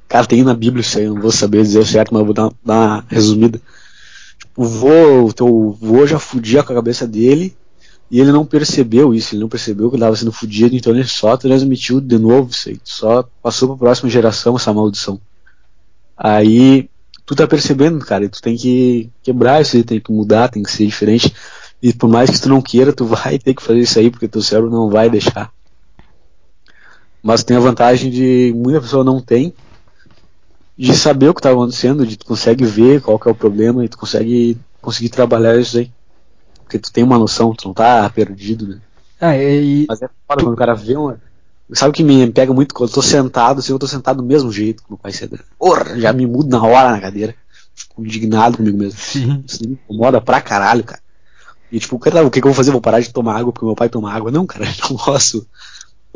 [0.09, 2.51] Cara, tem na Bíblia isso aí, não vou saber dizer certo, mas eu vou dar,
[2.65, 3.61] dar uma resumida.
[4.39, 7.57] Tipo, vô, o teu vô já fudia com a cabeça dele,
[8.11, 11.05] e ele não percebeu isso, ele não percebeu que ele estava sendo fudido, então ele
[11.05, 15.21] só transmitiu de novo isso aí, só passou para a próxima geração essa maldição.
[16.17, 16.89] Aí
[17.25, 20.63] tu tá percebendo, cara, e tu tem que quebrar isso aí, tem que mudar, tem
[20.63, 21.35] que ser diferente.
[21.83, 24.29] E por mais que tu não queira, tu vai ter que fazer isso aí, porque
[24.29, 25.53] teu cérebro não vai deixar.
[27.27, 29.53] Mas tem a vantagem de muita pessoa não tem,
[30.79, 33.85] de saber o que tá acontecendo, de tu consegue ver qual que é o problema
[33.85, 35.91] e tu consegue conseguir trabalhar isso aí.
[36.63, 38.81] Porque tu tem uma noção, tu não tá perdido, né?
[39.21, 41.21] Ah, e, Mas é foda quando o cara vê uma.
[41.73, 42.73] Sabe o que me pega muito?
[42.73, 45.41] Quando eu tô sentado, assim, eu tô sentado do mesmo jeito que meu pai senta.
[45.59, 47.35] Porra, já me mudo na hora na cadeira.
[47.75, 49.01] Fico indignado comigo mesmo.
[49.01, 49.43] sim.
[49.45, 51.03] Isso me incomoda pra caralho, cara.
[51.73, 52.71] E tipo, cara, o que, que eu vou fazer?
[52.71, 54.31] Vou parar de tomar água porque meu pai toma água?
[54.31, 55.45] Não, cara, eu não posso.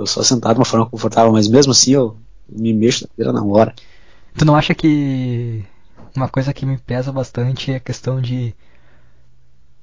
[0.01, 2.17] Eu só sentado de uma forma confortável, mas mesmo assim eu
[2.49, 3.75] me mexo na cadeira na hora.
[4.37, 5.65] Tu não acha que
[6.15, 8.55] uma coisa que me pesa bastante é a questão de.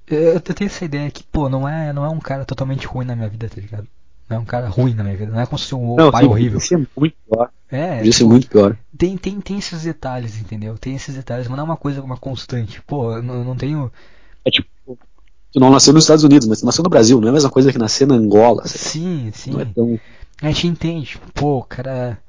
[0.08, 3.16] Eu, tenho essa ideia que, pô, não é, não é um cara totalmente ruim na
[3.16, 3.88] minha vida, tá ligado?
[4.30, 6.12] Não é um cara ruim na minha vida, não é como se fosse um Não,
[6.12, 6.60] pai sim, horrível.
[6.60, 7.50] Podia ser muito pior.
[7.70, 8.78] É, Podia ser tipo, muito pior.
[8.98, 10.78] tem, tem, tem esses detalhes, entendeu?
[10.78, 12.82] Tem esses detalhes, mas não é uma coisa, uma constante.
[12.82, 13.92] Pô, eu não, eu não tenho.
[14.46, 14.68] É tipo,
[15.52, 17.50] tu não nasceu nos Estados Unidos, mas tu nasceu no Brasil, não é a mesma
[17.50, 18.68] coisa que nascer na Angola.
[18.68, 18.80] sabe?
[18.80, 19.52] Sim, sim.
[19.52, 20.00] Não é tão.
[20.42, 22.20] A gente entende, tipo, pô, cara.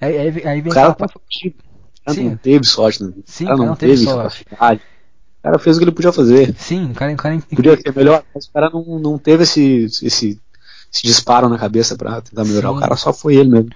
[0.00, 1.10] Aí, aí, aí O vem cara aquela-.
[1.14, 2.30] O cara Sim.
[2.30, 3.12] não teve sorte, né?
[3.24, 4.44] Sim, o cara o não não teve teve sorte.
[4.50, 6.54] O cara fez o que ele podia fazer.
[6.58, 9.84] Sim, o cara, o cara Podia ser melhor, mas o cara não, não teve esse,
[9.84, 10.40] esse,
[10.92, 12.70] esse disparo na cabeça pra tentar melhorar.
[12.70, 12.76] Sim.
[12.76, 13.70] O cara só foi ele mesmo.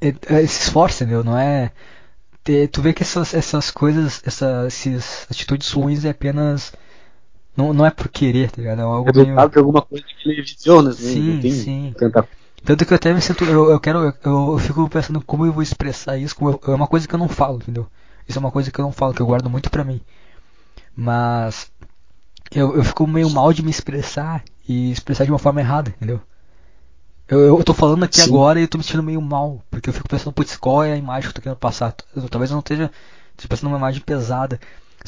[0.00, 1.70] é, é, se esforça, meu, não é.
[2.72, 6.72] tu vê que essas, essas coisas, essas, essas atitudes ruins é apenas.
[7.58, 8.80] Não, não é por querer, tá ligado?
[8.80, 9.26] É algo meio.
[9.26, 10.92] Resultado de alguma coisa que ele viveu, né?
[10.92, 11.94] Sim, sim.
[11.98, 12.28] tanta
[12.64, 13.44] Tanto que eu até me sinto.
[13.44, 13.98] Eu, eu quero.
[14.24, 16.36] Eu, eu fico pensando como eu vou expressar isso.
[16.36, 17.86] Como eu- é uma coisa que eu não falo, entendeu?
[18.28, 20.00] Isso é uma coisa que eu não falo, que eu guardo muito pra mim.
[20.96, 21.70] Mas.
[22.52, 26.20] Eu, eu fico meio mal de me expressar e expressar de uma forma errada, entendeu?
[27.28, 28.30] Eu, eu tô falando aqui Sim.
[28.30, 30.92] agora e eu tô me sentindo meio mal, porque eu fico pensando, putz, qual é
[30.92, 31.92] a imagem que eu tô querendo passar?
[32.30, 32.90] Talvez eu não esteja
[33.30, 34.58] esteja pensando numa imagem pesada.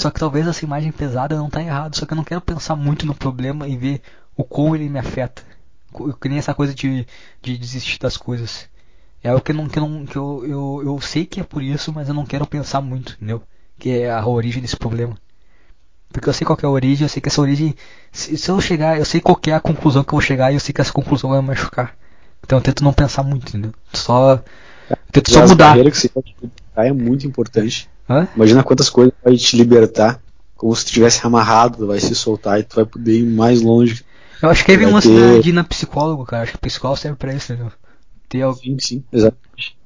[0.01, 2.75] Só que talvez essa imagem pesada não tá errado, só que eu não quero pensar
[2.75, 4.01] muito no problema e ver
[4.35, 5.43] o como ele me afeta.
[6.19, 7.07] Que nem essa coisa de,
[7.43, 8.67] de desistir das coisas.
[9.23, 11.63] É algo que, eu não, que, não, que eu, eu, eu sei que é por
[11.63, 13.43] isso, mas eu não quero pensar muito, entendeu?
[13.79, 15.19] Que é a origem desse problema.
[16.11, 17.75] Porque eu sei qual é a origem, eu sei que essa origem.
[18.11, 20.55] Se, se eu chegar, eu sei qual é a conclusão que eu vou chegar e
[20.55, 21.95] eu sei que essa conclusão vai me machucar.
[22.43, 23.75] Então eu tento não pensar muito, entendeu?
[23.93, 24.43] Só.
[25.15, 25.77] E só mudar.
[25.91, 27.89] que você pode libertar é muito importante.
[28.09, 28.27] Hã?
[28.35, 30.21] Imagina quantas coisas vai te libertar.
[30.57, 34.05] Como se tu tivesse amarrado, vai se soltar e tu vai poder ir mais longe.
[34.43, 36.43] Eu acho que vem um lance ter- de ir na psicólogo, cara.
[36.43, 37.73] Acho que psicólogo serve pra isso, entendeu?
[38.29, 38.59] Ter algo.
[38.59, 39.77] Sim, sim, exatamente.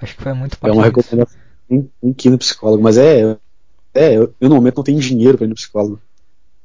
[0.00, 1.38] Acho que foi muito É uma recomendação.
[1.68, 3.36] Tem, tem que ir no psicólogo, mas é.
[3.92, 6.00] É, eu, eu no momento não tenho dinheiro pra ir no psicólogo.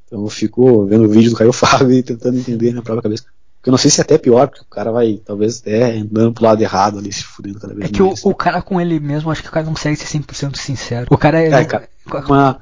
[0.05, 3.25] Então eu fico vendo o vídeo do Caio Fábio e tentando entender na própria cabeça.
[3.66, 6.45] Eu não sei se é até pior, porque o cara vai, talvez, até andando pro
[6.45, 9.32] lado errado ali, se fudendo cada vez É que o, o cara com ele mesmo,
[9.32, 11.07] acho que o cara não consegue ser 100% sincero.
[11.09, 11.49] O cara é.
[11.49, 11.89] É, cara,
[12.28, 12.59] uma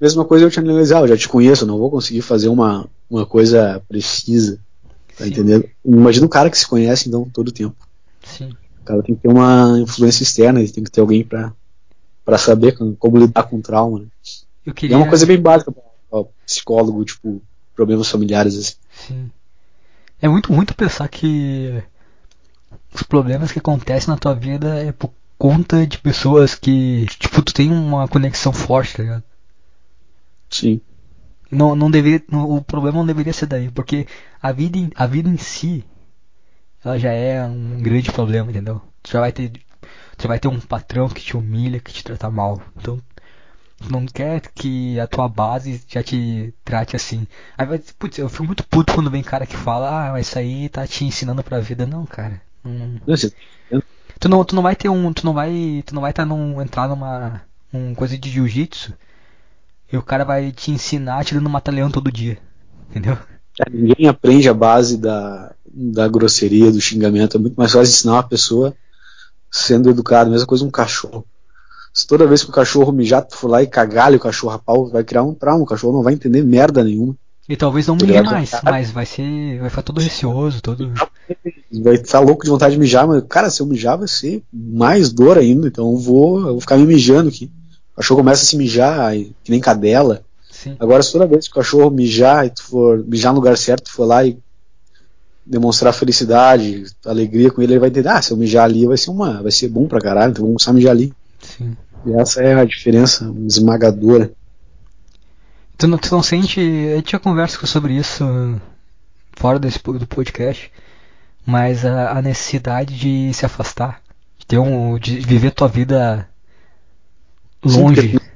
[0.00, 2.88] mesma coisa eu te analisar, eu já te conheço, eu não vou conseguir fazer uma,
[3.08, 4.58] uma coisa precisa,
[5.16, 5.30] tá Sim.
[5.30, 5.68] entendendo?
[5.84, 7.76] Imagina um cara que se conhece então todo o tempo.
[8.22, 8.50] Sim.
[8.80, 11.52] O cara tem que ter uma influência externa, ele tem que ter alguém pra,
[12.24, 14.00] pra saber como, como lidar com o trauma.
[14.00, 14.06] Né?
[14.72, 14.96] Queria.
[14.96, 17.42] é uma coisa bem básica pra, pra psicólogo, tipo,
[17.74, 18.74] problemas familiares assim.
[19.06, 19.30] Sim.
[20.20, 21.82] É muito muito pensar que
[22.92, 27.54] os problemas que acontecem na tua vida é por conta de pessoas que, tipo, tu
[27.54, 29.22] tem uma conexão forte, tá ligado?
[30.50, 30.80] Sim.
[31.50, 34.06] Não, não deveria, o problema não deveria ser daí, porque
[34.42, 35.84] a vida, em- a vida em si,
[36.84, 38.80] ela já é um grande problema, entendeu?
[39.02, 42.04] Tu já vai ter, tu já vai ter um patrão que te humilha, que te
[42.04, 42.60] trata mal.
[42.76, 43.00] Então,
[43.78, 47.26] tu não quer que a tua base já te trate assim.
[47.56, 50.38] Aí vai, putz, eu fico muito puto quando vem cara que fala, ah, mas isso
[50.38, 51.86] aí tá te ensinando pra vida.
[51.86, 52.40] Não, cara.
[53.06, 53.32] Você-
[54.20, 56.60] Tu não, tu não vai ter um, tu não vai, tu não vai tá num,
[56.62, 57.42] entrar numa
[57.72, 58.94] um coisa de jiu-jitsu
[59.92, 62.38] e o cara vai te ensinar tirando um mata-leão todo dia,
[62.90, 63.18] entendeu?
[63.60, 67.36] é, ninguém aprende a base da, da grosseria, do xingamento.
[67.36, 68.76] É muito mais fácil ensinar uma pessoa
[69.50, 71.26] sendo educada, mesma coisa um cachorro.
[71.96, 74.58] Se toda vez que o cachorro mijar, tu for lá e cagalha o cachorro a
[74.58, 77.16] pau, vai criar um trauma, o cachorro não vai entender merda nenhuma.
[77.48, 80.92] E talvez não mije mais, mas vai ser, vai ficar todo receoso, todo.
[81.72, 85.10] Vai estar louco de vontade de mijar, mas, cara, se eu mijar vai ser mais
[85.10, 87.50] dor ainda, então eu vou, eu vou ficar me mijando aqui.
[87.94, 90.22] O cachorro começa a se mijar, que nem cadela.
[90.50, 90.76] Sim.
[90.78, 93.84] Agora, se toda vez que o cachorro mijar e tu for mijar no lugar certo,
[93.84, 94.38] tu for lá e
[95.46, 99.10] demonstrar felicidade, alegria com ele, ele vai entender, ah, se eu mijar ali vai ser
[99.10, 101.14] uma, vai ser bom pra caralho, então vamos começar a mijar ali.
[101.40, 101.76] Sim.
[102.06, 104.30] E essa é a diferença esmagadora.
[105.76, 106.60] Tu não, tu não sente.
[106.60, 108.60] A gente já conversa sobre isso uh,
[109.32, 110.70] fora desse, do podcast,
[111.44, 114.00] mas a, a necessidade de se afastar,
[114.38, 114.98] de ter um.
[114.98, 116.28] de viver tua vida
[117.66, 118.08] Sim, longe.
[118.08, 118.26] porque-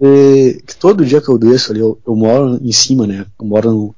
[0.00, 3.26] É, que todo dia que eu desço ali, eu, eu moro em cima, né?
[3.38, 3.94] Eu moro no.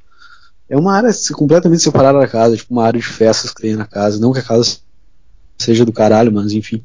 [0.69, 3.85] É uma área completamente separada da casa, tipo uma área de festas que tem na
[3.87, 4.19] casa.
[4.21, 4.79] Não que a casa
[5.59, 6.83] seja do caralho, mas enfim.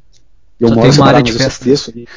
[0.59, 1.63] Eu Só moro tem uma área de mas eu festa.
[1.63, 2.07] só desço ali.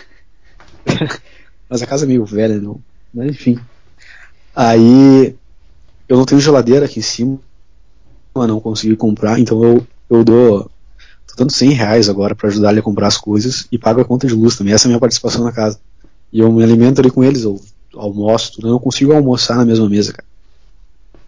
[1.68, 2.80] mas a casa é meio velha, não.
[3.12, 3.58] Mas enfim.
[4.54, 5.34] Aí
[6.08, 7.38] eu não tenho geladeira aqui em cima,
[8.34, 10.70] não consegui comprar, então eu, eu dou.
[11.26, 14.04] Tô dando 100 reais agora pra ajudar ele a comprar as coisas e pago a
[14.04, 14.72] conta de luz também.
[14.72, 15.78] Essa é a minha participação na casa.
[16.32, 17.60] E eu me alimento ali com eles, eu
[17.94, 18.68] almoço, tudo.
[18.68, 20.26] Eu não consigo almoçar na mesma mesa, cara.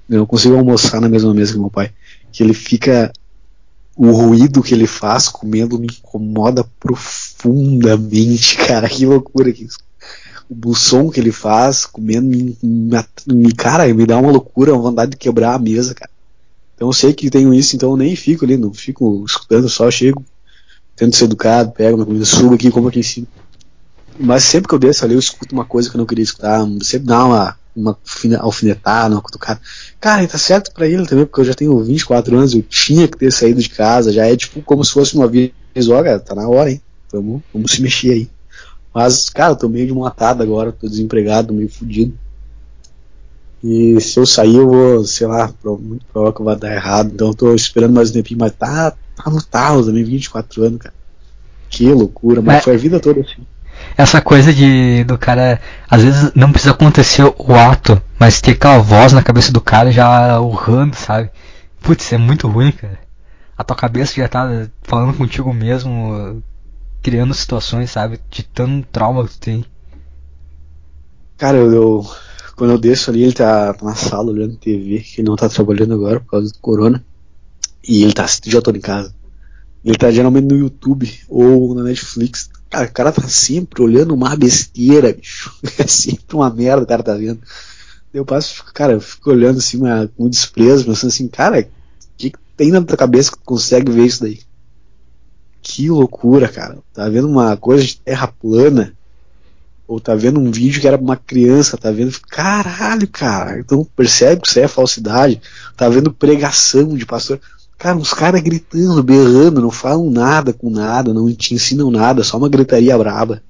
[0.09, 1.93] Eu não consigo almoçar na mesma mesa que meu pai.
[2.33, 3.13] Que ele fica.
[4.03, 8.89] O ruído que ele faz comendo me incomoda profundamente, cara.
[8.89, 9.79] Que loucura que isso.
[10.49, 14.83] O som que ele faz comendo me, me, me- cara, me dá uma loucura, uma
[14.83, 16.11] vontade de quebrar a mesa, cara.
[16.75, 19.91] Então eu sei que tenho isso, então eu nem fico ali, não fico escutando, só
[19.91, 20.25] chego,
[20.97, 23.29] tento ser educado, pego minha comida, subo aqui, como aqui em cima.
[24.19, 26.61] Mas sempre que eu desço ali, eu escuto uma coisa que eu não queria escutar,
[26.83, 29.61] sempre dá uma, uma alfine- alfinetada, uma cutucada.
[30.01, 33.07] Cara, e tá certo pra ele também, porque eu já tenho 24 anos, eu tinha
[33.09, 35.53] que ter saído de casa, já é tipo como se fosse uma vez,
[35.89, 36.81] ó, cara, tá na hora, hein?
[37.13, 38.31] Vamos, vamos se mexer aí.
[38.95, 42.13] Mas, cara, eu tô meio de uma atada agora, tô desempregado, meio fudido.
[43.63, 47.11] E se eu sair, eu vou, sei lá, muito provável que vai dar errado.
[47.15, 50.79] Então eu tô esperando mais um tempinho, mas tá, tá no talo também, 24 anos,
[50.79, 50.95] cara.
[51.69, 53.47] Que loucura, mas Mas- foi a vida toda assim.
[53.97, 55.61] Essa coisa de do cara,
[55.91, 59.93] às vezes não precisa acontecer o ato, mas ter aquela voz na cabeça do cara
[59.93, 61.31] já urrando, sabe?
[61.81, 62.99] Putz, é muito ruim, cara.
[63.57, 66.43] A tua cabeça já tá falando contigo mesmo,
[67.03, 68.21] criando situações, sabe?
[68.31, 69.67] De tanto trauma que tu tem.
[71.37, 72.07] Cara, eu, eu-
[72.57, 76.21] quando eu desço ali, ele tá, na sala olhando TV, que não tá trabalhando agora
[76.21, 77.05] por causa do corona.
[77.87, 79.15] E ele tá já tô em casa.
[79.85, 82.51] Ele tá geralmente no YouTube ou na Netflix.
[82.71, 85.53] Cara, o cara tá sempre olhando uma besteira, bicho.
[85.79, 87.41] É sempre uma merda o cara tá vendo.
[88.13, 91.67] Eu passo, cara, eu fico olhando assim uma- com desprezo, pensando assim, cara, o
[92.19, 94.41] que, que tem na tua cabeça que tu consegue ver isso daí?
[95.63, 96.79] Que loucura, cara.
[96.93, 98.95] Tá vendo uma coisa de terra plana,
[99.87, 103.61] ou tá vendo um vídeo que era pra uma criança, tá vendo, caralho, cara.
[103.61, 105.41] Então percebe que isso é falsidade.
[105.77, 107.41] Tá vendo pregação de pastor.
[107.81, 112.37] Cara, uns caras gritando, berrando, não falam nada com nada, não te ensinam nada, só
[112.37, 113.43] uma gritaria braba.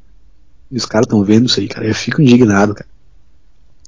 [0.71, 1.85] E os caras estão vendo isso aí, cara.
[1.85, 2.89] Eu fico indignado, cara.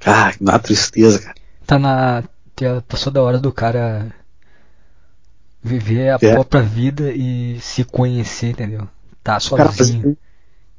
[0.05, 1.37] Ah, que dá tristeza, cara.
[1.65, 2.23] Tá na.
[2.57, 4.13] tá- Passou da hora do cara
[5.63, 6.33] viver a É.
[6.35, 8.89] própria vida e se conhecer, entendeu?
[9.23, 10.17] Tá Cara, sozinho.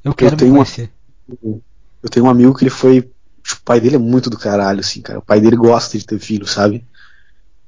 [0.03, 0.91] Eu quero me tenho uma- conhecer.
[1.41, 3.02] eu tenho um amigo que ele foi.
[3.41, 5.19] tipo, o pai dele é muito do caralho, assim, cara.
[5.19, 6.84] O pai dele gosta de ter filho, sabe?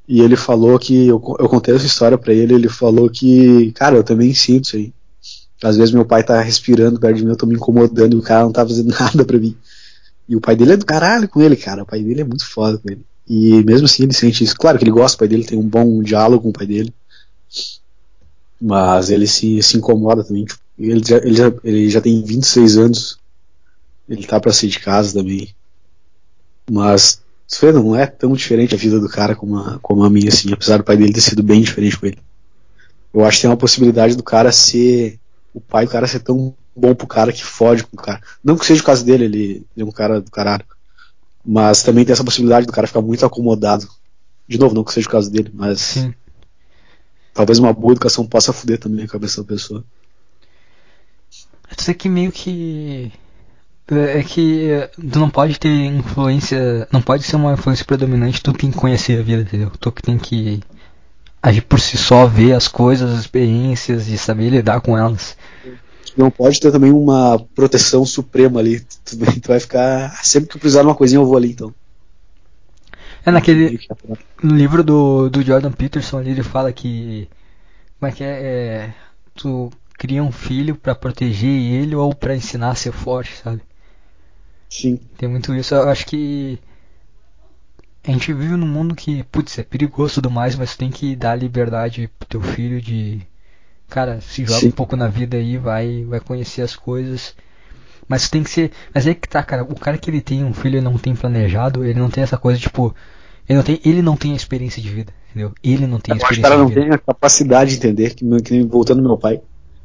[0.08, 1.08] E ele falou que.
[1.08, 3.72] Eu, eu contei essa história pra ele, ele falou que.
[3.74, 4.94] Cara, eu também sinto isso aí.
[5.64, 8.22] Às vezes meu pai tá respirando perto de mim, eu tô me incomodando e o
[8.22, 9.56] cara não tá fazendo nada pra mim.
[10.28, 11.84] E o pai dele é do caralho com ele, cara.
[11.84, 13.06] O pai dele é muito foda com ele.
[13.28, 14.56] E mesmo assim ele sente isso.
[14.56, 16.94] Claro que ele gosta do pai dele, tem um bom diálogo com o pai dele.
[18.62, 20.46] Mas ele se, se incomoda também.
[20.46, 23.20] Tipo, ele, já, ele, já, ele já tem 26 anos.
[24.08, 25.54] Ele tá pra sair de casa também.
[26.70, 30.10] Mas, você vê, não é tão diferente a vida do cara como a, como a
[30.10, 30.52] minha, assim.
[30.52, 32.18] Apesar do pai dele ter sido bem diferente com ele.
[33.14, 35.20] Eu acho que tem uma possibilidade do cara ser.
[35.54, 38.20] O pai do cara ser tão bom pro cara que fode com o cara.
[38.44, 40.66] Não que seja o caso dele, ele, ele é um cara do caralho.
[41.46, 43.88] Mas também tem essa possibilidade do cara ficar muito acomodado.
[44.48, 46.14] De novo, não que seja o caso dele, mas Sim.
[47.34, 49.84] talvez uma boa educação possa foder também a cabeça da pessoa.
[51.78, 53.12] Tu tem que meio que.
[53.88, 56.88] É que eh, tu não pode ter influência.
[56.92, 59.72] Não pode ser uma influência predominante, tu tem que conhecer a vida, entendeu?
[59.80, 60.60] Tu que tem que
[61.42, 65.38] agir por si só, ver as coisas, as experiências e saber lidar com elas.
[66.18, 68.80] Não pode ter também uma proteção suprema ali.
[68.80, 70.08] Tu, tu vai ficar.
[70.08, 71.74] "Ah, Sempre que eu precisar de uma coisinha, eu vou ali então.
[73.24, 73.80] É naquele.
[74.42, 77.28] No livro do, do Jordan Peterson ali ele fala que.
[78.00, 78.28] Como é que é?
[78.44, 78.94] é,
[79.36, 83.62] tu cria um filho pra proteger ele ou pra ensinar a ser forte, sabe?
[84.70, 85.00] Sim.
[85.18, 85.74] Tem muito isso.
[85.76, 86.60] Eu acho que
[88.08, 91.36] a gente vive num mundo que, putz, é perigoso tudo mais, mas tem que dar
[91.36, 93.22] liberdade pro teu filho de.
[93.90, 94.68] Cara, se joga Sim.
[94.68, 97.36] um pouco na vida aí, vai, vai conhecer as coisas.
[98.08, 98.72] Mas tem que ser.
[98.94, 99.64] Mas é que tá, cara.
[99.64, 102.38] O cara que ele tem um filho e não tem planejado, ele não tem essa
[102.38, 102.96] coisa, tipo.
[103.48, 105.54] Ele não tem, ele não tem a experiência de vida, entendeu?
[105.64, 106.82] Ele não tem a que o experiência cara não vida.
[106.82, 109.40] tem a capacidade de entender, que, que voltando meu pai.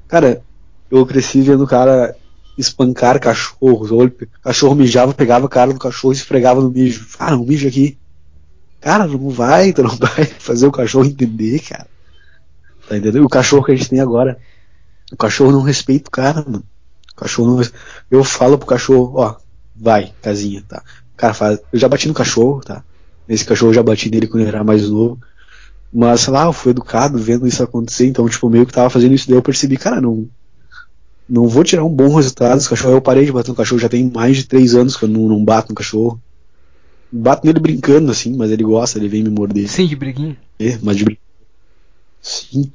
[0.09, 0.43] Cara,
[0.91, 2.17] eu cresci vendo o cara
[2.57, 3.91] espancar cachorros.
[3.91, 4.13] Ou ele,
[4.43, 7.07] cachorro mijava, pegava a cara do cachorro e esfregava no mijo.
[7.19, 7.99] Ah, não mijo aqui.
[8.81, 11.87] Cara, não vai, tu não vai fazer o cachorro entender, cara.
[12.89, 13.25] Tá entendendo?
[13.25, 14.39] O cachorro que a gente tem agora.
[15.13, 16.65] O cachorro não respeita o cara, mano.
[17.13, 17.63] O cachorro não
[18.11, 19.37] Eu falo pro cachorro, ó,
[19.77, 20.83] vai, casinha, tá?
[21.13, 21.61] O cara faz.
[21.73, 22.83] Eu já bati no cachorro, tá?
[23.29, 25.19] Esse cachorro eu já bati nele quando ele era mais novo.
[25.93, 29.15] Mas, sei lá, eu fui educado vendo isso acontecer, então, tipo, meio que tava fazendo
[29.15, 30.29] isso daí, eu percebi, cara, não.
[31.31, 32.95] Não vou tirar um bom resultado desse cachorro.
[32.95, 35.29] Eu parei de bater no cachorro, já tem mais de três anos que eu não,
[35.29, 36.21] não bato no cachorro.
[37.13, 39.69] Bato nele brincando, assim, mas ele gosta, ele vem me morder.
[39.69, 40.37] Sim, de briguinha.
[40.59, 41.31] É, mas de brincadeira.
[42.23, 42.73] Sim.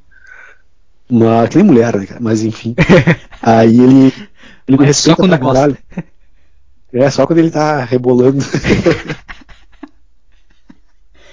[1.08, 2.20] Uma, que nem mulher, né, cara?
[2.20, 2.74] Mas enfim.
[3.42, 4.12] Aí ele,
[4.66, 5.78] ele me Mas só respeita quando pra caralho.
[6.92, 8.38] É, só quando ele tá rebolando.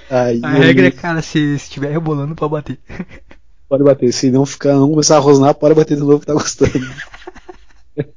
[0.09, 2.79] Aí A ele regra é, cara, se estiver rebolando pra bater.
[3.67, 4.11] Pode bater.
[4.11, 6.71] Se não ficar, não começar a rosnar, pode bater de novo que tá gostando.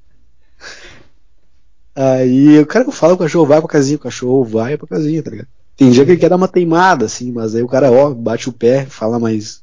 [1.94, 5.22] Aí o cara não fala, o cachorro vai pra casinha, o cachorro vai pra casinha,
[5.22, 5.48] tá ligado?
[5.76, 8.48] Tem dia que ele quer dar uma teimada, assim, mas aí o cara, ó, bate
[8.48, 9.62] o pé, fala mais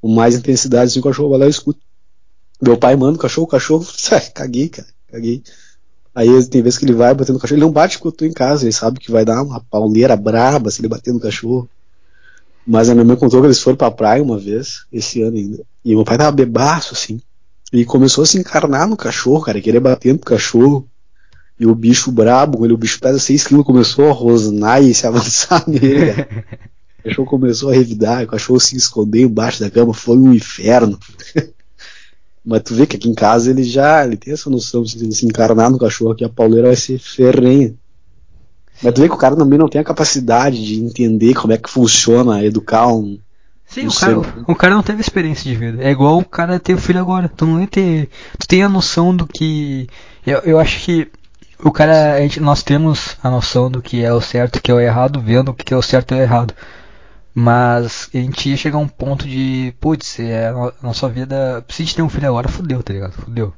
[0.00, 1.80] com mais intensidade, assim, o cachorro vai lá e escuta.
[2.60, 5.42] Meu pai manda o cachorro, o cachorro, sai, caguei, cara, caguei.
[6.14, 8.24] Aí tem vezes que ele vai batendo no cachorro, ele não bate quando eu tô
[8.24, 11.68] em casa, ele sabe que vai dar uma pauleira braba se ele bater no cachorro.
[12.68, 15.64] Mas a minha mãe contou que eles foram pra praia uma vez, esse ano ainda.
[15.82, 17.18] E meu pai tava bebaço, assim.
[17.72, 20.86] E começou a se encarnar no cachorro, cara, querer bater no cachorro.
[21.58, 25.06] E o bicho brabo, ele, o bicho pesa 6 quilos, começou a rosnar e se
[25.08, 26.28] avançar nele, cara.
[26.98, 30.98] O cachorro começou a revidar, o cachorro se escondeu embaixo da cama, foi um inferno.
[32.44, 35.24] Mas tu vê que aqui em casa ele já ele tem essa noção de se
[35.24, 37.74] encarnar no cachorro aqui, a pauleira vai ser ferrenha.
[38.82, 41.58] Mas tu vê que o cara também não tem a capacidade de entender como é
[41.58, 43.18] que funciona educar um.
[43.66, 44.42] Sim, Não o cara, sei.
[44.46, 45.82] o cara não teve experiência de vida.
[45.82, 47.28] É igual o cara ter filho agora.
[47.28, 48.08] Tu não ter.
[48.38, 49.86] Tu tem a noção do que.
[50.26, 51.08] Eu, eu acho que
[51.62, 52.14] o cara.
[52.14, 54.74] A gente, nós temos a noção do que é o certo e o que é
[54.74, 56.54] o errado, vendo o que é o certo e o errado.
[57.34, 59.74] Mas a gente ia chegar a um ponto de.
[59.80, 61.62] Putz, é, a no- a nossa vida.
[61.68, 63.12] Se a gente ter um filho agora, fudeu, tá ligado?
[63.12, 63.52] Fudeu.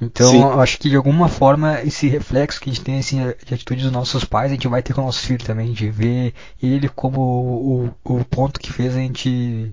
[0.00, 0.40] Então, Sim.
[0.42, 3.82] eu acho que de alguma forma esse reflexo que a gente tem assim, de atitude
[3.82, 6.88] dos nossos pais, a gente vai ter com o nosso filho também, de ver ele
[6.88, 9.72] como o, o, o ponto que fez a gente.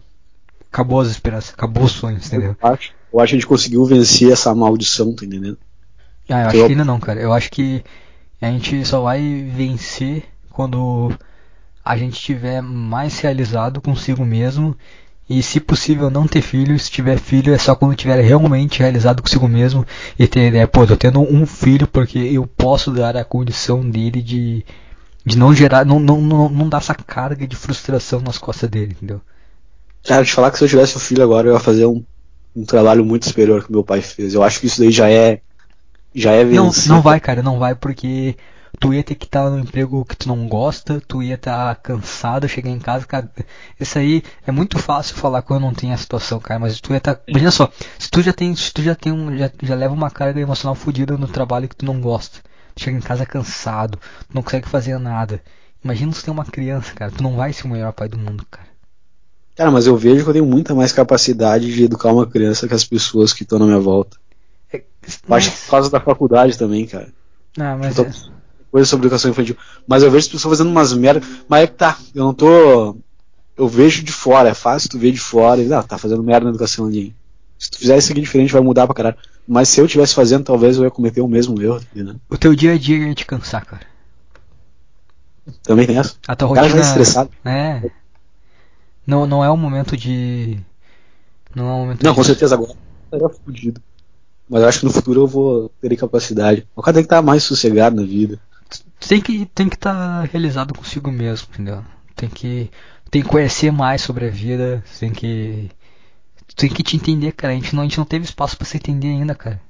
[0.71, 2.55] Acabou as esperanças, acabou os sonhos, entendeu?
[2.61, 5.57] Eu acho, eu acho que a gente conseguiu vencer essa maldição, tá entendendo?
[6.29, 7.19] Ah, eu acho Eu- que ainda não, cara.
[7.19, 7.83] Eu acho que
[8.41, 9.21] a gente só vai
[9.55, 11.11] vencer quando
[11.83, 14.75] a gente estiver mais realizado consigo mesmo.
[15.29, 19.23] E se possível não ter filho, se tiver filho é só quando estiver realmente realizado
[19.23, 19.85] consigo mesmo
[20.19, 24.21] e ter ideia, pô, tô tendo um filho porque eu posso dar a condição dele
[24.21, 24.63] de,
[25.25, 28.93] de não gerar, não, não, não, não dar essa carga de frustração nas costas dele,
[28.93, 29.21] entendeu?
[30.03, 32.03] Cara, te falar que se eu tivesse um filho agora, eu ia fazer um,
[32.55, 34.33] um trabalho muito superior que meu pai fez.
[34.33, 35.41] Eu acho que isso daí já é.
[36.13, 36.87] Já é Não, vencer.
[36.87, 38.37] não vai, cara, não vai porque
[38.79, 42.47] tu ia ter que estar no emprego que tu não gosta, tu ia estar cansado,
[42.47, 43.31] chegar em casa, cara.
[43.79, 46.97] Isso aí é muito fácil falar quando não tem a situação, cara, mas tu ia
[46.97, 47.19] estar.
[47.27, 50.09] Imagina só, se tu já tem, se tu já tem um, já, já leva uma
[50.11, 52.39] carga emocional fodida no trabalho que tu não gosta,
[52.75, 53.97] tu chega em casa cansado,
[54.27, 55.41] tu não consegue fazer nada.
[55.83, 58.17] Imagina se tu tem uma criança, cara, tu não vai ser o melhor pai do
[58.17, 58.67] mundo, cara.
[59.55, 62.73] Cara, mas eu vejo que eu tenho muita mais capacidade de educar uma criança que
[62.73, 64.17] as pessoas que estão na minha volta.
[64.71, 64.83] É,
[65.27, 67.13] Eu Acho que por causa da faculdade também, cara.
[67.57, 68.35] não, mas Eu é, tô-
[68.75, 69.55] Coisa sobre educação infantil.
[69.87, 71.25] Mas eu vejo as pessoas fazendo umas merda.
[71.47, 72.97] Mas é que tá, eu não tô.
[73.55, 76.43] Eu vejo de fora, é fácil tu ver de fora e, ah, tá fazendo merda
[76.43, 77.15] na educação ali.
[77.57, 79.15] Se tu fizer isso aqui diferente, vai mudar pra caralho.
[79.47, 82.19] Mas se eu tivesse fazendo, talvez eu ia cometer o mesmo erro, entendendo?
[82.29, 83.87] o teu dia a dia ia te cansar, cara.
[85.63, 86.15] Também tem essa.
[86.27, 86.81] A tua O cara rotina.
[86.83, 87.29] vai estressado.
[87.45, 87.89] É.
[89.07, 90.59] Não, não é um momento de.
[91.55, 92.17] Não é um momento Não, de.
[92.17, 92.73] com certeza agora
[93.05, 93.81] estaria fudido.
[94.49, 96.67] Mas eu acho que no futuro eu vou ter capacidade.
[96.75, 98.37] O cara tem que estar mais sossegado na vida.
[98.99, 101.83] Tem que tem que estar realizado consigo mesmo, entendeu?
[102.15, 102.71] Tem que
[103.11, 105.69] tem que conhecer mais sobre a vida, tem que
[106.55, 107.53] tem que te entender, cara.
[107.53, 109.61] A gente não, a gente não teve espaço pra se entender ainda, cara.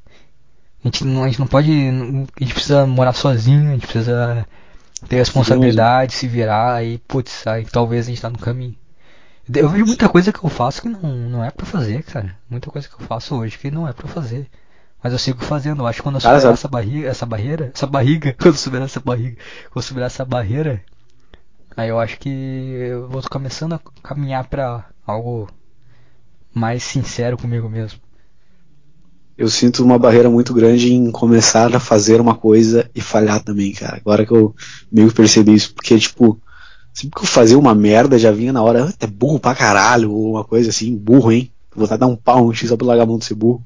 [0.83, 4.45] A gente não, a gente não pode, a gente precisa morar sozinho, a gente precisa
[5.09, 8.75] ter responsabilidade, se virar, aí, putz, aí talvez a gente tá no caminho.
[9.53, 12.35] Eu vejo muita coisa que eu faço que não, não é pra fazer, cara.
[12.49, 14.47] Muita coisa que eu faço hoje que não é pra fazer.
[15.05, 15.83] Mas eu sigo fazendo.
[15.83, 18.85] Eu acho que quando eu superar essa barriga, essa barreira, essa barriga, quando eu superar
[18.85, 19.35] essa barriga,
[19.69, 20.83] quando eu superar essa barreira,
[21.77, 25.47] aí eu acho que eu vou começando a caminhar pra algo
[26.51, 27.99] mais sincero comigo mesmo.
[29.37, 33.73] Eu sinto uma barreira muito grande em começar a fazer uma coisa e falhar também,
[33.73, 33.97] cara.
[33.97, 34.55] Agora que eu
[34.91, 35.71] meio que percebi isso.
[35.75, 36.41] Porque, tipo,
[36.91, 40.11] sempre que eu fazia uma merda, já vinha na hora, "Ah, é burro pra caralho,
[40.11, 41.51] ou uma coisa assim, burro, hein?
[41.75, 43.35] Vou vontade de dar um pau no X só pra largar a mão de ser
[43.35, 43.63] burro.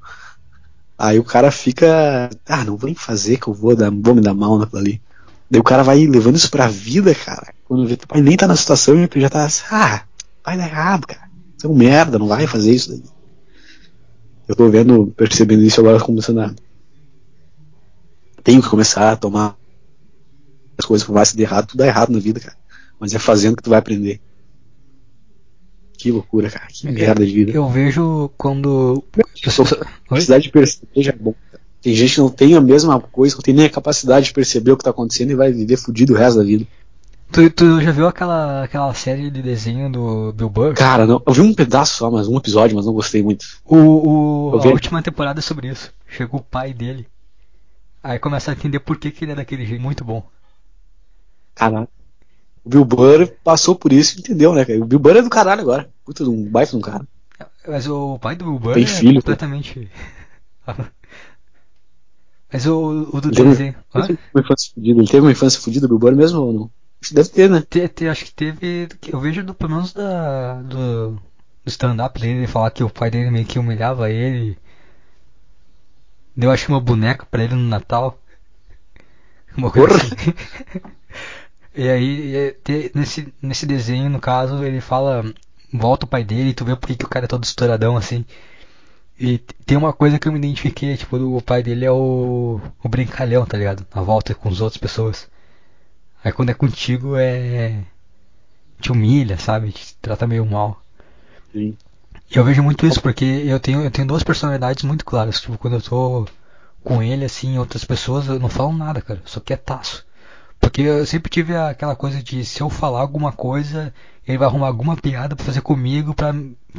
[1.02, 4.20] Aí o cara fica, ah, não vou nem fazer que eu vou, dar, vou me
[4.20, 5.02] dar mal naquilo ali.
[5.50, 7.54] Daí o cara vai levando isso pra vida, cara.
[7.64, 10.04] Quando vê, teu pai nem tá na situação e tu já tá, ah,
[10.44, 11.30] vai dar errado, cara.
[11.58, 13.02] Você é um merda, não vai fazer isso daí.
[14.46, 16.54] Eu tô vendo, percebendo isso agora começando a.
[18.44, 19.56] Tenho que começar a tomar
[20.78, 22.58] as coisas por mais se der errado, tudo dá errado na vida, cara.
[23.00, 24.20] Mas é fazendo que tu vai aprender.
[26.00, 26.66] Que loucura, cara.
[26.70, 27.52] Que merda de vida.
[27.52, 29.04] Eu vejo quando.
[29.20, 31.36] A capacidade de perceber é bom.
[31.82, 34.72] Tem gente que não tem a mesma coisa, não tem nem a capacidade de perceber
[34.72, 36.66] o que tá acontecendo e vai viver fudido o resto da vida.
[37.34, 40.74] Tu, tu já viu aquela, aquela série de desenho do Bill Burr?
[40.74, 43.46] Cara, não, eu vi um pedaço só, mas um episódio, mas não gostei muito.
[43.66, 44.70] O, o, a vi.
[44.70, 45.94] última temporada é sobre isso.
[46.08, 47.06] Chegou o pai dele.
[48.02, 49.82] Aí começa a entender por que, que ele é daquele jeito.
[49.82, 50.26] Muito bom.
[51.54, 51.90] Caralho.
[52.70, 54.80] Bill Burr passou por isso e entendeu, né, cara?
[54.82, 55.90] O Bill Burr é do caralho agora.
[56.06, 57.08] Puta de um baita de um cara.
[57.68, 59.90] Mas o pai do Bill Burr Tem é filho, completamente.
[62.52, 63.76] Mas o, o do Ele desenho.
[63.92, 65.00] Teve uma infância fudida.
[65.00, 66.72] Ele teve uma infância fudida, o Bill Burr mesmo ou não?
[67.12, 67.62] Deve ter, né?
[67.62, 68.88] Te- te- acho que teve.
[69.12, 71.22] Eu vejo do, pelo menos da, do, do
[71.68, 74.58] stand-up dele ele falar que o pai dele meio que humilhava ele.
[76.36, 78.18] Deu acho que uma boneca pra ele no Natal.
[79.58, 80.04] Uma coisa Porra.
[80.04, 80.34] assim.
[81.76, 82.56] E aí,
[82.94, 85.24] nesse, nesse desenho, no caso, ele fala.
[85.72, 88.26] Volta o pai dele e tu vê por que o cara é todo estouradão assim.
[89.20, 92.90] E tem uma coisa que eu me identifiquei, tipo, o pai dele é o, o
[92.90, 93.86] brincalhão, tá ligado?
[93.94, 95.30] Na volta com as outras pessoas.
[96.24, 97.84] Aí quando é contigo é.
[98.80, 99.72] te humilha, sabe?
[99.72, 100.82] Te trata meio mal.
[101.52, 101.78] Sim.
[102.32, 105.42] E eu vejo muito isso porque eu tenho, eu tenho duas personalidades muito claras.
[105.42, 106.28] Tipo, quando eu tô
[106.84, 109.20] com ele, assim, outras pessoas, eu não falo nada, cara.
[109.24, 110.06] Eu sou quietaço.
[110.80, 113.94] Porque eu sempre tive aquela coisa de se eu falar alguma coisa,
[114.26, 116.34] ele vai arrumar alguma piada pra fazer comigo pra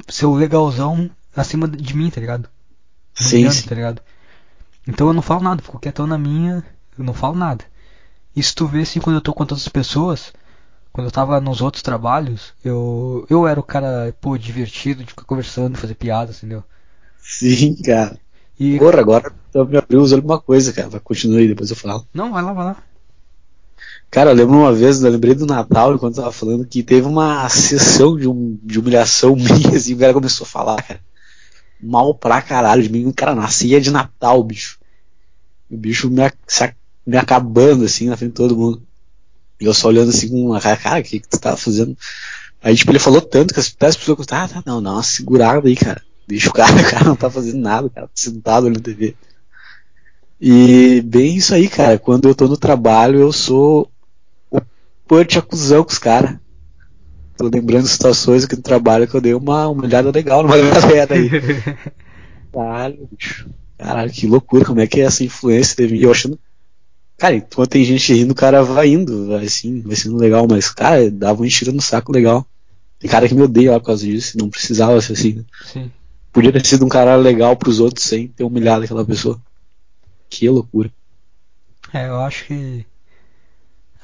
[0.09, 2.49] ser o legalzão acima de mim, tá ligado?
[3.15, 3.69] Sim, Humilhando, sim.
[3.69, 4.03] tá ligado?
[4.89, 6.65] Então eu não falo nada, fico quietão na minha,
[6.99, 7.65] eu não falo nada.
[8.35, 10.33] E se tu vê assim quando eu tô com outras pessoas,
[10.93, 15.25] quando eu tava nos outros trabalhos, eu eu era o cara, pô, divertido de ficar
[15.25, 16.65] conversando, fazer piadas, entendeu?
[17.19, 18.19] Sim, cara.
[18.59, 20.89] E Porra, agora tu me abriu os olhos uma coisa, cara.
[20.89, 22.07] Vai continuar aí, depois eu falo.
[22.15, 22.90] não, vai lá, vai lá.
[24.11, 27.07] Cara, eu lembro uma vez, eu lembrei do Natal, enquanto eu tava falando, que teve
[27.07, 31.01] uma sessão de, um, de humilhação minha, assim, o cara começou a falar, cara.
[31.81, 33.11] Mal pra caralho de mim.
[33.13, 34.79] Cara nascia de Natal, bicho.
[35.71, 36.23] O bicho me,
[37.07, 38.83] me acabando, assim, na frente de todo mundo.
[39.61, 41.97] E eu só olhando assim com uma cara, cara, o que, que tu tá fazendo?
[42.63, 45.77] Aí, tipo, ele falou tanto que as, pessoas, ah, tá, não, dá uma segurada aí,
[45.77, 46.03] cara.
[46.27, 49.15] Deixa o cara, o cara não tá fazendo nada, cara tá sentado olhando TV.
[50.41, 51.99] E bem isso aí, cara.
[51.99, 53.91] Quando eu tô no trabalho, eu sou
[55.11, 56.39] punch acusão com os caras.
[57.37, 61.29] Tô lembrando situações aqui no trabalho que eu dei uma humilhada legal numa galera aí.
[62.55, 63.51] Caralho, bicho.
[63.77, 65.97] Caralho, que loucura, como é que é essa influência teve.
[65.97, 66.39] E eu achando.
[67.19, 70.71] Cara, enquanto tem gente rindo, o cara vai indo, vai assim, vai sendo legal, mas,
[70.71, 72.47] cara, dava um enchida no saco legal.
[73.01, 75.33] Tem cara que me odeia lá por causa disso, não precisava ser assim.
[75.35, 75.45] né?
[75.65, 75.91] Sim.
[76.33, 79.41] Podia ter sido um cara legal pros outros sem ter humilhado aquela pessoa.
[80.29, 80.91] Que loucura.
[81.93, 82.87] É, eu acho que.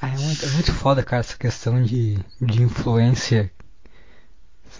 [0.01, 3.51] Ah, é, muito, é muito foda, cara, essa questão de, de influência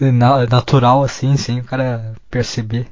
[0.00, 2.86] na- natural, assim, sem o cara perceber.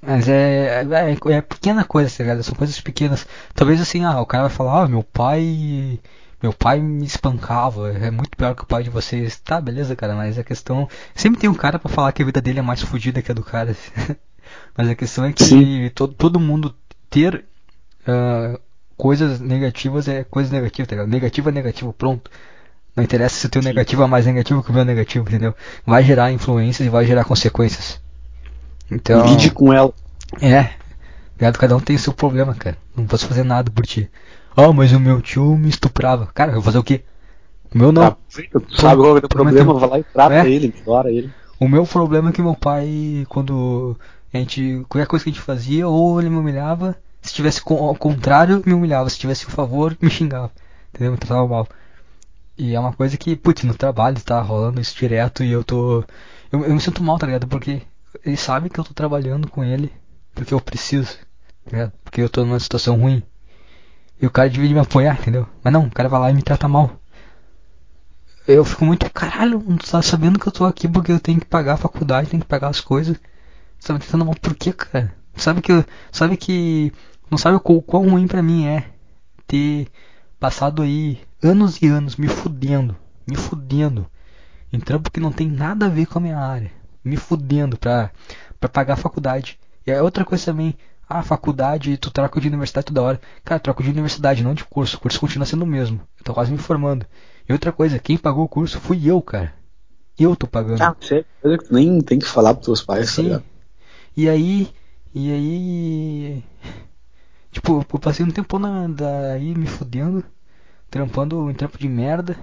[0.00, 2.42] Mas é, é, é pequena coisa, tá ligado?
[2.42, 3.26] São coisas pequenas.
[3.54, 6.00] Talvez assim, ah, o cara vai falar, ah, meu pai.
[6.42, 9.38] Meu pai me espancava, é muito pior que o pai de vocês.
[9.38, 10.88] Tá, beleza, cara, mas a questão.
[11.14, 13.34] Sempre tem um cara pra falar que a vida dele é mais fodida que a
[13.34, 13.76] do cara.
[14.76, 16.74] mas a questão é que todo, todo mundo
[17.08, 17.44] ter
[18.06, 18.58] ah,
[19.02, 21.10] coisas negativas é coisa negativa, tá ligado?
[21.10, 22.30] Negativo é negativo, pronto.
[22.94, 25.56] Não interessa se o teu negativo é mais negativo que o meu negativo, entendeu?
[25.84, 28.00] Vai gerar influências e vai gerar consequências.
[28.88, 29.26] Então.
[29.26, 29.92] Lide com ela.
[30.40, 30.70] É.
[31.34, 31.58] Ligado?
[31.58, 32.78] Cada um tem o seu problema, cara.
[32.96, 34.08] Não posso fazer nada por ti.
[34.56, 36.28] Ah, mas o meu tio me estuprava.
[36.32, 37.02] Cara, eu vou fazer o quê?
[37.74, 38.12] O meu não.
[38.12, 38.16] Tá,
[38.70, 40.48] sabe qual é o problema, vai lá e trata É.
[40.48, 41.28] ele, melhora ele.
[41.58, 43.98] O meu problema é que meu pai, quando
[44.32, 44.84] a gente.
[44.88, 48.74] Qualquer coisa que a gente fazia, ou ele me humilhava, se tivesse ao contrário, me
[48.74, 50.50] humilhava, se tivesse a favor, me xingava.
[50.92, 51.12] Entendeu?
[51.12, 51.68] Me tratava mal.
[52.58, 56.04] E é uma coisa que, putz, no trabalho tá rolando isso direto e eu tô.
[56.50, 57.46] Eu, eu me sinto mal, tá ligado?
[57.46, 57.82] Porque
[58.24, 59.90] ele sabe que eu tô trabalhando com ele
[60.34, 61.16] porque eu preciso,
[61.64, 61.92] tá ligado?
[62.04, 63.22] Porque eu tô numa situação ruim.
[64.20, 65.48] E o cara devia me apoiar, entendeu?
[65.62, 66.98] Mas não, o cara vai lá e me trata mal.
[68.46, 71.46] Eu fico muito, caralho, não tá sabendo que eu tô aqui porque eu tenho que
[71.46, 73.16] pagar a faculdade, tenho que pagar as coisas.
[73.78, 75.14] Você tá me tratando mal por quê, cara?
[75.36, 75.72] Sabe que
[76.10, 76.92] sabe que
[77.32, 78.84] não sabe o quão, ruim pra mim é
[79.46, 79.88] ter
[80.38, 82.94] passado aí anos e anos me fudendo,
[83.26, 84.06] me fudendo
[84.70, 86.70] em trampo que não tem nada a ver com a minha área,
[87.02, 88.10] me fudendo pra,
[88.60, 89.58] pra pagar a faculdade.
[89.86, 90.76] E é outra coisa também,
[91.08, 93.20] ah, faculdade, tu troca de universidade toda hora.
[93.42, 96.02] Cara, troco de universidade, não de curso, o curso continua sendo o mesmo.
[96.18, 97.06] Eu tô quase me formando.
[97.48, 99.54] E outra coisa, quem pagou o curso fui eu, cara.
[100.18, 100.82] Eu tô pagando.
[100.82, 100.94] Ah,
[101.56, 103.22] tu nem tem que falar pros teus pais, tá Sim.
[103.22, 103.44] ligado?
[104.14, 104.70] E aí.
[105.14, 106.44] E aí.
[107.52, 110.24] Tipo, eu passei um tempo na, daí me fudendo,
[110.90, 112.34] trampando em trampo de merda.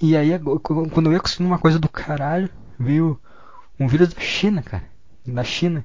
[0.00, 0.30] E aí,
[0.62, 3.18] quando eu ia conseguindo uma coisa do caralho, veio
[3.80, 4.84] um vírus da China, cara.
[5.26, 5.84] Da China.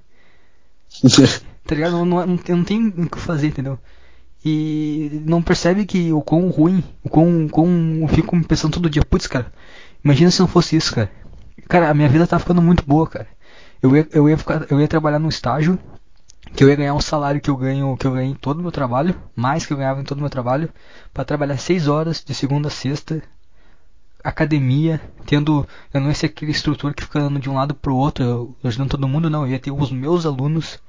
[1.65, 1.97] tá ligado?
[1.97, 3.79] Eu não, não, tenho o que fazer, entendeu?
[4.43, 9.03] E não percebe que o quão ruim, o quão, quão eu fico pensando todo dia,
[9.03, 9.51] putz, cara,
[10.03, 11.11] imagina se não fosse isso, cara.
[11.69, 13.27] Cara, a minha vida tá ficando muito boa, cara.
[13.81, 15.79] Eu ia, eu ia, ficar, eu ia trabalhar num estágio
[16.53, 18.61] que eu ia ganhar um salário que eu ganho, que eu ganhei em todo o
[18.61, 20.69] meu trabalho, mais que eu ganhava em todo o meu trabalho,
[21.13, 23.21] para trabalhar 6 horas de segunda a sexta,
[24.23, 27.95] academia, tendo, eu não ia ser aquele instrutor que fica andando de um lado pro
[27.95, 30.79] outro, ajudando todo mundo, não, eu ia ter os meus alunos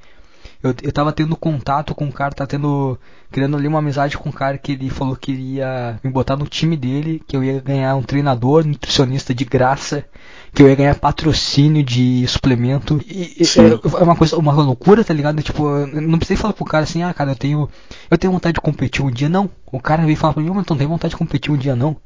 [0.63, 2.99] eu, eu tava tendo contato com o cara, tá tendo.
[3.31, 6.47] Criando ali uma amizade com o cara que ele falou que iria me botar no
[6.47, 10.05] time dele, que eu ia ganhar um treinador, nutricionista de graça,
[10.53, 13.01] que eu ia ganhar patrocínio de suplemento.
[13.07, 15.41] E, é, é, uma coisa, uma loucura, tá ligado?
[15.43, 17.69] Tipo, eu não precisei falar pro cara assim, ah, cara, eu tenho.
[18.11, 19.49] Eu tenho vontade de competir um dia, não.
[19.71, 21.77] O cara veio falar pra mim, mas tu não tem vontade de competir um dia
[21.77, 21.97] não.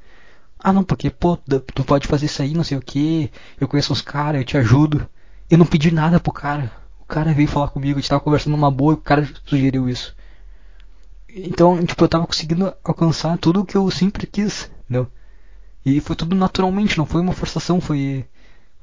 [0.58, 1.36] Ah não, porque, pô,
[1.74, 3.30] tu pode fazer isso aí, não sei o que,
[3.60, 5.08] eu conheço os caras, eu te ajudo.
[5.50, 6.81] Eu não pedi nada pro cara
[7.12, 10.16] cara veio falar comigo, a gente tava conversando numa boa e o cara sugeriu isso.
[11.28, 15.10] Então, tipo, eu tava conseguindo alcançar tudo o que eu sempre quis, entendeu?
[15.84, 18.26] E foi tudo naturalmente, não foi uma forçação, foi.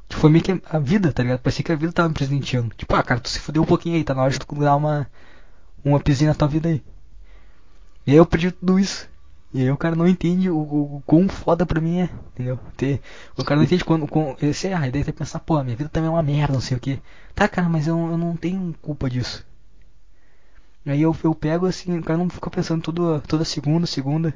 [0.09, 1.39] Foi meio que a vida, tá ligado?
[1.39, 2.73] Parecia que a vida tava me presenteando.
[2.75, 4.75] Tipo, ah, cara, tu se fudeu um pouquinho aí, tá na hora de tu dar
[4.75, 5.07] uma.
[5.83, 6.83] Uma pisinha na tua vida aí.
[8.05, 9.07] E aí eu perdi tudo isso.
[9.53, 12.59] E aí o cara não entende o, o, o quão foda pra mim é, entendeu?
[12.77, 13.01] Ter,
[13.35, 14.07] o cara não entende quando.
[14.07, 16.61] quando esse, ah, daí tem que pensar, pô, minha vida também é uma merda, não
[16.61, 17.01] sei o que.
[17.33, 19.45] Tá, cara, mas eu, eu não tenho culpa disso.
[20.85, 24.33] Aí eu, eu pego assim, o cara não fica pensando toda, toda segunda, segunda,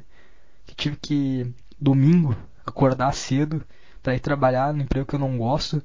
[0.65, 2.35] que tive que, domingo,
[2.65, 3.63] acordar cedo
[4.03, 5.81] pra ir trabalhar no emprego que eu não gosto,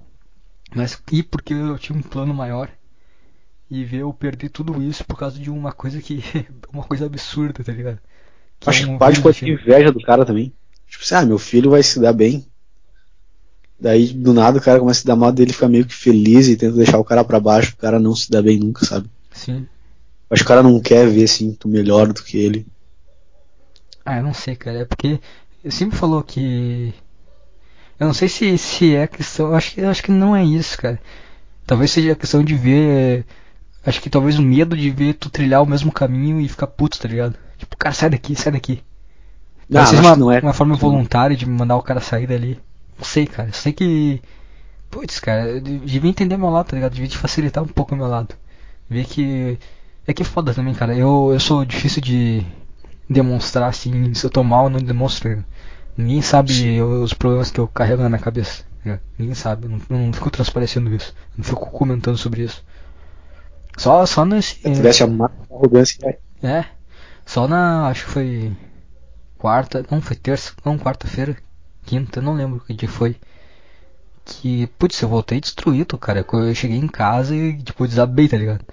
[0.74, 2.70] mas ir porque eu tinha um plano maior.
[3.70, 6.22] E ver eu perder tudo isso por causa de uma coisa que.
[6.72, 8.00] uma coisa absurda, tá ligado?
[8.60, 10.52] Que Acho é que pode ter inveja do cara também.
[10.88, 12.46] Tipo assim, ah, meu filho vai se dar bem.
[13.80, 16.48] Daí, do nada, o cara começa a se dar mal dele, fica meio que feliz
[16.48, 19.08] e tenta deixar o cara para baixo, o cara não se dá bem nunca, sabe?
[19.32, 19.68] Sim.
[20.30, 22.66] Acho que o cara não quer ver, assim, tu melhor do que ele.
[24.04, 24.80] Ah, eu não sei, cara.
[24.80, 25.20] É porque
[25.62, 26.92] eu sempre falou que.
[28.00, 29.48] Eu não sei se, se é questão.
[29.48, 31.00] Eu acho, que, eu acho que não é isso, cara.
[31.66, 33.24] Talvez seja a questão de ver.
[33.84, 36.98] Acho que talvez o medo de ver tu trilhar o mesmo caminho e ficar puto,
[36.98, 37.38] tá ligado?
[37.58, 38.82] Tipo, cara, sai daqui, sai daqui.
[39.68, 40.40] Não, seja uma, não é.
[40.40, 42.58] uma forma voluntária de mandar o cara sair dali.
[42.96, 43.50] Não sei, cara.
[43.50, 44.22] Eu sei que.
[44.90, 46.94] Putz, cara, eu devia entender meu lado, tá ligado?
[46.94, 48.34] Devia te facilitar um pouco o meu lado.
[48.88, 49.58] Ver que.
[50.06, 50.96] É que é foda também, cara.
[50.96, 52.42] Eu, eu sou difícil de
[53.10, 54.14] demonstrar assim.
[54.14, 55.44] Se eu tô mal, eu não demonstro.
[55.96, 58.64] Ninguém sabe os problemas que eu carrego na minha cabeça.
[58.82, 58.98] Né?
[59.18, 59.68] Ninguém sabe.
[59.68, 61.14] Não, não fico transparecendo isso.
[61.36, 62.64] Não fico comentando sobre isso.
[63.76, 64.54] Só, só nesse.
[64.54, 65.08] Se tivesse a
[65.50, 66.18] arrogância.
[66.42, 66.64] É.
[67.28, 67.88] Só na.
[67.88, 68.56] Acho que foi.
[69.36, 69.84] Quarta.
[69.90, 70.54] Não, foi terça.
[70.64, 71.36] Não, quarta-feira.
[71.84, 73.16] Quinta, não lembro que dia foi.
[74.24, 74.66] Que.
[74.78, 76.24] Putz, eu voltei destruído, cara.
[76.26, 78.64] Eu cheguei em casa e, tipo, desabei, tá ligado?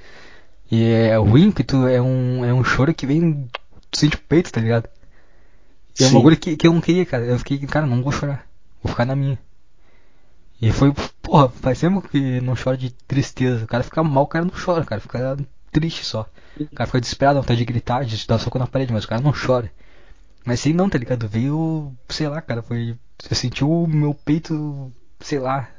[0.71, 3.45] E é ruim que tu é um, é um choro que vem.
[3.91, 4.87] Tu sente o peito, tá ligado?
[5.99, 7.25] E é um bagulho que, que eu não queria, cara.
[7.25, 8.47] Eu fiquei, cara, não vou chorar.
[8.81, 9.37] Vou ficar na minha.
[10.61, 13.65] E foi, porra, faz tempo que não chora de tristeza.
[13.65, 15.01] O cara fica mal, o cara não chora, cara.
[15.01, 15.37] Fica
[15.75, 16.25] triste só.
[16.57, 19.21] O cara fica desesperado, vontade de gritar, de dar soco na parede, mas o cara
[19.21, 19.69] não chora.
[20.45, 21.27] Mas sim não, tá ligado?
[21.27, 22.95] Veio, sei lá, cara, foi.
[23.21, 24.89] Você sentiu o meu peito,
[25.19, 25.69] sei lá.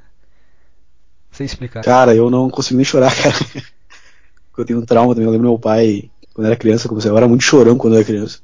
[1.31, 1.82] Sei explicar.
[1.82, 3.35] Cara, eu não consigo nem chorar, cara.
[4.48, 5.27] Porque eu tenho um trauma também.
[5.27, 8.01] Eu lembro meu pai, quando era criança, como você, eu era muito chorão quando eu
[8.01, 8.40] era criança.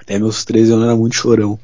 [0.00, 1.58] Até meus 13 anos eu era muito chorão.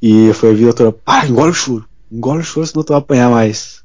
[0.00, 1.86] E foi a vida toda, para, engole o choro.
[2.10, 3.82] Engole o choro, senão tu vai apanhar mais.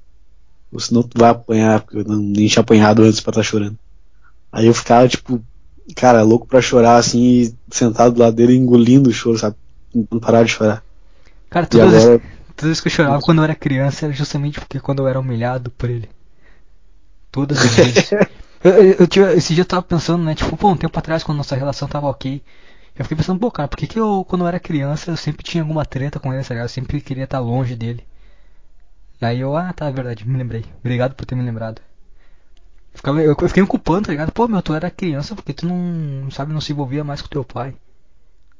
[0.75, 3.47] Ou senão tu vai apanhar, porque eu não, nem tinha apanhado antes pra estar tá
[3.47, 3.79] chorando.
[4.51, 5.41] Aí eu ficava, tipo,
[5.95, 9.55] cara, louco pra chorar, assim, sentado do lado dele, engolindo o choro, sabe?
[10.11, 10.83] Não parar de chorar.
[11.49, 12.21] Cara, todas, agora...
[12.57, 15.17] todas as que eu chorava quando eu era criança era justamente porque quando eu era
[15.17, 16.09] humilhado por ele.
[17.31, 18.11] Todas as vezes.
[18.61, 20.35] eu, eu, eu, esse dia eu tava pensando, né?
[20.35, 22.41] Tipo, pô, um tempo atrás, quando nossa relação tava ok,
[22.97, 25.41] eu fiquei pensando, pô, cara, por que, que eu, quando eu era criança, eu sempre
[25.41, 26.59] tinha alguma treta com ele, sabe?
[26.59, 28.03] Eu sempre queria estar longe dele.
[29.21, 30.65] Aí eu, ah, tá, é verdade, me lembrei.
[30.79, 31.81] Obrigado por ter me lembrado.
[32.93, 34.31] Ficava, eu, eu fiquei me culpando, tá ligado?
[34.31, 37.43] Pô, meu, tu era criança porque tu não, sabe, não se envolvia mais com teu
[37.43, 37.75] pai.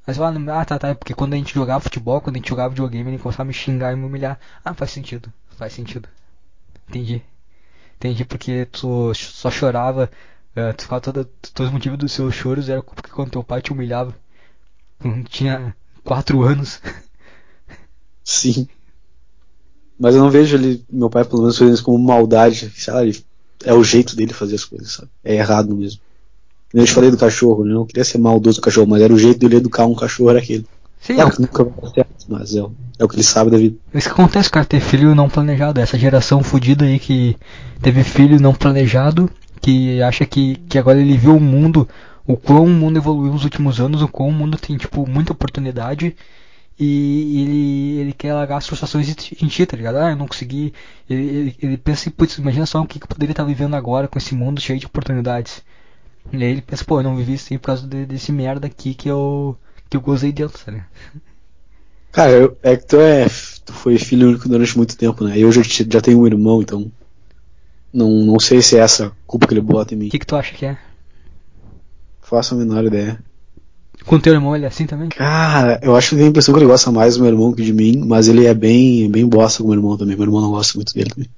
[0.05, 2.49] Mas eu, ah, tá, tá, é porque quando a gente jogava futebol, quando a gente
[2.49, 4.39] jogava videogame, ele começava a me xingar e me humilhar.
[4.63, 6.07] Ah, faz sentido, faz sentido.
[6.89, 7.23] Entendi.
[7.97, 10.11] Entendi porque tu só chorava,
[10.55, 13.61] uh, tu ficava toda, todos os motivos dos seus choros era porque quando teu pai
[13.61, 14.15] te humilhava.
[14.99, 16.81] Quando tinha quatro anos.
[18.23, 18.67] Sim.
[19.99, 23.23] Mas eu não vejo ele, meu pai pelo menos fazendo isso como maldade, sabe?
[23.63, 25.09] É o jeito dele fazer as coisas, sabe?
[25.23, 25.99] É errado mesmo.
[26.73, 29.17] Eu te falei do cachorro, eu não queria ser maldoso do cachorro, mas era o
[29.19, 30.65] jeito dele educar um cachorro era aquele.
[30.99, 33.57] Sim, Claro que nunca vai certo, mas é, o- é o que ele sabe da
[33.57, 33.77] vida.
[33.93, 35.79] Isso que acontece, cara, ter filho não planejado.
[35.79, 37.37] Essa geração fodida aí que
[37.81, 39.29] teve filho não planejado,
[39.61, 41.87] que acha que, que agora ele viu o mundo,
[42.27, 45.31] o quão o mundo evoluiu nos últimos anos, o quão o mundo tem, tipo, muita
[45.31, 46.15] oportunidade.
[46.77, 49.97] E ele, ele quer largar as frustrações em ti, tá ligado?
[49.97, 50.73] Ah, eu não consegui.
[51.09, 54.07] Ele, ele, ele pensa putz, imagina só o que, que eu poderia estar vivendo agora
[54.07, 55.63] com esse mundo cheio de oportunidades.
[56.33, 58.67] E aí ele pensa, pô, eu não vivi isso aí por causa de- desse merda
[58.67, 59.57] aqui que eu,
[59.89, 60.89] que eu gozei dentro, tá ligado?
[62.11, 63.25] Cara, eu- é que tu é.
[63.65, 65.37] Tu foi filho único durante muito tempo, né?
[65.37, 66.91] Eu já, já tenho um irmão, então.
[67.91, 70.07] Não, não sei se é essa culpa que ele bota em mim.
[70.07, 70.77] O que, que tu acha que é?
[72.21, 73.23] Faço a menor ideia.
[74.05, 75.09] Com teu irmão ele é assim também?
[75.09, 77.63] Cara, eu acho que tem a impressão que ele gosta mais do meu irmão que
[77.63, 80.15] de mim, mas ele é bem, bem bosta com o meu irmão também.
[80.15, 81.29] Meu irmão não gosta muito dele também.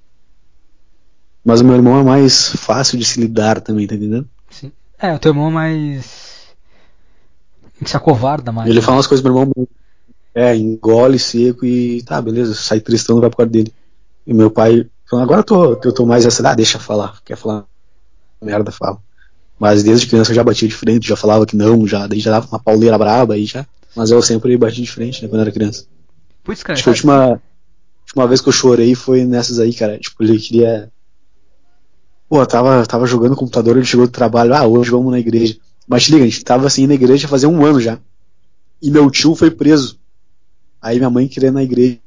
[1.46, 4.28] Mas o meu irmão é mais fácil de se lidar também, tá entendendo?
[4.50, 4.72] Sim.
[5.00, 6.48] É, o teu irmão é mais.
[7.86, 8.70] se acovarda mais.
[8.70, 8.86] Ele né?
[8.86, 9.68] fala umas coisas pro meu irmão.
[10.36, 13.74] É, engole seco e tá, beleza, sai tristão vai pro quarto dele.
[14.26, 17.66] E meu pai, agora eu tô, eu tô mais essa, ah, deixa falar, quer falar
[18.42, 19.00] merda, fala.
[19.60, 22.32] Mas desde criança eu já batia de frente, já falava que não, já, daí já
[22.32, 23.66] dava uma pauleira braba aí já.
[23.96, 25.86] Mas eu sempre bati de frente, né, quando era criança.
[26.44, 27.42] Putz, cara, Acho que a última,
[28.06, 29.98] última vez que eu chorei foi nessas aí, cara.
[29.98, 30.92] Tipo, ele queria.
[32.30, 35.58] Pô, tava, tava jogando no computador, ele chegou do trabalho, ah, hoje vamos na igreja.
[35.88, 37.98] Mas te liga, a gente tava assim na igreja fazia um ano já.
[38.82, 39.98] E meu tio foi preso.
[40.82, 42.00] Aí minha mãe queria ir na igreja,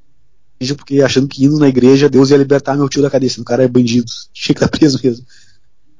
[0.76, 3.32] porque achando que indo na igreja Deus ia libertar meu tio da cadeia.
[3.38, 5.24] O cara é bandido, tinha que estar preso mesmo.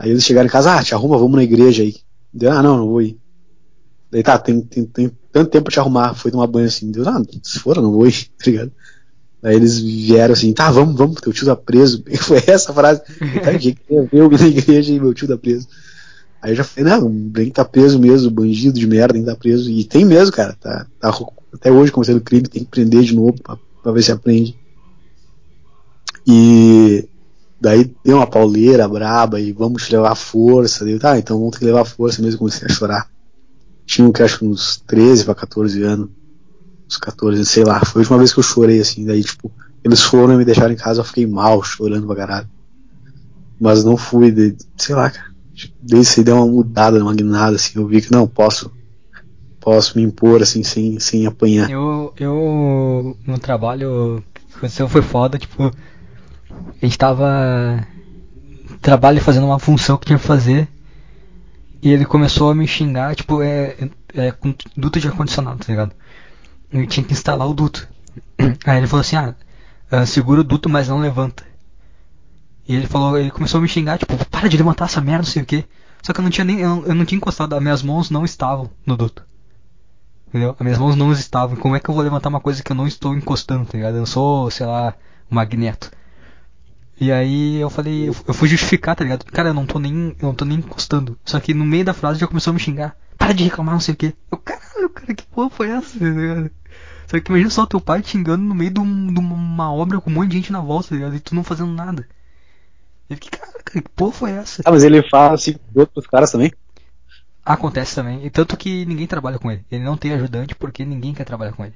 [0.00, 1.94] Aí eles chegaram em casa, ah, te arruma, vamos na igreja aí.
[2.32, 3.18] Deu, ah, não, não vou ir.
[4.10, 6.90] Daí tá, tem, tem, tem tanto tempo pra te arrumar, foi tomar banho assim.
[6.90, 8.72] Deu, ah, se for, não vou ir, tá ligado?
[9.42, 12.02] Aí eles vieram assim, tá, vamos, vamos, teu tio tá preso.
[12.20, 13.02] Foi essa frase.
[13.42, 15.68] Tá, que eu eu na igreja e meu tio tá preso.
[16.40, 19.36] Aí eu já falei, não, bem que tá preso mesmo, bandido de merda, que tá
[19.36, 19.70] preso.
[19.70, 21.10] E tem mesmo, cara, tá, tá
[21.52, 24.58] até hoje cometendo crime, tem que prender de novo pra, pra ver se aprende.
[26.26, 27.06] E
[27.60, 30.84] daí deu uma pauleira braba e vamos levar força.
[30.84, 33.08] Daí, tá, então vamos ter que levar força mesmo, comecei a chorar.
[33.84, 36.08] Tinha que acho uns 13 pra 14 anos.
[36.86, 37.84] Uns 14, sei lá.
[37.84, 39.04] Foi a última vez que eu chorei, assim.
[39.04, 39.52] Daí, tipo,
[39.84, 42.48] eles foram e me deixaram em casa, eu fiquei mal, chorando pra caralho.
[43.60, 45.30] Mas não fui, de, sei lá, cara.
[45.82, 47.78] Desde aí deu uma mudada, uma guinada, assim.
[47.78, 48.72] Eu vi que não, posso.
[49.60, 51.68] Posso me impor, assim, sem, sem apanhar.
[51.68, 54.24] Eu, eu, no trabalho,
[54.56, 55.70] aconteceu foi foda, tipo,
[56.80, 57.86] a gente tava
[58.80, 60.68] trabalho fazendo uma função que tinha que fazer
[61.82, 63.76] e ele começou a me xingar, tipo, é,
[64.14, 65.92] é com duto de ar-condicionado, tá ligado?
[66.70, 67.88] Eu tinha que instalar o duto.
[68.66, 69.34] Aí ele falou assim, ah,
[69.90, 71.44] ah, segura o duto, mas não levanta.
[72.68, 75.30] E ele falou, ele começou a me xingar, tipo, para de levantar essa merda, não
[75.30, 75.64] sei o que.
[76.02, 78.24] Só que eu não tinha nem, eu eu não tinha encostado, as minhas mãos não
[78.24, 79.24] estavam no duto.
[80.28, 80.54] Entendeu?
[80.58, 81.56] As minhas mãos não estavam.
[81.56, 83.94] Como é que eu vou levantar uma coisa que eu não estou encostando, tá ligado?
[83.94, 84.94] Eu não sou, sei lá,
[85.28, 85.90] magneto.
[87.00, 89.24] E aí eu falei, eu, eu fui justificar, tá ligado?
[89.24, 91.18] Cara, eu não tô nem, eu não tô nem encostando.
[91.24, 92.94] Só que no meio da frase já começou a me xingar.
[93.16, 94.14] Para de reclamar, não sei o que.
[94.30, 96.50] Eu, caralho, cara, que porra foi essa, tá ligado?
[97.06, 99.98] Só que imagina só teu pai te xingando no meio de, um, de uma obra
[99.98, 101.16] com um monte de gente na volta, tá ligado?
[101.16, 102.06] E tu não fazendo nada.
[103.08, 104.62] Eu fiquei, cara, que porra foi essa?
[104.64, 106.52] Ah, mas ele fala assim com outros caras também?
[107.44, 108.24] Acontece também.
[108.24, 109.64] E tanto que ninguém trabalha com ele.
[109.70, 111.74] Ele não tem ajudante porque ninguém quer trabalhar com ele.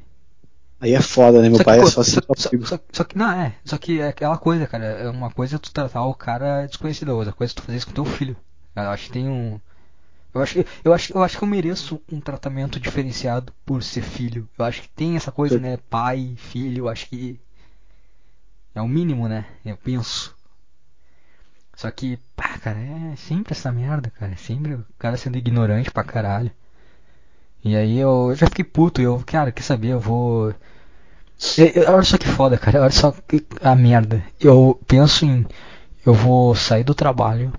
[0.80, 1.48] Aí é foda, né?
[1.48, 2.34] Meu Só pai que, é só assim só,
[2.64, 5.58] só só, que não é, só que é aquela coisa, cara, é uma coisa é
[5.58, 8.36] tu tratar o cara desconhecido, outra coisa é tu fazer isso com teu filho.
[8.76, 9.60] Eu acho que tem um
[10.34, 14.02] eu acho que eu acho, eu acho que eu mereço um tratamento diferenciado por ser
[14.02, 14.48] filho.
[14.58, 17.40] Eu acho que tem essa coisa, né, pai, filho, eu acho que
[18.74, 19.46] é o mínimo, né?
[19.64, 20.36] Eu penso.
[21.76, 24.32] Só que, pá, cara, é sempre essa merda, cara.
[24.32, 26.50] É sempre o cara sendo ignorante pra caralho.
[27.64, 30.54] E aí eu, eu já fiquei puto, eu, cara, quer saber, eu vou.
[31.58, 32.80] E- e- Olha só que foda, cara.
[32.82, 34.22] Olha só que a merda.
[34.40, 35.46] Eu penso em.
[36.06, 37.52] Eu vou sair do trabalho.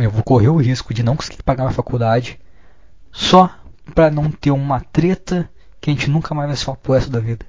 [0.00, 2.38] Eu vou correr o risco de não conseguir pagar minha faculdade.
[3.12, 3.50] Só
[3.94, 7.10] pra não ter uma treta que a gente nunca mais vai se falar pro resto
[7.10, 7.46] da vida.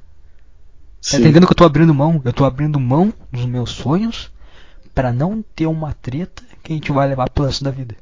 [1.07, 2.21] Tá entendendo que eu tô abrindo mão?
[2.23, 4.31] Eu tô abrindo mão dos meus sonhos
[4.95, 7.95] pra não ter uma treta que a gente vai levar pro resto da vida.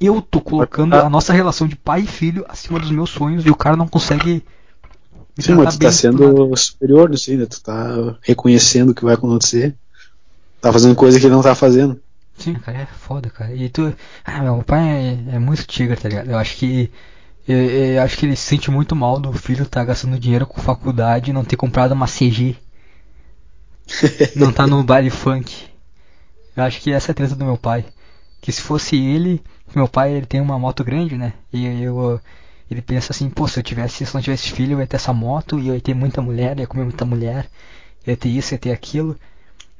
[0.00, 3.50] Eu tô colocando a nossa relação de pai e filho acima dos meus sonhos e
[3.50, 4.44] o cara não consegue.
[5.38, 7.46] Sim, mas tu tá sendo superior nisso né?
[7.46, 9.74] Tu tá reconhecendo o que vai acontecer.
[10.60, 12.00] Tá fazendo coisa que ele não tá fazendo.
[12.36, 13.54] Sim, cara, é foda, cara.
[13.54, 13.94] E tu.
[14.24, 14.80] Ah, meu pai
[15.30, 16.30] é, é muito tigre, tá ligado?
[16.30, 16.90] Eu acho que.
[17.46, 20.60] Eu, eu acho que ele se sente muito mal do filho tá gastando dinheiro com
[20.60, 22.56] faculdade e não ter comprado uma CG.
[24.34, 25.66] não tá no baile funk.
[26.56, 27.84] Eu acho que essa é a treta do meu pai.
[28.44, 29.42] Que se fosse ele,
[29.74, 31.32] meu pai ele tem uma moto grande, né?
[31.50, 32.20] E eu
[32.70, 35.14] Ele pensa assim, pô, se eu tivesse, se não tivesse filho, eu ia ter essa
[35.14, 37.48] moto, e eu ia ter muita mulher, ia comer muita mulher,
[38.06, 39.16] ia ter isso, ia ter aquilo.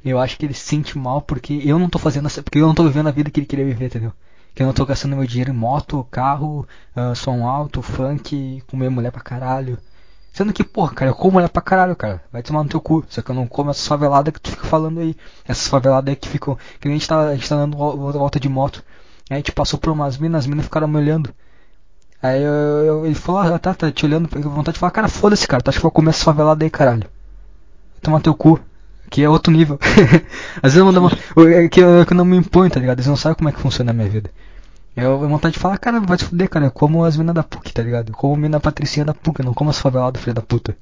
[0.04, 2.66] Eu acho que ele se sente mal porque eu não tô fazendo essa, porque eu
[2.66, 4.12] não tô vivendo a vida que ele queria viver, entendeu?
[4.54, 6.66] Que eu não tô gastando meu dinheiro em moto, carro,
[6.96, 9.78] uh, som alto, funk, comer mulher pra caralho.
[10.34, 12.20] Sendo que, porra, cara, eu como mulher pra caralho, cara.
[12.32, 13.04] Vai tomar no teu cu.
[13.08, 15.16] Só que eu não como essas faveladas que tu fica falando aí.
[15.46, 16.58] Essas faveladas aí que ficam.
[16.80, 18.82] Que nem a gente tá, a gente tá dando volta de moto.
[19.30, 21.32] Aí a gente passou por umas minas, as minas ficaram me olhando.
[22.20, 25.08] Aí eu, eu, ele falou, ah, tá, tá te olhando, com vontade de falar, cara,
[25.08, 27.06] foda-se, cara, tu acha que eu vou comer essa favelada aí, caralho?
[28.02, 28.58] Tomar teu cu.
[29.10, 29.78] Que é outro nível.
[30.60, 32.98] Às vezes eu não, é que eu, é que eu não me imponho, tá ligado?
[32.98, 34.30] Eles não sabem como é que funciona a minha vida.
[34.96, 36.66] Eu tenho vontade de falar, cara, vai te fuder, cara.
[36.66, 38.10] Eu como as minas da PUC, tá ligado?
[38.10, 40.76] Eu como a mina patricinha da PUC, eu não como as faveladas, filha da puta.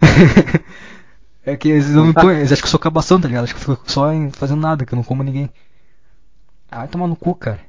[1.46, 3.44] é que eles não me impõem, eles acham que eu sou cabação, tá ligado?
[3.44, 5.48] Acho que eu fico só fazendo nada, que eu não como ninguém.
[6.70, 7.60] Ah, vai tomar no cu, cara.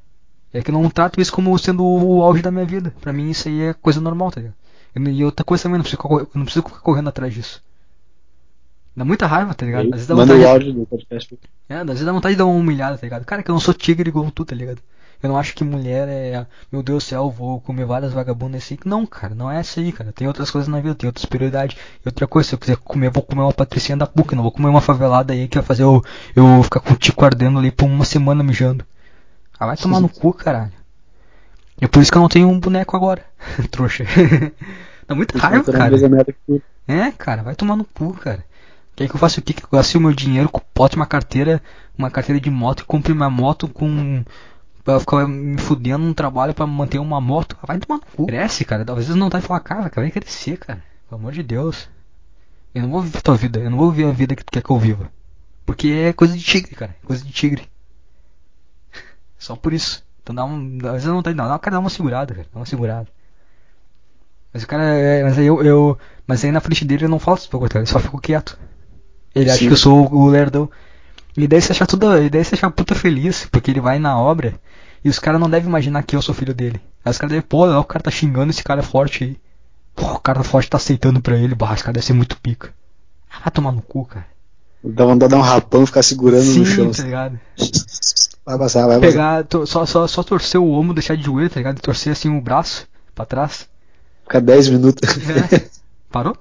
[0.52, 2.94] É que eu não trato isso como sendo o auge da minha vida.
[3.02, 4.56] Pra mim isso aí é coisa normal, tá ligado?
[4.96, 6.02] E outra coisa também, não preciso,
[6.34, 7.62] não preciso ficar correndo atrás disso.
[8.96, 9.88] Dá muita raiva, tá ligado?
[9.88, 11.38] Às vezes dá Manda vontade o áudio do podcast.
[11.68, 13.26] É, às vezes dá vontade de dar uma humilhada, tá ligado?
[13.26, 14.82] Cara, que eu não sou tigre igual tu, tá ligado?
[15.22, 16.46] Eu não acho que mulher é.
[16.72, 18.78] Meu Deus do céu, vou comer várias vagabundas assim.
[18.86, 20.12] Não, cara, não é essa aí, cara.
[20.12, 21.78] Tem outras coisas na vida, tem outras prioridades.
[22.04, 24.44] E outra coisa, se eu quiser comer, eu vou comer uma patricinha da PUC, não
[24.44, 26.04] vou comer uma favelada aí que vai fazer eu,
[26.36, 28.86] eu ficar com o tico ardendo ali por uma semana mijando.
[29.60, 30.72] Ah, vai tomar no cu, caralho.
[31.80, 33.26] É por isso que eu não tenho um boneco agora.
[33.72, 34.06] Trouxa.
[35.08, 35.96] Dá muita raiva, cara.
[36.88, 38.44] É, cara, vai tomar no cu, cara.
[38.96, 39.54] Quer que eu faça o quê?
[39.54, 41.62] Que eu gaste o meu dinheiro, bote uma carteira,
[41.98, 44.24] uma carteira de moto e compre uma moto com.
[44.86, 47.58] Pra ficar me fudendo no trabalho pra manter uma moto.
[47.66, 48.28] Vai tomar no cu.
[48.28, 48.84] Cresce, cara.
[48.88, 50.84] Às vezes não tá de falar, cara, vai crescer, cara.
[51.10, 51.90] Pelo amor de Deus.
[52.74, 53.60] Eu não vou viver a tua vida.
[53.60, 55.12] Eu não vou viver a vida que tu quer que eu viva.
[55.66, 56.96] Porque é coisa de tigre, cara.
[57.04, 57.68] Coisa de tigre.
[59.40, 60.06] Só por isso.
[60.22, 60.78] Então dá um.
[60.84, 61.34] Às vezes não tá.
[61.34, 62.48] Não, cara, dá uma segurada, cara.
[62.54, 63.08] Dá uma segurada.
[64.54, 64.84] Mas o cara.
[64.84, 65.98] É, mas aí eu, eu.
[66.28, 68.56] Mas aí na frente dele eu não falo isso pra ele só fico quieto.
[69.34, 69.68] Ele acha Sim.
[69.68, 70.70] que eu sou o lerdão.
[71.38, 72.18] E daí você achar tudo.
[72.18, 74.60] E daí você achar puta feliz, porque ele vai na obra
[75.04, 76.82] e os caras não devem imaginar que eu sou filho dele.
[77.04, 79.38] Aí os caras devem, pô, o cara tá xingando esse cara forte aí.
[79.96, 82.74] Pô, o cara forte tá aceitando pra ele, barra, esse cara deve ser muito pica.
[83.44, 84.26] Vai tomar no cu, cara.
[84.84, 86.92] Dá vontade de dar um rapão e ficar segurando Sim, no chão.
[86.92, 87.40] tá ligado?
[88.46, 89.66] Vai passar, vai Pegar, passar.
[89.68, 91.82] Só, só, só torcer o ombro, deixar de joelho, tá ligado?
[91.82, 93.68] Torcer assim o braço pra trás.
[94.24, 95.18] Ficar 10 minutos.
[95.30, 95.70] É.
[96.12, 96.38] Parou?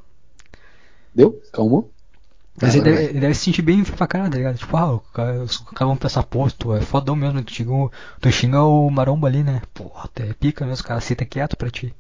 [1.15, 1.41] Deu?
[1.53, 1.91] Calmou?
[2.61, 4.57] Mas ele deve, ele deve, se sentir bem pra caralho, tá ligado?
[4.57, 7.73] Tipo, ah, o cara, os caras vão pensar, pô, tu é fodão mesmo, tu xinga,
[7.73, 7.91] o,
[8.21, 9.61] tu xinga o maromba ali, né?
[9.73, 11.93] Porra, tu é pica mesmo, os caras aceita quieto pra ti.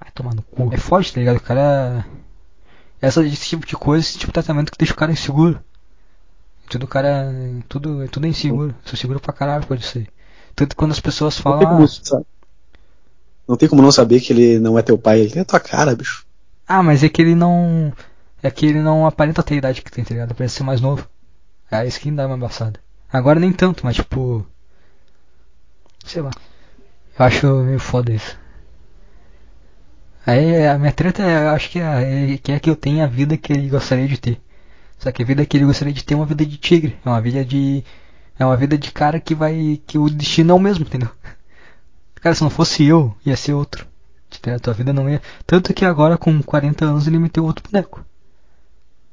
[0.00, 0.72] Vai tomar no cu.
[0.72, 1.36] É forte, tá ligado?
[1.36, 2.04] O cara.
[3.00, 5.60] Essa, esse tipo de coisa, esse tipo de tratamento que deixa o cara inseguro.
[6.68, 7.32] Tudo o cara.
[7.68, 8.74] Tudo, tudo é inseguro.
[8.84, 10.08] Sou seguro pra caralho pode ser.
[10.54, 11.60] Tanto quando as pessoas falam.
[11.60, 12.22] Não tem, como, ah,
[13.46, 15.94] não tem como não saber que ele não é teu pai, ele é tua cara,
[15.94, 16.26] bicho.
[16.66, 17.92] Ah, mas é que ele não.
[18.42, 20.34] É que ele não aparenta ter a idade que tem, tá ligado?
[20.34, 21.08] Parece ser mais novo.
[21.70, 22.80] É isso que dá uma embaçada.
[23.12, 24.46] Agora nem tanto, mas tipo.
[26.04, 26.30] Sei lá.
[27.18, 28.38] Eu acho meio foda isso.
[30.26, 33.04] Aí a minha treta é, eu acho que é, é, que é que eu tenha
[33.04, 34.40] a vida que ele gostaria de ter.
[34.98, 36.96] Só que a vida que ele gostaria de ter é uma vida de tigre.
[37.04, 37.84] É uma vida de.
[38.38, 39.80] É uma vida de cara que vai.
[39.86, 41.10] que o destino é o mesmo, entendeu?
[42.16, 43.86] Cara, se não fosse eu, ia ser outro.
[44.54, 45.22] A tua vida não ia.
[45.46, 48.04] Tanto que agora com 40 anos ele meteu outro boneco.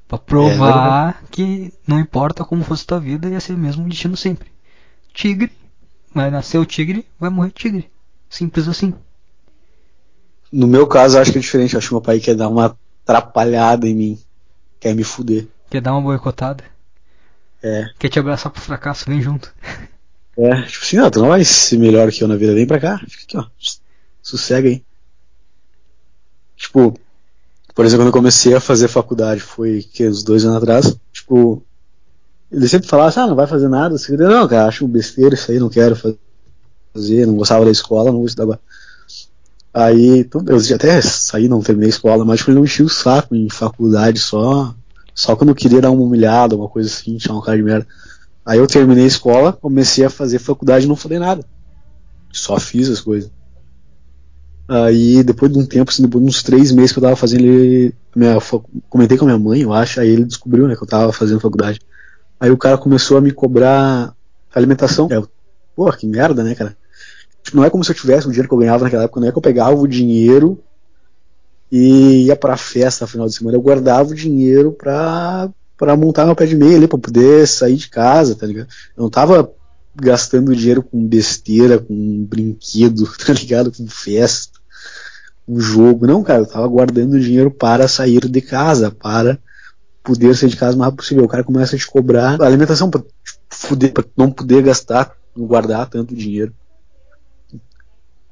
[0.08, 4.16] Pra provar é, que não importa como fosse tua vida, ia ser o mesmo destino
[4.16, 4.52] sempre.
[5.14, 5.52] Tigre,
[6.14, 7.90] vai nascer o tigre, vai morrer tigre.
[8.30, 8.94] Simples assim.
[10.52, 11.76] No meu caso, acho que é diferente.
[11.76, 14.20] Acho que meu pai quer dar uma atrapalhada em mim.
[14.80, 15.48] Quer me fuder.
[15.70, 16.64] Quer dar uma boicotada?
[17.64, 17.90] É.
[17.98, 19.54] Quer te abraçar pro fracasso, vem junto.
[20.38, 22.78] É, tipo assim, não, tu não vai ser melhor que eu na vida, vem pra
[22.78, 23.00] cá.
[23.08, 23.46] Fica aqui, ó.
[24.22, 24.84] Sossega aí.
[26.58, 27.00] Tipo,
[27.76, 31.62] por exemplo, quando eu comecei a fazer faculdade, foi que uns dois anos atrás, tipo,
[32.50, 33.96] ele sempre falava assim, ah, não vai fazer nada.
[33.96, 38.20] Assim, não, cara, acho besteira isso aí, não quero fazer, não gostava da escola, não
[38.20, 38.62] vou estudar agora.
[39.74, 43.36] Aí, eu até saí, não terminei a escola, mas tipo, ele não enchia o saco
[43.36, 44.74] em faculdade só,
[45.14, 47.86] só quando eu queria dar uma humilhada, uma coisa assim, chamar um cara de merda.
[48.46, 51.46] Aí eu terminei a escola, comecei a fazer faculdade e não falei nada.
[52.32, 53.30] Só fiz as coisas.
[54.68, 57.46] Aí, depois de um tempo, assim, depois de uns três meses que eu tava fazendo,
[57.46, 57.94] ele.
[58.16, 58.38] Minha,
[58.90, 61.40] comentei com a minha mãe, eu acho, aí ele descobriu, né, que eu tava fazendo
[61.40, 61.80] faculdade.
[62.40, 64.14] Aí o cara começou a me cobrar
[64.54, 65.08] alimentação.
[65.12, 65.22] É,
[65.76, 66.76] pô, que merda, né, cara?
[67.44, 69.28] Tipo, não é como se eu tivesse o dinheiro que eu ganhava naquela época, não
[69.28, 70.60] é que eu pegava o dinheiro
[71.72, 73.58] e ia pra festa no final de semana.
[73.58, 77.76] Eu guardava o dinheiro pra, pra montar meu pé de meia ali, pra poder sair
[77.76, 78.68] de casa, tá ligado?
[78.98, 79.52] Eu não tava
[79.96, 83.72] gastando dinheiro com besteira, com brinquedo, tá ligado?
[83.72, 84.55] Com festa.
[85.48, 86.08] Um jogo.
[86.08, 89.38] Não, cara, eu tava guardando dinheiro para sair de casa, para
[90.04, 91.24] poder sair de casa o mais possível.
[91.24, 93.02] O cara começa a te cobrar alimentação pra,
[93.50, 96.54] fuder, pra não poder gastar, guardar tanto dinheiro.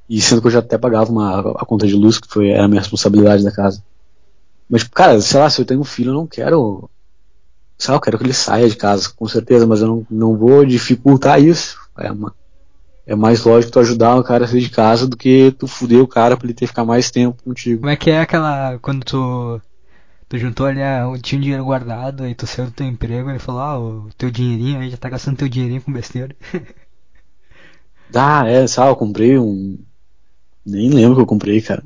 [0.10, 2.66] E sendo que eu já até pagava uma, a conta de luz, que foi, era
[2.66, 3.84] a minha responsabilidade da casa.
[4.70, 6.90] Mas, cara, sei lá, se eu tenho um filho, eu não quero.
[7.78, 10.38] Sei lá, eu quero que ele saia de casa, com certeza, mas eu não, não
[10.38, 11.78] vou dificultar isso.
[11.98, 12.34] É, uma,
[13.06, 16.02] é mais lógico tu ajudar o cara a sair de casa do que tu fuder
[16.02, 17.82] o cara pra ele ter que ficar mais tempo contigo.
[17.82, 18.78] Como é que é aquela.
[18.80, 19.62] Quando tu.
[20.30, 23.38] Tu juntou ali, ah, tinha um dinheiro guardado, aí tu saiu do teu emprego, ele
[23.38, 26.36] falou, ah, o teu dinheirinho aí já tá gastando teu dinheirinho com besteira.
[28.16, 29.76] Ah, é, sabe, eu comprei um.
[30.64, 31.84] Nem lembro que eu comprei, cara.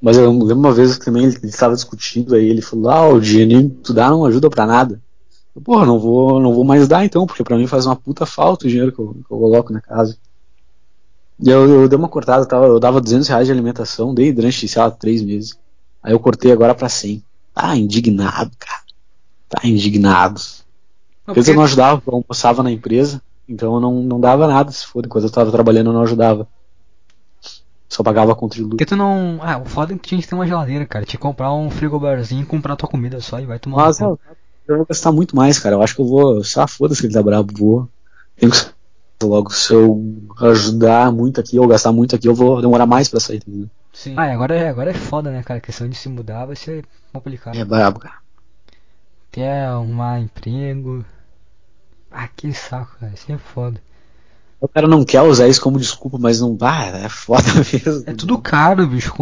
[0.00, 3.20] Mas eu lembro uma vez que também ele estava discutindo aí, ele falou, ah, o
[3.20, 5.02] dinheirinho que tu dá não ajuda pra nada.
[5.62, 8.66] Porra, não vou, não vou mais dar então, porque pra mim faz uma puta falta
[8.66, 10.18] o dinheiro que eu, que eu coloco na casa.
[11.40, 14.32] E eu, eu dei uma cortada, eu, tava, eu dava 200 reais de alimentação, dei
[14.32, 15.58] durante, sei lá, três meses.
[16.02, 17.22] Aí eu cortei agora pra 100.
[17.54, 18.82] Tá indignado, cara.
[19.48, 20.40] Tá indignado.
[21.26, 24.70] Às vezes eu não ajudava, eu almoçava na empresa, então eu não, não dava nada,
[24.70, 26.46] se for, enquanto eu tava trabalhando eu não ajudava.
[27.88, 28.68] Só pagava a luz.
[28.70, 29.38] Porque tu não.
[29.40, 31.04] Ah, o foda é que tinha que ter uma geladeira, cara.
[31.04, 33.76] Te comprar um frigobarzinho e comprar tua comida só e vai tomar.
[33.76, 34.18] Mas no eu,
[34.66, 35.76] eu vou gastar muito mais, cara.
[35.76, 36.44] Eu acho que eu vou.
[36.44, 37.88] Só foda-se que ele tá brabo, vou.
[38.36, 38.58] Tenho que
[39.26, 40.02] logo, se eu
[40.40, 43.70] ajudar muito aqui ou gastar muito aqui, eu vou demorar mais pra sair, entendeu?
[43.92, 44.14] Sim.
[44.18, 45.58] Ah, agora, é- agora é foda, né, cara?
[45.58, 47.56] A questão de se mudar vai ser complicado.
[47.56, 48.22] É brabo, cara.
[49.30, 51.04] Até arrumar emprego.
[52.10, 53.12] Ah, que saco, cara.
[53.12, 53.78] Isso é foda.
[54.64, 58.02] O cara não quer usar isso como desculpa, mas não dá, é foda mesmo.
[58.06, 59.12] É tudo caro, bicho.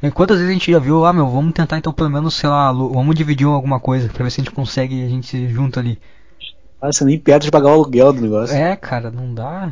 [0.00, 2.48] É, Quantas vezes a gente já viu, ah, meu, vamos tentar então pelo menos, sei
[2.48, 5.80] lá, vamos dividir alguma coisa pra ver se a gente consegue, a gente se junta
[5.80, 5.98] ali.
[6.80, 8.56] Ah, Você nem perde de pagar o aluguel do negócio.
[8.56, 9.70] É, cara, não dá.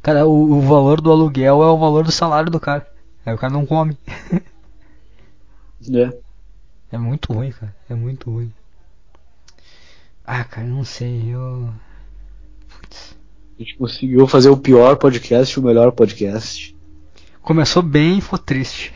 [0.00, 2.86] Cara, o, o valor do aluguel é o valor do salário do cara.
[3.26, 3.98] Aí o cara não come.
[5.92, 6.16] É.
[6.92, 7.74] É muito ruim, cara.
[7.90, 8.52] É muito ruim.
[10.24, 11.72] Ah, cara, não sei, eu.
[13.62, 16.74] Gente conseguiu fazer o pior podcast e o melhor podcast.
[17.40, 18.92] Começou bem e ficou triste.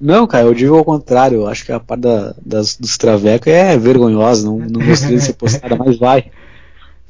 [0.00, 1.42] Não, cara, eu digo ao contrário.
[1.42, 4.44] Eu acho que a parte da, das, dos travecos é vergonhosa.
[4.44, 6.32] Não, não gostaria de ser postada, mas vai.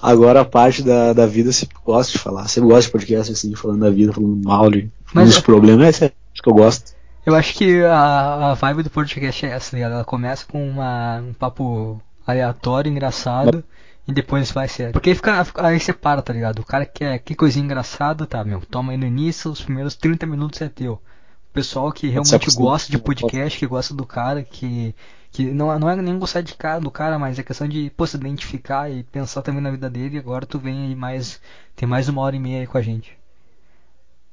[0.00, 2.46] Agora a parte da, da vida você gosta de falar.
[2.46, 6.02] Você gosta de podcast assim, falando da vida, falando mal, de, falando Mas- dos problemas.
[6.02, 6.92] É isso que eu gosto.
[7.24, 9.92] Eu acho que a, a vibe do podcast é essa, tá ligado?
[9.92, 13.64] Ela começa com uma, um papo aleatório, engraçado,
[14.06, 14.92] e depois vai ser.
[14.92, 16.58] Porque fica, fica- aí separa, tá ligado?
[16.60, 18.60] O cara quer que coisinha engraçada, tá, meu?
[18.60, 20.94] Toma aí no início, os primeiros 30 minutos é teu.
[20.94, 24.94] O pessoal que realmente gosta de podcast, que gosta do cara, que.
[25.30, 28.06] Que não, não é nem gostar de cara, do cara, mas é questão de pô,
[28.06, 30.16] se identificar e pensar também na vida dele.
[30.16, 31.40] E agora tu vem aí mais.
[31.74, 33.16] Tem mais uma hora e meia aí com a gente.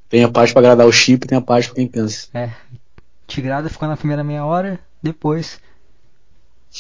[0.10, 2.28] Tem a parte pra agradar o chip tem a parte pra quem pensa.
[2.34, 2.52] É.
[3.28, 5.62] Tigrada ficou na primeira meia hora, depois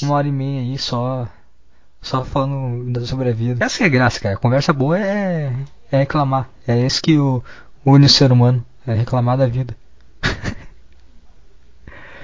[0.02, 1.28] uma hora e meia aí só
[2.02, 3.64] só falando sobre a vida.
[3.64, 4.38] Essa que é graça, cara.
[4.38, 5.52] Conversa boa é,
[5.92, 6.50] é reclamar.
[6.68, 7.44] É esse que o
[7.86, 9.76] une o ser humano, é reclamar da vida.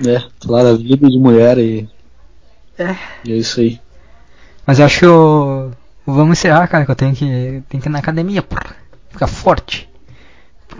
[0.06, 1.90] É, falar da vida de mulher e,
[2.78, 2.96] É.
[3.24, 3.80] e é isso aí.
[4.68, 5.72] Mas eu acho que eu
[6.06, 8.76] vamos encerrar, cara, que eu tenho que tenho que ir na academia, porra.
[9.10, 9.90] Ficar forte.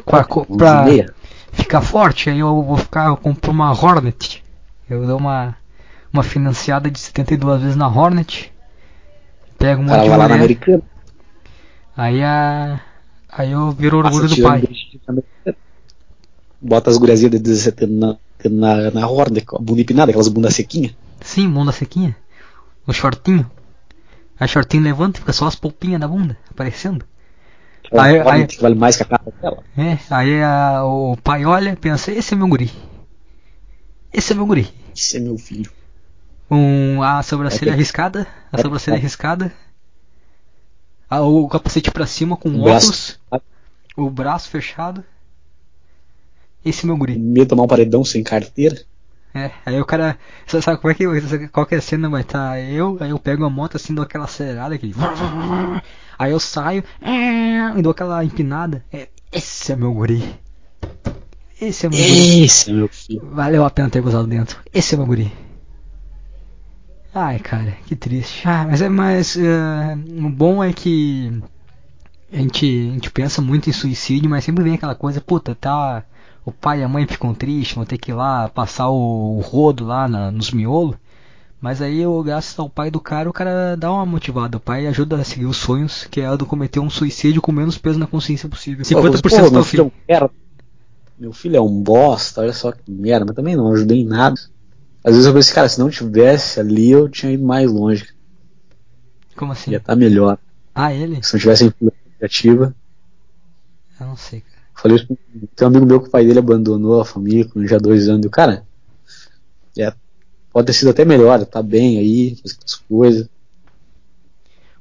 [0.04, 0.86] Pra, pra
[1.54, 4.44] ficar forte, aí eu vou ficar, eu compro uma Hornet.
[4.90, 5.56] Eu dou uma
[6.12, 8.52] uma financiada de 72 vezes na Hornet.
[9.66, 10.84] Pego um monte de vai lá na mulher, americana.
[11.98, 12.80] aí a
[13.30, 14.64] aí eu viro orgulho do pai.
[16.62, 18.18] Bota as guriazinhas de 17 anos na,
[18.50, 20.94] na, na horda, com a bunda empinada, aquelas bundas sequinhas.
[21.22, 22.16] Sim, bunda sequinha.
[22.88, 23.50] O shortinho.
[24.40, 27.06] Aí shortinho levanta e fica só as polpinhas da bunda aparecendo.
[27.86, 29.64] Aquela Aí- aí- que vale mais que a capa dela.
[29.78, 32.72] É, aí a- o pai olha e pensa, esse é meu guri.
[34.14, 34.68] Esse é meu guri.
[34.96, 35.72] Esse é meu filho.
[36.50, 39.00] Um, a sobrancelha É que- riscada, a é- sobrancelha é.
[39.00, 39.52] riscada.
[41.10, 43.42] a- o capacete pra cima com O óculos, braço.
[43.96, 45.04] o braço fechado.
[46.64, 47.18] Esse é meu guri.
[47.18, 48.80] Medo de tomar um paredão sem carteira.
[49.34, 50.18] É, aí o cara.
[50.48, 51.48] Sabe, sabe como é que.
[51.50, 54.04] Qual que é a cena vai estar eu, aí eu pego a moto assim, dou
[54.04, 54.94] aquela acelerada aqui.
[56.18, 56.84] Aí eu saio
[57.78, 58.84] e dou aquela empinada.
[58.92, 60.24] É, esse é meu guri.
[61.62, 62.44] Esse é meu guri.
[62.46, 63.30] Esse é meu filho.
[63.32, 64.58] Valeu a pena ter gozado dentro.
[64.74, 65.32] Esse é meu guri.
[67.16, 68.48] Ai, cara, que triste.
[68.48, 69.36] Ah, mas é mais.
[69.38, 71.32] eh, o bom é que.
[72.32, 76.04] A gente, a gente pensa muito em suicídio, mas sempre vem aquela coisa, puta, tá.
[76.46, 79.42] O pai e a mãe ficam tristes, vão ter que ir lá passar o, o
[79.42, 80.96] rodo lá na- nos miolos.
[81.62, 84.58] Mas aí, eu, graças ao pai do cara, o cara dá uma motivada.
[84.58, 87.52] O pai ajuda a seguir os sonhos, que é a do cometer um suicídio com
[87.52, 88.86] menos peso na consciência possível.
[88.86, 90.32] 50% Pô, tá meu o filho é um merda.
[91.18, 94.40] meu filho é um bosta, olha só que merda, mas também não ajudei em nada.
[95.06, 98.10] Às vezes eu penso, cara, se não tivesse ali, eu tinha ido mais longe.
[99.36, 99.70] Como assim?
[99.70, 100.40] Ia estar tá melhor.
[100.74, 101.22] Ah, ele?
[101.22, 102.76] Se não tivesse influência criativa.
[104.00, 104.56] Eu não sei, cara.
[104.74, 105.08] Falei isso
[105.56, 108.26] tem um amigo meu que o pai dele abandonou a família com já dois anos.
[108.26, 108.66] E o cara,
[109.78, 109.94] é,
[110.52, 113.30] pode ter sido até melhor, tá bem aí, as coisas.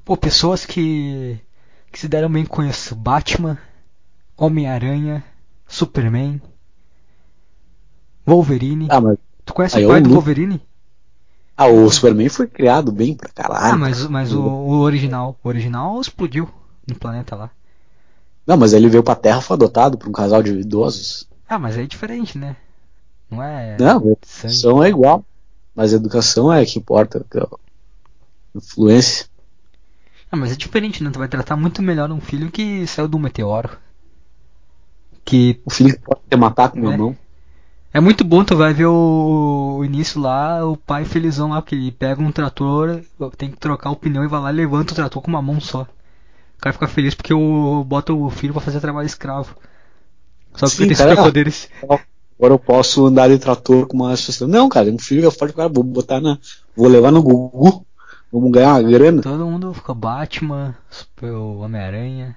[0.03, 1.39] Pô, pessoas que,
[1.91, 2.95] que se deram bem com isso.
[2.95, 3.59] Batman,
[4.35, 5.23] Homem-Aranha,
[5.67, 6.41] Superman,
[8.25, 8.87] Wolverine.
[8.89, 10.61] Ah, mas, tu conhece o pai do Wolverine?
[11.57, 13.75] Ah, o Superman foi criado bem pra caralho.
[13.75, 16.49] Ah, mas, mas o, o original, o original explodiu
[16.85, 17.49] no planeta lá.
[18.45, 21.27] Não, mas ele veio pra Terra, foi adotado por um casal de idosos.
[21.47, 22.57] Ah, mas é diferente, né?
[23.29, 23.77] Não é.
[23.79, 25.25] Não, a educação é igual.
[25.73, 27.25] Mas a educação é que importa.
[27.29, 27.45] Que é
[28.53, 29.27] influência.
[30.31, 31.09] Ah, mas é diferente, né?
[31.11, 33.77] Tu vai tratar muito melhor um filho que saiu do meteoro.
[35.23, 35.61] Que.
[35.65, 37.17] O filho que pode ter matar com uma mão.
[37.95, 41.75] É muito bom, tu vai ver o, o, início lá, o pai felizão lá, porque
[41.75, 42.99] ele pega um trator,
[43.37, 45.61] tem que trocar o pneu e vai lá e levanta o trator com uma mão
[45.61, 45.83] só.
[45.83, 49.55] O cara fica feliz porque o, bota o filho pra fazer trabalho escravo.
[50.55, 51.69] Só porque Sim, tem superpoderes.
[51.81, 54.45] Agora eu posso andar de trator com uma associação.
[54.45, 56.37] Não, cara, um filho é forte, cara, vou botar na.
[56.75, 57.85] Vou levar no Gugu.
[58.29, 59.21] Vamos ganhar uma grana.
[59.21, 60.75] Todo mundo fica Batman,
[61.23, 62.35] Homem-Aranha.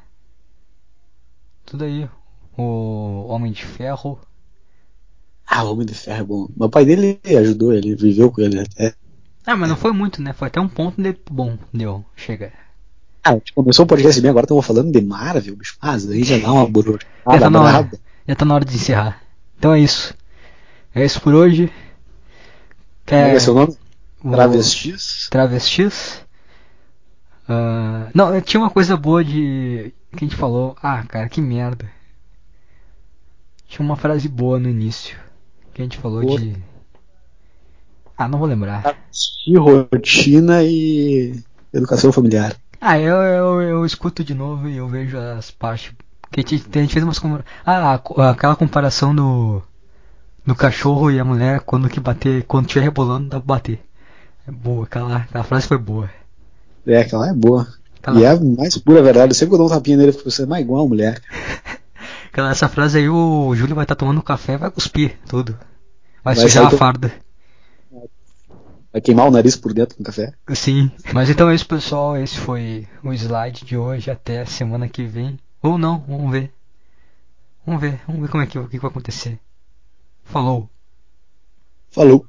[1.66, 2.08] Tudo aí.
[2.56, 4.20] O Homem de Ferro.
[5.48, 6.48] Ah, o Homem de Ferro é bom.
[6.54, 8.92] Meu pai dele ajudou, ele viveu com ele até.
[9.46, 10.34] Ah, mas não foi muito, né?
[10.34, 12.52] Foi até um ponto de bom, deu, chega.
[13.24, 15.76] Ah, a gente começou o podcast bem, agora estamos falando de Marvel, bicho.
[15.80, 17.06] Mas aí já dá uma burocrata.
[17.32, 17.90] Já tá na hora.
[18.28, 19.22] Já tá na hora de encerrar.
[19.58, 20.14] Então é isso.
[20.94, 21.72] É isso por hoje.
[23.06, 23.22] Quer...
[23.22, 23.76] Como é, é seu nome?
[24.22, 25.28] Travestis?
[25.30, 26.20] Travestis.
[27.48, 29.94] Uh, não, tinha uma coisa boa de.
[30.12, 30.76] que a gente falou.
[30.82, 31.90] Ah, cara, que merda.
[33.66, 35.16] Tinha uma frase boa no início.
[35.78, 36.56] Que a gente falou de.
[38.16, 38.82] Ah, não vou lembrar.
[38.82, 41.40] Travesti, rotina e
[41.72, 42.56] educação familiar.
[42.80, 45.92] Ah, eu, eu, eu escuto de novo e eu vejo as partes.
[46.32, 47.20] Que a gente, a gente fez umas.
[47.64, 47.94] Ah,
[48.28, 49.62] aquela comparação do.
[50.44, 52.42] Do cachorro e a mulher quando que bater.
[52.42, 53.80] Quando estiver rebolando, dá pra bater.
[54.48, 56.10] É boa, aquela, aquela frase foi boa.
[56.88, 57.68] É, aquela é boa.
[58.16, 59.30] E é a mais pura verdade.
[59.30, 61.22] Eu sempre que eu dou um tapinha nele, você é mais igual a mulher.
[62.38, 65.58] aquela, essa frase aí, o Júlio vai estar tá tomando café vai cuspir tudo.
[66.22, 67.12] Vai, vai sujar a farda.
[68.92, 70.32] Vai queimar o nariz por dentro do café.
[70.54, 70.90] Sim.
[71.12, 72.16] Mas então é isso, pessoal.
[72.16, 74.10] Esse foi o slide de hoje.
[74.10, 75.38] Até semana que vem.
[75.62, 76.52] Ou não, vamos ver.
[77.66, 79.38] Vamos ver, vamos ver como é que, o que vai acontecer.
[80.24, 80.70] Falou.
[81.90, 82.24] Falou.